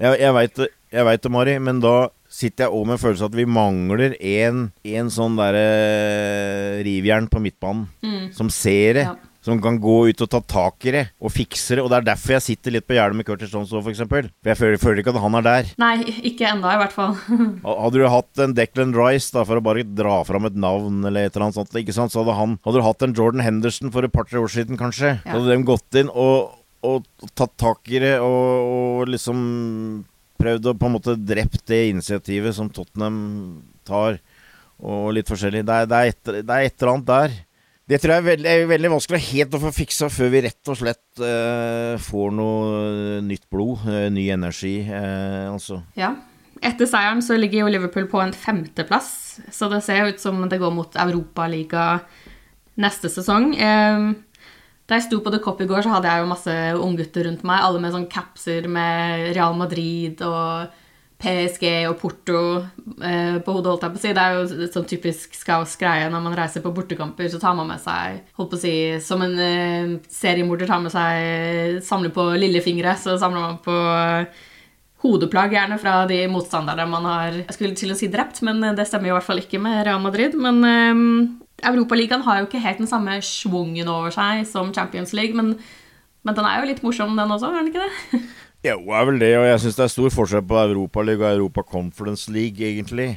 Jeg, 0.00 0.18
jeg 0.18 1.04
veit 1.04 1.22
det, 1.22 1.30
Mari, 1.30 1.58
men 1.60 1.80
da 1.80 2.08
sitter 2.28 2.64
jeg 2.64 2.72
òg 2.72 2.86
med 2.86 2.92
en 2.96 3.02
følelse 3.04 3.22
av 3.22 3.30
at 3.30 3.36
vi 3.36 3.44
mangler 3.44 4.16
en, 4.18 4.72
en 4.84 5.06
sånn 5.12 5.36
derre 5.36 6.82
rivjern 6.84 7.28
på 7.28 7.38
midtbanen 7.40 7.86
Mm. 8.02 8.32
som 8.34 8.48
ser 8.50 8.94
det. 8.94 9.04
Ja. 9.04 9.14
Som 9.46 9.60
kan 9.62 9.76
gå 9.78 9.94
ut 10.10 10.22
og 10.24 10.30
ta 10.32 10.40
tak 10.42 10.82
i 10.90 10.92
det 10.96 11.02
og 11.22 11.30
fikse 11.30 11.76
det. 11.78 11.84
Og 11.84 11.90
det 11.92 12.00
er 12.00 12.06
derfor 12.08 12.34
jeg 12.34 12.44
sitter 12.48 12.74
litt 12.74 12.86
på 12.88 12.96
gjerdet 12.96 13.14
med 13.20 13.26
Curtis 13.28 13.52
Jones 13.54 13.70
òg, 13.70 13.84
f.eks. 13.86 14.00
For, 14.10 14.26
for 14.42 14.50
jeg 14.50 14.58
føler, 14.58 14.80
føler 14.82 15.02
ikke 15.04 15.12
at 15.14 15.20
han 15.22 15.38
er 15.38 15.46
der. 15.46 15.70
Nei, 15.78 15.92
ikke 16.32 16.48
enda 16.50 16.72
i 16.74 16.80
hvert 16.82 16.96
fall. 16.96 17.14
Hadde 17.84 18.02
du 18.02 18.06
hatt 18.10 18.42
en 18.42 18.56
Declan 18.58 18.94
Rice, 18.96 19.30
da, 19.36 19.44
for 19.46 19.60
å 19.60 19.64
bare 19.64 19.86
dra 19.86 20.16
fram 20.26 20.48
et 20.50 20.58
navn, 20.58 20.98
eller 21.06 21.28
et 21.28 21.36
eller 21.36 21.46
annet 21.46 21.60
sånt, 21.60 21.78
ikke 21.78 21.94
sant? 21.94 22.10
så 22.14 22.24
hadde 22.24 22.34
han 22.40 22.58
Hadde 22.66 22.82
du 22.82 22.86
hatt 22.88 23.06
en 23.06 23.14
Jordan 23.16 23.44
Henderson 23.46 23.94
for 23.94 24.06
et 24.06 24.12
par-tre 24.14 24.42
år 24.42 24.50
siden, 24.50 24.78
kanskje, 24.80 25.14
Ja. 25.20 25.30
så 25.30 25.38
hadde 25.38 25.54
de 25.54 25.66
gått 25.70 26.00
inn 26.02 26.10
og, 26.10 26.56
og 26.86 27.06
tatt 27.38 27.54
tak 27.60 27.86
i 27.94 28.02
det 28.02 28.16
og, 28.18 28.66
og 28.66 29.10
liksom 29.14 29.38
prøvd 30.42 30.68
å 30.72 30.74
på 30.76 30.88
en 30.90 30.94
måte 30.98 31.14
drept 31.16 31.62
det 31.70 31.84
initiativet 31.94 32.54
som 32.58 32.68
Tottenham 32.72 33.62
tar, 33.88 34.18
og 34.82 35.12
litt 35.16 35.30
forskjellig. 35.30 35.62
Det 35.64 35.76
er, 35.82 35.86
det 35.88 35.98
er, 36.02 36.10
et, 36.12 36.32
det 36.44 36.52
er 36.58 36.66
et 36.68 36.74
eller 36.82 36.92
annet 36.92 37.08
der. 37.08 37.36
Det 37.86 38.00
tror 38.02 38.16
jeg 38.16 38.22
er 38.22 38.26
veldig, 38.26 38.48
er 38.50 38.70
veldig 38.70 38.88
vanskelig 38.96 39.20
helt 39.28 39.52
å 39.54 39.60
få 39.62 39.70
fiksa 39.76 40.08
før 40.10 40.32
vi 40.32 40.40
rett 40.48 40.70
og 40.72 40.78
slett 40.80 41.20
uh, 41.22 41.94
får 42.02 42.32
noe 42.34 43.20
nytt 43.22 43.44
blod, 43.52 43.84
uh, 43.86 44.08
ny 44.10 44.24
energi, 44.34 44.80
uh, 44.88 45.52
altså. 45.52 45.78
Ja. 45.98 46.16
Etter 46.66 46.88
seieren 46.88 47.20
så 47.22 47.36
ligger 47.38 47.62
jo 47.62 47.70
Liverpool 47.70 48.08
på 48.10 48.18
en 48.24 48.32
femteplass, 48.34 49.10
så 49.52 49.68
det 49.70 49.82
ser 49.86 50.08
ut 50.08 50.22
som 50.22 50.40
det 50.48 50.58
går 50.58 50.72
mot 50.74 50.96
Europaliga 50.98 52.00
neste 52.80 53.10
sesong. 53.12 53.52
Eh, 53.56 54.06
Da 54.86 54.94
jeg 54.94 55.08
sto 55.08 55.18
på 55.18 55.32
The 55.34 55.40
Cop 55.42 55.58
i 55.60 55.66
går, 55.66 55.82
så 55.82 55.90
hadde 55.96 56.06
jeg 56.06 56.22
jo 56.22 56.28
masse 56.30 56.52
unggutter 56.78 57.24
rundt 57.26 57.40
meg, 57.42 57.58
alle 57.58 57.80
med 57.82 57.90
sånn 57.90 58.04
capser 58.06 58.68
med 58.70 59.32
Real 59.34 59.56
Madrid 59.58 60.20
og 60.22 60.70
PSG 61.16 61.86
og 61.88 61.94
Porto 61.96 62.40
eh, 63.00 63.38
på 63.40 63.54
hodet, 63.54 63.70
holdt 63.70 63.86
jeg 63.86 63.94
på 63.94 64.00
å 64.00 64.02
si. 64.02 64.12
Det 64.16 64.24
er 64.24 64.34
jo 64.36 64.66
sånn 64.74 64.88
typisk 64.90 65.38
Scouse 65.38 65.78
greie 65.80 66.10
når 66.12 66.24
man 66.26 66.36
reiser 66.36 66.64
på 66.64 66.74
bortekamper, 66.76 67.30
så 67.32 67.40
tar 67.40 67.56
man 67.56 67.70
med 67.70 67.80
seg, 67.80 68.20
holdt 68.36 68.52
på 68.52 68.58
å 68.58 68.60
si, 68.60 68.74
som 69.04 69.24
en 69.24 69.38
eh, 69.40 69.94
seriemorder 70.12 70.68
tar 70.68 70.82
med 70.84 70.92
seg 70.92 71.80
Samler 71.86 72.12
på 72.12 72.28
lillefingre, 72.36 72.92
så 73.00 73.16
samler 73.20 73.46
man 73.46 73.58
på 73.64 73.78
hodeplagg 75.06 75.56
gjerne 75.56 75.80
fra 75.80 75.96
de 76.08 76.22
motstanderne 76.32 76.86
man 76.90 77.08
har 77.08 77.40
Jeg 77.42 77.56
skulle 77.56 77.78
til 77.78 77.94
å 77.94 77.98
si 77.98 78.10
drept, 78.12 78.42
men 78.46 78.60
det 78.76 78.88
stemmer 78.88 79.10
i 79.12 79.16
hvert 79.16 79.26
fall 79.26 79.40
ikke 79.40 79.60
med 79.62 79.84
Real 79.88 80.02
Madrid. 80.04 80.36
Men 80.36 80.62
eh, 80.68 81.04
Europaligaen 81.72 82.24
har 82.28 82.42
jo 82.42 82.50
ikke 82.50 82.60
helt 82.60 82.84
den 82.84 82.90
samme 82.90 83.16
schwungen 83.24 83.88
over 83.88 84.12
seg 84.12 84.44
som 84.48 84.74
Champions 84.76 85.16
League, 85.16 85.36
men, 85.36 85.56
men 86.26 86.36
den 86.36 86.48
er 86.48 86.60
jo 86.60 86.74
litt 86.74 86.84
morsom, 86.84 87.16
den 87.16 87.32
også, 87.32 87.54
er 87.54 87.62
den 87.62 87.72
ikke 87.72 87.86
det? 87.88 88.26
Jo, 88.66 88.80
er 88.98 89.04
vel 89.06 89.20
det, 89.22 89.30
og 89.38 89.44
jeg 89.46 89.62
syns 89.62 89.76
det 89.78 89.84
er 89.84 89.92
stor 89.92 90.10
forskjell 90.10 90.42
på 90.48 90.58
Europaliga 90.58 91.28
og 91.28 91.36
Europa 91.36 91.62
Conference 91.70 92.32
League, 92.34 92.58
egentlig. 92.66 93.12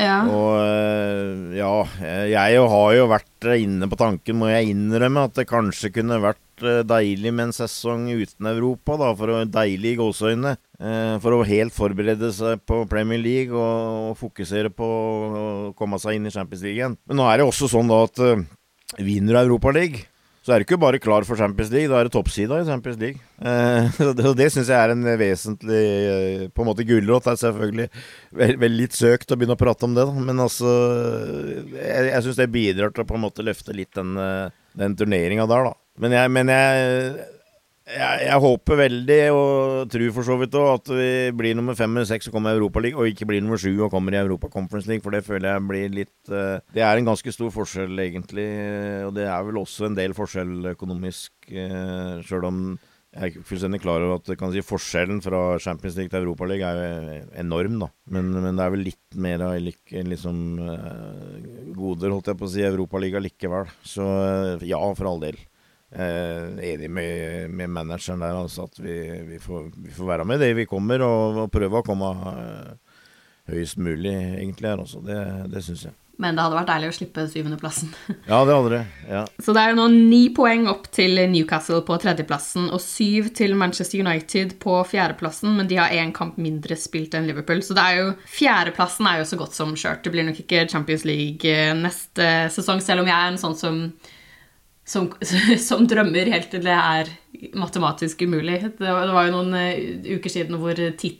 Ja. 0.00 0.22
Og 0.26 0.56
øh, 0.58 1.52
ja, 1.54 1.74
jeg 2.32 2.62
har 2.72 2.94
jo 2.96 3.04
vært 3.12 3.46
øh, 3.46 3.58
inne 3.60 3.86
på 3.90 3.98
tanken, 4.00 4.38
må 4.40 4.48
jeg 4.48 4.72
innrømme, 4.72 5.26
at 5.28 5.36
det 5.36 5.44
kanskje 5.50 5.92
kunne 5.94 6.18
vært 6.22 6.40
deilig 6.88 7.32
med 7.34 7.50
en 7.50 7.54
sesong 7.54 8.08
uten 8.14 8.48
Europa, 8.48 8.96
da, 9.02 9.10
for 9.18 9.34
å 9.34 9.42
deilig 9.44 9.92
i 9.92 10.00
gåseøynene. 10.00 10.54
eh, 10.80 11.12
For 11.22 11.36
å 11.36 11.44
helt 11.46 11.76
forberede 11.76 12.32
seg 12.32 12.64
på 12.64 12.80
Premier 12.90 13.20
League 13.20 13.52
og, 13.52 14.14
og 14.14 14.18
fokusere 14.22 14.72
på 14.72 14.88
å 14.88 15.44
komme 15.76 16.00
seg 16.00 16.16
inn 16.16 16.30
i 16.30 16.34
Champions 16.34 16.64
League 16.64 16.80
igjen. 16.80 16.98
Men 17.04 17.20
nå 17.20 17.28
er 17.28 17.42
det 17.42 17.48
også 17.50 17.68
sånn 17.74 17.92
da 17.92 18.00
at 18.08 18.24
vinner 18.96 19.36
du 19.36 19.42
Europaliga 19.44 20.06
så 20.44 20.52
er 20.52 20.60
du 20.60 20.66
ikke 20.66 20.76
bare 20.76 21.00
klar 21.00 21.24
for 21.24 21.40
Champions 21.40 21.70
League, 21.72 21.88
da 21.88 22.02
er 22.02 22.08
det 22.08 22.12
toppsida 22.12 22.58
i 22.60 22.66
Champions 22.68 22.98
League. 23.00 23.20
Eh, 23.40 23.86
så 23.96 24.10
det, 24.12 24.26
og 24.28 24.36
det 24.36 24.50
syns 24.52 24.68
jeg 24.68 24.76
er 24.76 24.92
en 24.92 25.06
vesentlig 25.18 25.84
eh, 26.10 26.42
På 26.52 26.64
en 26.64 26.68
måte 26.68 26.84
gulrot. 26.84 27.24
Det 27.24 27.32
er 27.32 27.40
selvfølgelig 27.40 27.86
vel, 28.42 28.52
vel 28.60 28.76
litt 28.76 28.98
søkt 28.98 29.32
å 29.32 29.38
begynne 29.40 29.56
å 29.56 29.62
prate 29.62 29.88
om 29.88 29.96
det, 29.96 30.04
da. 30.04 30.26
Men 30.28 30.42
altså 30.44 30.74
Jeg, 31.72 32.10
jeg 32.10 32.26
syns 32.26 32.42
det 32.42 32.50
bidrar 32.52 32.92
til 32.92 33.06
å 33.06 33.08
på 33.08 33.16
en 33.16 33.24
måte 33.24 33.46
løfte 33.46 33.76
litt 33.76 33.96
den, 33.96 34.12
eh, 34.20 34.52
den 34.84 34.98
turneringa 35.00 35.48
der, 35.48 35.70
da. 35.70 35.74
Men 36.04 36.18
jeg, 36.18 36.34
men 36.36 36.52
jeg 36.52 37.24
jeg, 37.94 38.22
jeg 38.26 38.40
håper 38.44 38.78
veldig, 38.78 39.18
og 39.34 39.90
tror 39.92 40.14
for 40.16 40.26
så 40.26 40.36
vidt 40.40 40.56
òg, 40.58 40.70
at 40.78 40.90
vi 40.94 41.10
blir 41.36 41.56
nummer 41.58 41.76
fem 41.78 41.92
eller 41.94 42.08
seks 42.08 42.30
og 42.30 42.36
kommer 42.36 42.54
i 42.54 42.58
Europaligaen, 42.58 43.00
og 43.00 43.10
ikke 43.10 43.28
blir 43.30 43.44
nummer 43.44 43.60
sju 43.60 43.72
og 43.76 43.92
kommer 43.94 44.16
i 44.16 44.20
Europa 44.20 44.50
Conference 44.52 44.90
League, 44.90 45.04
for 45.04 45.14
det 45.14 45.24
føler 45.26 45.52
jeg 45.52 45.68
blir 45.68 45.94
litt 46.00 46.32
uh, 46.32 46.58
Det 46.74 46.82
er 46.84 46.98
en 46.98 47.12
ganske 47.12 47.34
stor 47.34 47.52
forskjell, 47.54 47.94
egentlig, 48.06 48.48
og 49.06 49.14
det 49.18 49.28
er 49.28 49.46
vel 49.46 49.62
også 49.62 49.88
en 49.88 49.98
del 49.98 50.16
forskjell 50.16 50.74
økonomisk, 50.74 51.32
uh, 51.52 52.18
sjøl 52.26 52.50
om 52.50 52.66
jeg 53.14 53.30
er 53.30 53.44
fullstendig 53.46 53.78
klar 53.78 54.02
over 54.02 54.18
at 54.18 54.26
si, 54.50 54.62
forskjellen 54.66 55.20
fra 55.22 55.42
Champions 55.62 55.94
League 55.94 56.10
til 56.10 56.24
Europaligaen 56.24 56.80
er 56.82 57.28
enorm, 57.38 57.76
da. 57.84 57.88
Men, 58.10 58.32
men, 58.34 58.58
det 58.58 58.64
er 58.64 58.72
vel 58.74 58.82
litt 58.88 59.18
mer 59.22 59.44
av 59.46 59.54
liksom, 59.62 60.40
uh, 60.58 61.68
goder, 61.78 62.10
holdt 62.10 62.32
jeg 62.32 62.40
på 62.40 62.48
å 62.48 62.54
si, 62.56 62.64
Europaligaen 62.66 63.22
likevel. 63.22 63.70
Så 63.86 64.08
ja, 64.66 64.82
for 64.98 65.12
all 65.12 65.22
del. 65.22 65.38
Uh, 65.94 66.56
enig 66.58 66.88
med, 66.90 67.50
med, 67.54 67.70
manageren 67.70 68.24
der, 68.24 68.34
altså 68.34 68.64
at 68.66 68.80
vi, 68.82 68.96
vi, 69.28 69.36
får, 69.38 69.68
vi, 69.76 69.92
får, 69.94 70.08
være 70.08 70.24
med 70.26 70.40
det 70.42 70.48
vi 70.58 70.66
kommer, 70.66 71.04
og, 71.06 71.44
og 71.44 71.52
prøve 71.54 71.78
å 71.78 71.86
komme 71.86 72.10
høyest 73.50 73.78
mulig, 73.78 74.14
egentlig, 74.40 74.72
her 74.72 74.82
også. 74.82 75.04
Det, 75.04 75.20
det 75.52 75.62
syns 75.62 75.84
jeg. 75.86 75.94
Men 76.22 76.36
det 76.36 76.44
hadde 76.44 76.56
vært 76.60 76.68
deilig 76.70 76.88
å 76.92 76.94
slippe 76.94 77.24
syvendeplassen. 77.26 77.90
ja, 78.30 78.38
det 78.46 78.54
hadde 78.54 78.70
det. 78.70 78.82
Ja. 79.10 79.22
Så 79.42 79.54
det 79.54 79.62
er 79.64 79.72
jo 79.72 79.78
nå 79.80 79.86
ni 79.94 80.20
poeng 80.34 80.68
opp 80.70 80.86
til 80.94 81.18
Newcastle 81.30 81.80
på 81.86 81.96
tredjeplassen 82.02 82.68
og 82.68 82.82
syv 82.82 83.32
til 83.34 83.56
Manchester 83.58 84.04
United 84.04 84.54
på 84.62 84.76
fjerdeplassen, 84.90 85.56
men 85.58 85.70
de 85.70 85.80
har 85.80 85.94
én 85.94 86.14
kamp 86.14 86.38
mindre 86.40 86.78
spilt 86.78 87.16
enn 87.18 87.26
Liverpool. 87.26 87.64
Så 87.66 87.74
det 87.76 87.86
er 87.86 88.00
jo, 88.00 88.12
fjerdeplassen 88.30 89.10
er 89.10 89.20
jo 89.20 89.30
så 89.32 89.40
godt 89.40 89.58
som 89.58 89.74
kjørt. 89.74 90.04
Det 90.06 90.14
blir 90.14 90.28
nok 90.28 90.38
ikke 90.44 90.68
Champions 90.70 91.06
League 91.08 91.50
eh, 91.50 91.74
neste 91.78 92.30
sesong, 92.54 92.82
selv 92.84 93.02
om 93.02 93.10
jeg 93.10 93.18
er 93.18 93.32
en 93.32 93.42
sånn 93.42 93.58
som 93.58 93.82
som, 94.84 95.10
som, 95.68 95.86
drømmer 95.88 96.30
helt 96.32 96.50
til 96.52 96.64
det 96.64 96.76
er 96.76 97.10
matematisk 97.56 98.22
umulig. 98.22 98.60
Det 98.78 98.84
var, 98.84 99.08
det 99.08 99.16
var 99.16 99.28
jo 99.28 99.34
noen 99.34 99.56
uh, 99.56 100.14
uker 100.16 100.32
siden 100.32 100.60
hvor 100.60 100.78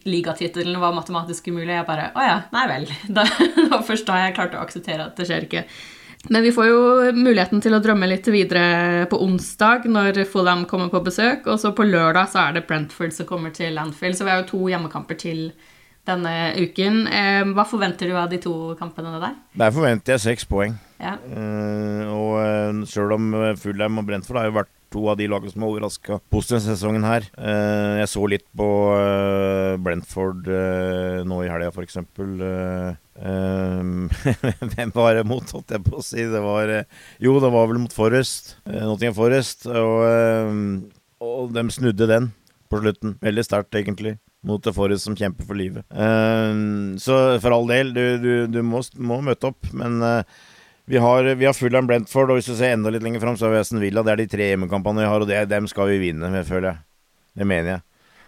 ligatittelen 0.08 0.78
var 0.80 0.96
matematisk 0.96 1.50
umulig. 1.50 1.72
Jeg 1.74 1.88
bare 1.88 2.12
Å 2.14 2.28
ja, 2.28 2.38
nei 2.54 2.64
vel. 2.70 2.88
Da, 3.18 3.26
det 3.26 3.68
var 3.72 3.84
først 3.86 4.08
da 4.08 4.22
jeg 4.22 4.38
klarte 4.38 4.60
å 4.60 4.64
akseptere 4.64 5.08
at 5.08 5.20
det 5.20 5.28
skjer 5.28 5.48
ikke. 5.48 5.66
Men 6.32 6.40
vi 6.40 6.54
får 6.56 6.66
jo 6.70 6.84
muligheten 7.12 7.60
til 7.60 7.76
å 7.76 7.82
drømme 7.84 8.08
litt 8.08 8.28
videre 8.32 9.04
på 9.10 9.18
onsdag, 9.20 9.84
når 9.92 10.22
Fulham 10.30 10.64
kommer 10.68 10.88
på 10.92 11.02
besøk. 11.04 11.44
Og 11.52 11.60
så 11.60 11.74
på 11.76 11.84
lørdag 11.84 12.30
så 12.32 12.46
er 12.46 12.56
det 12.56 12.64
Brentford 12.68 13.12
som 13.12 13.28
kommer 13.28 13.52
til 13.52 13.76
Landfill. 13.76 14.16
Så 14.16 14.24
vi 14.24 14.32
har 14.32 14.40
jo 14.40 14.48
to 14.54 14.62
hjemmekamper 14.72 15.20
til 15.20 15.50
denne 16.08 16.32
uken. 16.60 17.06
Eh, 17.08 17.42
hva 17.54 17.64
forventer 17.68 18.06
du 18.10 18.14
av 18.18 18.30
de 18.32 18.38
to 18.42 18.74
kampene 18.80 19.20
der? 19.22 19.34
Der 19.60 19.70
forventer 19.74 20.12
jeg 20.14 20.24
seks 20.24 20.44
poeng. 20.48 20.72
Ja. 21.00 21.14
Uh, 21.28 22.02
og 22.14 22.30
uh, 22.38 22.86
sjøl 22.88 23.12
om 23.16 23.24
Fulheim 23.60 23.98
og 24.00 24.06
Brentford 24.08 24.38
har 24.40 24.48
jo 24.48 24.58
vært 24.60 24.72
to 24.94 25.00
av 25.10 25.16
de 25.18 25.26
lagene 25.28 25.50
som 25.50 25.62
har 25.64 25.72
overraska 25.72 26.12
positivt 26.30 26.64
sesongen 26.68 27.02
her. 27.02 27.22
Jeg 27.34 28.06
så 28.12 28.22
litt 28.30 28.44
på 28.54 28.68
Brentford 29.82 30.46
nå 31.26 31.36
i 31.42 31.50
helga, 31.50 31.72
f.eks. 31.74 31.98
hvem 34.76 34.92
var 34.94 35.18
det 35.18 35.26
mot, 35.26 35.42
holdt 35.50 35.74
jeg 35.74 35.82
på 35.82 35.98
å 35.98 36.06
si? 36.06 36.22
Det 36.30 36.42
var 36.44 36.70
Jo, 37.18 37.34
det 37.42 37.50
var 37.56 37.66
vel 37.72 37.82
mot 37.82 37.96
Forest. 37.96 38.54
Nottingham 38.70 39.18
Forest. 39.18 39.66
Og, 39.66 40.06
og 41.26 41.50
de 41.58 41.66
snudde 41.74 42.06
den 42.14 42.30
på 42.70 42.78
slutten. 42.84 43.18
Veldig 43.18 43.44
sterkt, 43.50 43.74
egentlig 43.74 44.14
mot 44.44 44.64
det 44.64 44.74
Forest 44.76 45.08
som 45.08 45.16
kjemper 45.18 45.46
for 45.48 45.58
livet. 45.58 45.86
Uh, 45.90 46.96
så 47.00 47.38
for 47.42 47.56
all 47.56 47.68
del, 47.70 47.94
du, 47.96 48.04
du, 48.22 48.32
du 48.50 48.60
må, 48.66 48.82
må, 49.00 49.20
møte 49.24 49.50
opp. 49.50 49.70
Men 49.76 49.98
uh, 50.04 50.20
vi 50.90 51.00
har, 51.00 51.30
vi 51.40 51.48
har 51.48 51.56
Fulham 51.56 51.88
Brentford, 51.88 52.32
og 52.32 52.40
hvis 52.40 52.50
du 52.50 52.56
ser 52.58 52.76
enda 52.76 52.92
litt 52.92 53.04
lenger 53.04 53.24
fram, 53.24 53.38
så 53.40 53.48
har 53.48 53.54
vi 53.56 53.62
Aston 53.62 53.82
Villa. 53.82 54.04
Det 54.04 54.14
er 54.14 54.22
de 54.22 54.30
tre 54.34 54.50
hjemmekampene 54.52 55.04
vi 55.04 55.10
har, 55.10 55.24
og 55.24 55.30
det, 55.30 55.40
dem 55.52 55.68
skal 55.70 55.90
vi 55.94 56.02
vinne, 56.02 56.44
føler 56.44 56.70
jeg. 56.72 56.82
Det 57.40 57.48
mener 57.48 57.76
jeg. 57.76 57.84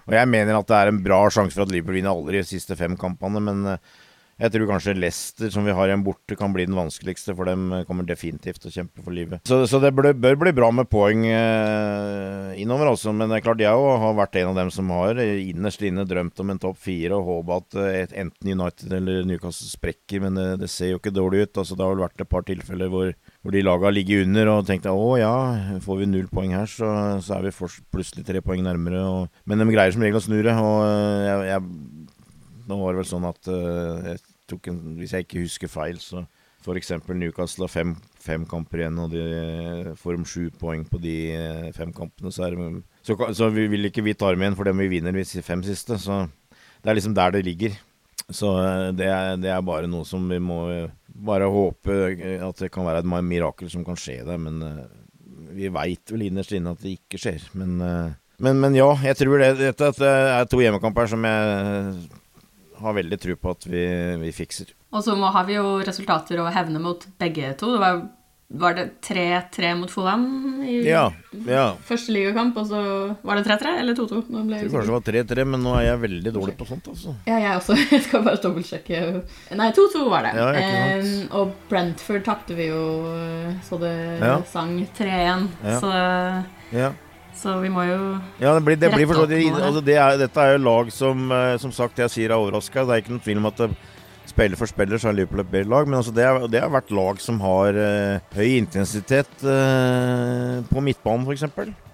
Og 0.06 0.14
jeg 0.14 0.30
mener 0.30 0.56
at 0.56 0.68
det 0.70 0.78
er 0.78 0.90
en 0.92 1.02
bra 1.02 1.18
sjanse 1.34 1.56
for 1.56 1.66
at 1.66 1.72
Liverpool 1.74 1.98
vinner 1.98 2.14
alle 2.14 2.38
de 2.38 2.44
siste 2.46 2.76
fem 2.78 2.94
kampene, 2.98 3.42
men 3.42 3.64
uh, 3.74 4.02
jeg 4.36 4.52
tror 4.52 4.68
kanskje 4.68 4.92
Leicester, 4.98 5.48
som 5.48 5.64
vi 5.64 5.72
har 5.72 5.88
igjen 5.88 6.02
borte, 6.04 6.36
kan 6.36 6.52
bli 6.52 6.66
den 6.68 6.76
vanskeligste, 6.76 7.32
for 7.38 7.48
dem 7.48 7.70
kommer 7.88 8.04
definitivt 8.04 8.60
til 8.60 8.68
å 8.68 8.74
kjempe 8.74 9.04
for 9.04 9.16
livet. 9.16 9.40
Så, 9.48 9.62
så 9.64 9.80
det 9.80 9.94
bør, 9.96 10.10
bør, 10.12 10.36
bli 10.42 10.52
bra 10.56 10.68
med 10.76 10.90
poeng 10.92 11.22
eh, 11.30 12.50
innover, 12.60 12.90
altså. 12.92 13.14
Men 13.16 13.32
det 13.32 13.38
er 13.38 13.46
klart, 13.46 13.62
jeg 13.64 13.72
har 13.72 14.18
vært 14.18 14.36
en 14.36 14.50
av 14.50 14.58
dem 14.60 14.72
som 14.74 14.92
har 14.92 15.22
innerst 15.24 15.86
inne 15.88 16.04
drømt 16.04 16.44
om 16.44 16.52
en 16.52 16.60
topp 16.60 16.82
fire 16.84 17.16
og 17.16 17.30
håpa 17.30 17.60
at 17.62 17.78
et, 17.86 18.12
enten 18.26 18.52
United 18.52 18.92
eller 18.98 19.24
Newcastle 19.24 19.70
sprekker, 19.70 20.20
men 20.26 20.36
det, 20.36 20.46
det, 20.60 20.68
ser 20.72 20.92
jo 20.92 21.00
ikke 21.00 21.14
dårlig 21.16 21.46
ut. 21.46 21.62
Altså, 21.62 21.72
det 21.72 21.86
har 21.86 21.96
vel 21.96 22.04
vært 22.04 22.26
et 22.26 22.32
par 22.36 22.44
tilfeller 22.44 22.92
hvor, 22.92 23.14
hvor 23.40 23.56
de 23.56 23.64
laga 23.64 23.94
ligger 23.94 24.26
under 24.26 24.52
og 24.52 24.68
tenkte 24.68 24.92
å 24.92 25.14
ja, 25.16 25.32
får 25.80 26.02
vi 26.02 26.10
null 26.12 26.28
poeng 26.28 26.52
her, 26.58 26.68
så, 26.68 26.90
så 27.24 27.38
er 27.38 27.48
vi 27.48 27.72
plutselig 27.94 28.28
tre 28.28 28.44
poeng 28.44 28.60
nærmere. 28.68 29.00
Og, 29.00 29.40
men 29.48 29.64
de 29.64 29.70
greier 29.72 29.96
som 29.96 30.04
regel 30.04 30.20
å 30.20 30.26
snu 30.28 30.42
det. 30.42 30.52
og 30.60 30.84
eh, 30.84 31.24
jeg, 31.24 31.48
jeg 31.54 32.05
nå 32.66 32.78
var 32.80 32.94
det 32.94 33.02
vel 33.02 33.08
sånn 33.08 33.28
at 33.28 33.48
uh, 33.50 34.10
jeg 34.14 34.70
en, 34.70 34.82
Hvis 35.00 35.14
jeg 35.14 35.26
ikke 35.26 35.42
husker 35.44 35.70
feil, 35.70 35.98
så 36.02 36.24
f.eks. 36.66 36.92
Newcastle 37.14 37.66
har 37.66 37.72
fem, 37.72 37.94
fem, 38.22 38.44
kamper 38.48 38.82
igjen, 38.82 38.98
og 39.02 39.12
de 39.12 39.94
får 40.00 40.18
om 40.18 40.26
sju 40.26 40.48
poeng 40.58 40.82
på 40.88 40.98
de 41.02 41.14
eh, 41.34 41.68
fem 41.76 41.92
kampene. 41.94 42.32
Så, 42.34 42.48
det, 42.50 42.82
så, 43.06 43.16
så 43.38 43.50
vi 43.54 43.68
vil 43.70 43.86
ikke 43.86 44.02
vi 44.06 44.16
ta 44.18 44.32
dem 44.32 44.42
igjen 44.42 44.58
for 44.58 44.66
dem 44.66 44.82
vi 44.82 44.90
vinner 44.90 45.14
de 45.14 45.44
fem 45.46 45.62
siste. 45.66 45.98
Så 46.02 46.24
det 46.82 46.90
er 46.90 46.98
liksom 46.98 47.14
der 47.14 47.36
det 47.36 47.44
ligger. 47.46 47.78
Så 48.26 48.50
eh, 48.58 48.90
det 48.98 49.06
er, 49.12 49.38
det 49.38 49.52
er 49.54 49.62
bare 49.66 49.90
noe 49.90 50.06
som 50.08 50.26
vi 50.30 50.40
må 50.42 50.60
bare 51.06 51.46
håpe 51.48 52.00
at 52.44 52.64
det 52.64 52.72
kan 52.74 52.86
være 52.86 53.04
et 53.04 53.24
mirakel 53.24 53.70
som 53.72 53.86
kan 53.86 53.98
skje 53.98 54.20
der. 54.26 54.40
Men 54.42 54.58
vi 55.54 55.70
veit 55.72 56.10
vel 56.12 56.26
innerst 56.26 56.54
inne 56.56 56.74
at 56.74 56.82
det 56.82 56.98
ikke 56.98 57.22
skjer. 57.22 57.46
Men, 57.54 57.78
men, 58.42 58.58
men 58.58 58.74
ja, 58.76 58.90
jeg 59.06 59.22
tror 59.22 59.38
det, 59.40 59.54
dette 59.78 60.10
er 60.10 60.50
to 60.50 60.58
hjemmekamper 60.60 61.14
som 61.14 61.24
jeg 61.30 61.94
har 62.80 62.98
veldig 62.98 63.20
tro 63.22 63.38
på 63.40 63.54
at 63.56 63.66
vi, 63.68 63.86
vi 64.22 64.34
fikser. 64.34 64.74
Og 64.94 65.02
så 65.04 65.16
har 65.16 65.48
vi 65.48 65.58
jo 65.58 65.80
resultater 65.84 66.40
å 66.40 66.50
hevne 66.52 66.80
mot 66.82 67.02
begge 67.20 67.52
to. 67.60 67.72
Det 67.74 67.80
var, 67.82 68.00
var 68.62 68.76
det 68.78 68.86
3-3 69.04 69.72
mot 69.80 69.90
Fulham 69.92 70.26
i 70.64 70.78
ja, 70.86 71.08
ja. 71.48 71.64
første 71.84 72.14
ligakamp, 72.14 72.56
og 72.62 72.68
så 72.70 72.82
var 73.26 73.40
det 73.40 73.46
3-3 73.48 73.72
eller 73.82 73.98
2-2? 73.98 74.20
Jeg 74.54 74.70
tror 74.70 74.76
kanskje 74.76 74.84
det 74.86 74.96
var 74.96 75.06
3-3, 75.10 75.46
men 75.52 75.64
nå 75.66 75.74
er 75.78 75.88
jeg 75.88 76.02
veldig 76.06 76.34
dårlig 76.38 76.56
på 76.58 76.68
sånt, 76.70 76.90
altså. 76.92 77.16
Ja, 77.28 77.40
jeg 77.42 77.60
også. 77.60 77.78
Jeg 77.96 78.04
skal 78.06 78.26
bare 78.26 78.42
dobbeltsjekke. 78.44 79.02
Nei, 79.58 79.70
2-2 79.76 80.04
var 80.12 80.28
det. 80.28 80.36
Ja, 80.38 80.50
um, 81.00 81.16
og 81.40 81.56
Brentford 81.70 82.24
tapte 82.28 82.56
vi 82.58 82.70
jo 82.70 82.84
så 83.66 83.80
det 83.82 83.96
sang 84.52 84.78
3-1. 84.96 85.50
Så 85.82 85.92
ja. 86.74 86.94
Så 87.36 87.58
vi 87.60 87.68
må 87.72 87.84
jo 87.84 87.98
Ja, 88.40 88.54
det 88.56 88.62
blir, 88.64 88.78
det 88.80 88.92
blir 88.94 89.08
for 89.10 89.28
det, 89.28 89.42
altså 89.52 89.82
det 89.84 89.98
er, 90.00 90.16
Dette 90.20 90.40
er 90.40 90.56
jo 90.56 90.62
lag 90.64 90.92
som 90.94 91.28
eh, 91.32 91.56
Som 91.60 91.74
sagt, 91.74 92.00
jeg 92.00 92.12
sier 92.12 92.32
er 92.32 92.40
overraska. 92.40 92.86
Det 92.86 92.94
er 92.94 93.04
ikke 93.04 93.14
noen 93.14 93.24
tvil 93.26 93.42
om 93.42 93.50
at 93.52 93.62
det, 93.64 93.70
spiller 94.26 94.58
for 94.58 94.66
spiller 94.66 95.00
så 95.00 95.10
er 95.10 95.20
Liverpool 95.20 95.44
et 95.44 95.50
bedre 95.52 95.70
lag. 95.70 95.88
Men 95.88 96.00
altså 96.00 96.14
det, 96.14 96.24
er, 96.26 96.46
det 96.50 96.60
har 96.60 96.72
vært 96.74 96.94
lag 96.94 97.20
som 97.22 97.40
har 97.44 97.78
uh, 97.78 98.36
høy 98.36 98.56
intensitet 98.58 99.44
uh, 99.46 100.62
på 100.66 100.82
midtbanen, 100.82 101.28
f.eks 101.28 101.85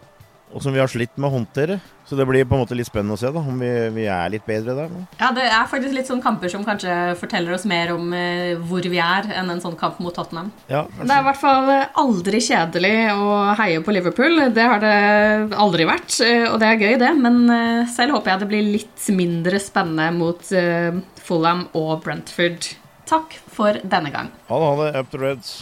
og 0.53 0.63
som 0.63 0.75
vi 0.75 0.81
har 0.83 0.91
slitt 0.91 1.17
med 1.17 1.31
å 1.31 1.37
håndtere. 1.39 1.79
Så 2.05 2.17
det 2.19 2.27
blir 2.29 2.45
på 2.45 2.57
en 2.57 2.61
måte 2.65 2.77
litt 2.77 2.89
spennende 2.89 3.15
å 3.17 3.21
se 3.21 3.31
da, 3.33 3.41
om 3.41 3.61
vi, 3.63 3.71
vi 3.95 4.05
er 4.11 4.33
litt 4.35 4.45
bedre 4.45 4.75
der 4.77 4.91
nå. 4.93 5.05
Ja, 5.21 5.31
det 5.33 5.47
er 5.47 5.69
faktisk 5.71 5.95
litt 5.97 6.11
sånne 6.11 6.25
kamper 6.25 6.51
som 6.53 6.65
kanskje 6.67 6.93
forteller 7.21 7.55
oss 7.57 7.65
mer 7.69 7.95
om 7.95 8.13
eh, 8.17 8.59
hvor 8.69 8.85
vi 8.85 9.01
er, 9.01 9.31
enn 9.39 9.53
en 9.55 9.63
sånn 9.63 9.79
kamp 9.81 10.01
mot 10.03 10.15
Tottenham. 10.17 10.51
Ja, 10.69 10.83
det 10.99 11.09
er 11.09 11.23
i 11.23 11.29
hvert 11.31 11.41
fall 11.41 11.71
aldri 12.03 12.43
kjedelig 12.45 12.95
å 13.15 13.39
heie 13.61 13.81
på 13.87 13.95
Liverpool. 13.97 14.43
Det 14.53 14.69
har 14.75 14.83
det 14.83 14.97
aldri 15.57 15.89
vært, 15.89 16.19
eh, 16.27 16.47
og 16.51 16.59
det 16.61 16.69
er 16.69 16.83
gøy, 16.85 16.97
det. 17.01 17.13
Men 17.23 17.43
uh, 17.49 17.91
selv 17.93 18.19
håper 18.19 18.35
jeg 18.35 18.43
det 18.43 18.51
blir 18.51 18.73
litt 18.77 19.11
mindre 19.15 19.61
spennende 19.63 20.11
mot 20.17 20.53
eh, 20.57 20.91
Fulham 21.23 21.69
og 21.79 22.03
Brentford. 22.05 22.75
Takk 23.09 23.39
for 23.53 23.79
denne 23.83 24.13
gang. 24.13 24.29
Ha 24.51 24.59
det, 24.59 24.69
ha 24.69 24.83
det. 24.83 24.91
Up 24.99 25.15
the 25.15 25.23
Reds. 25.23 25.55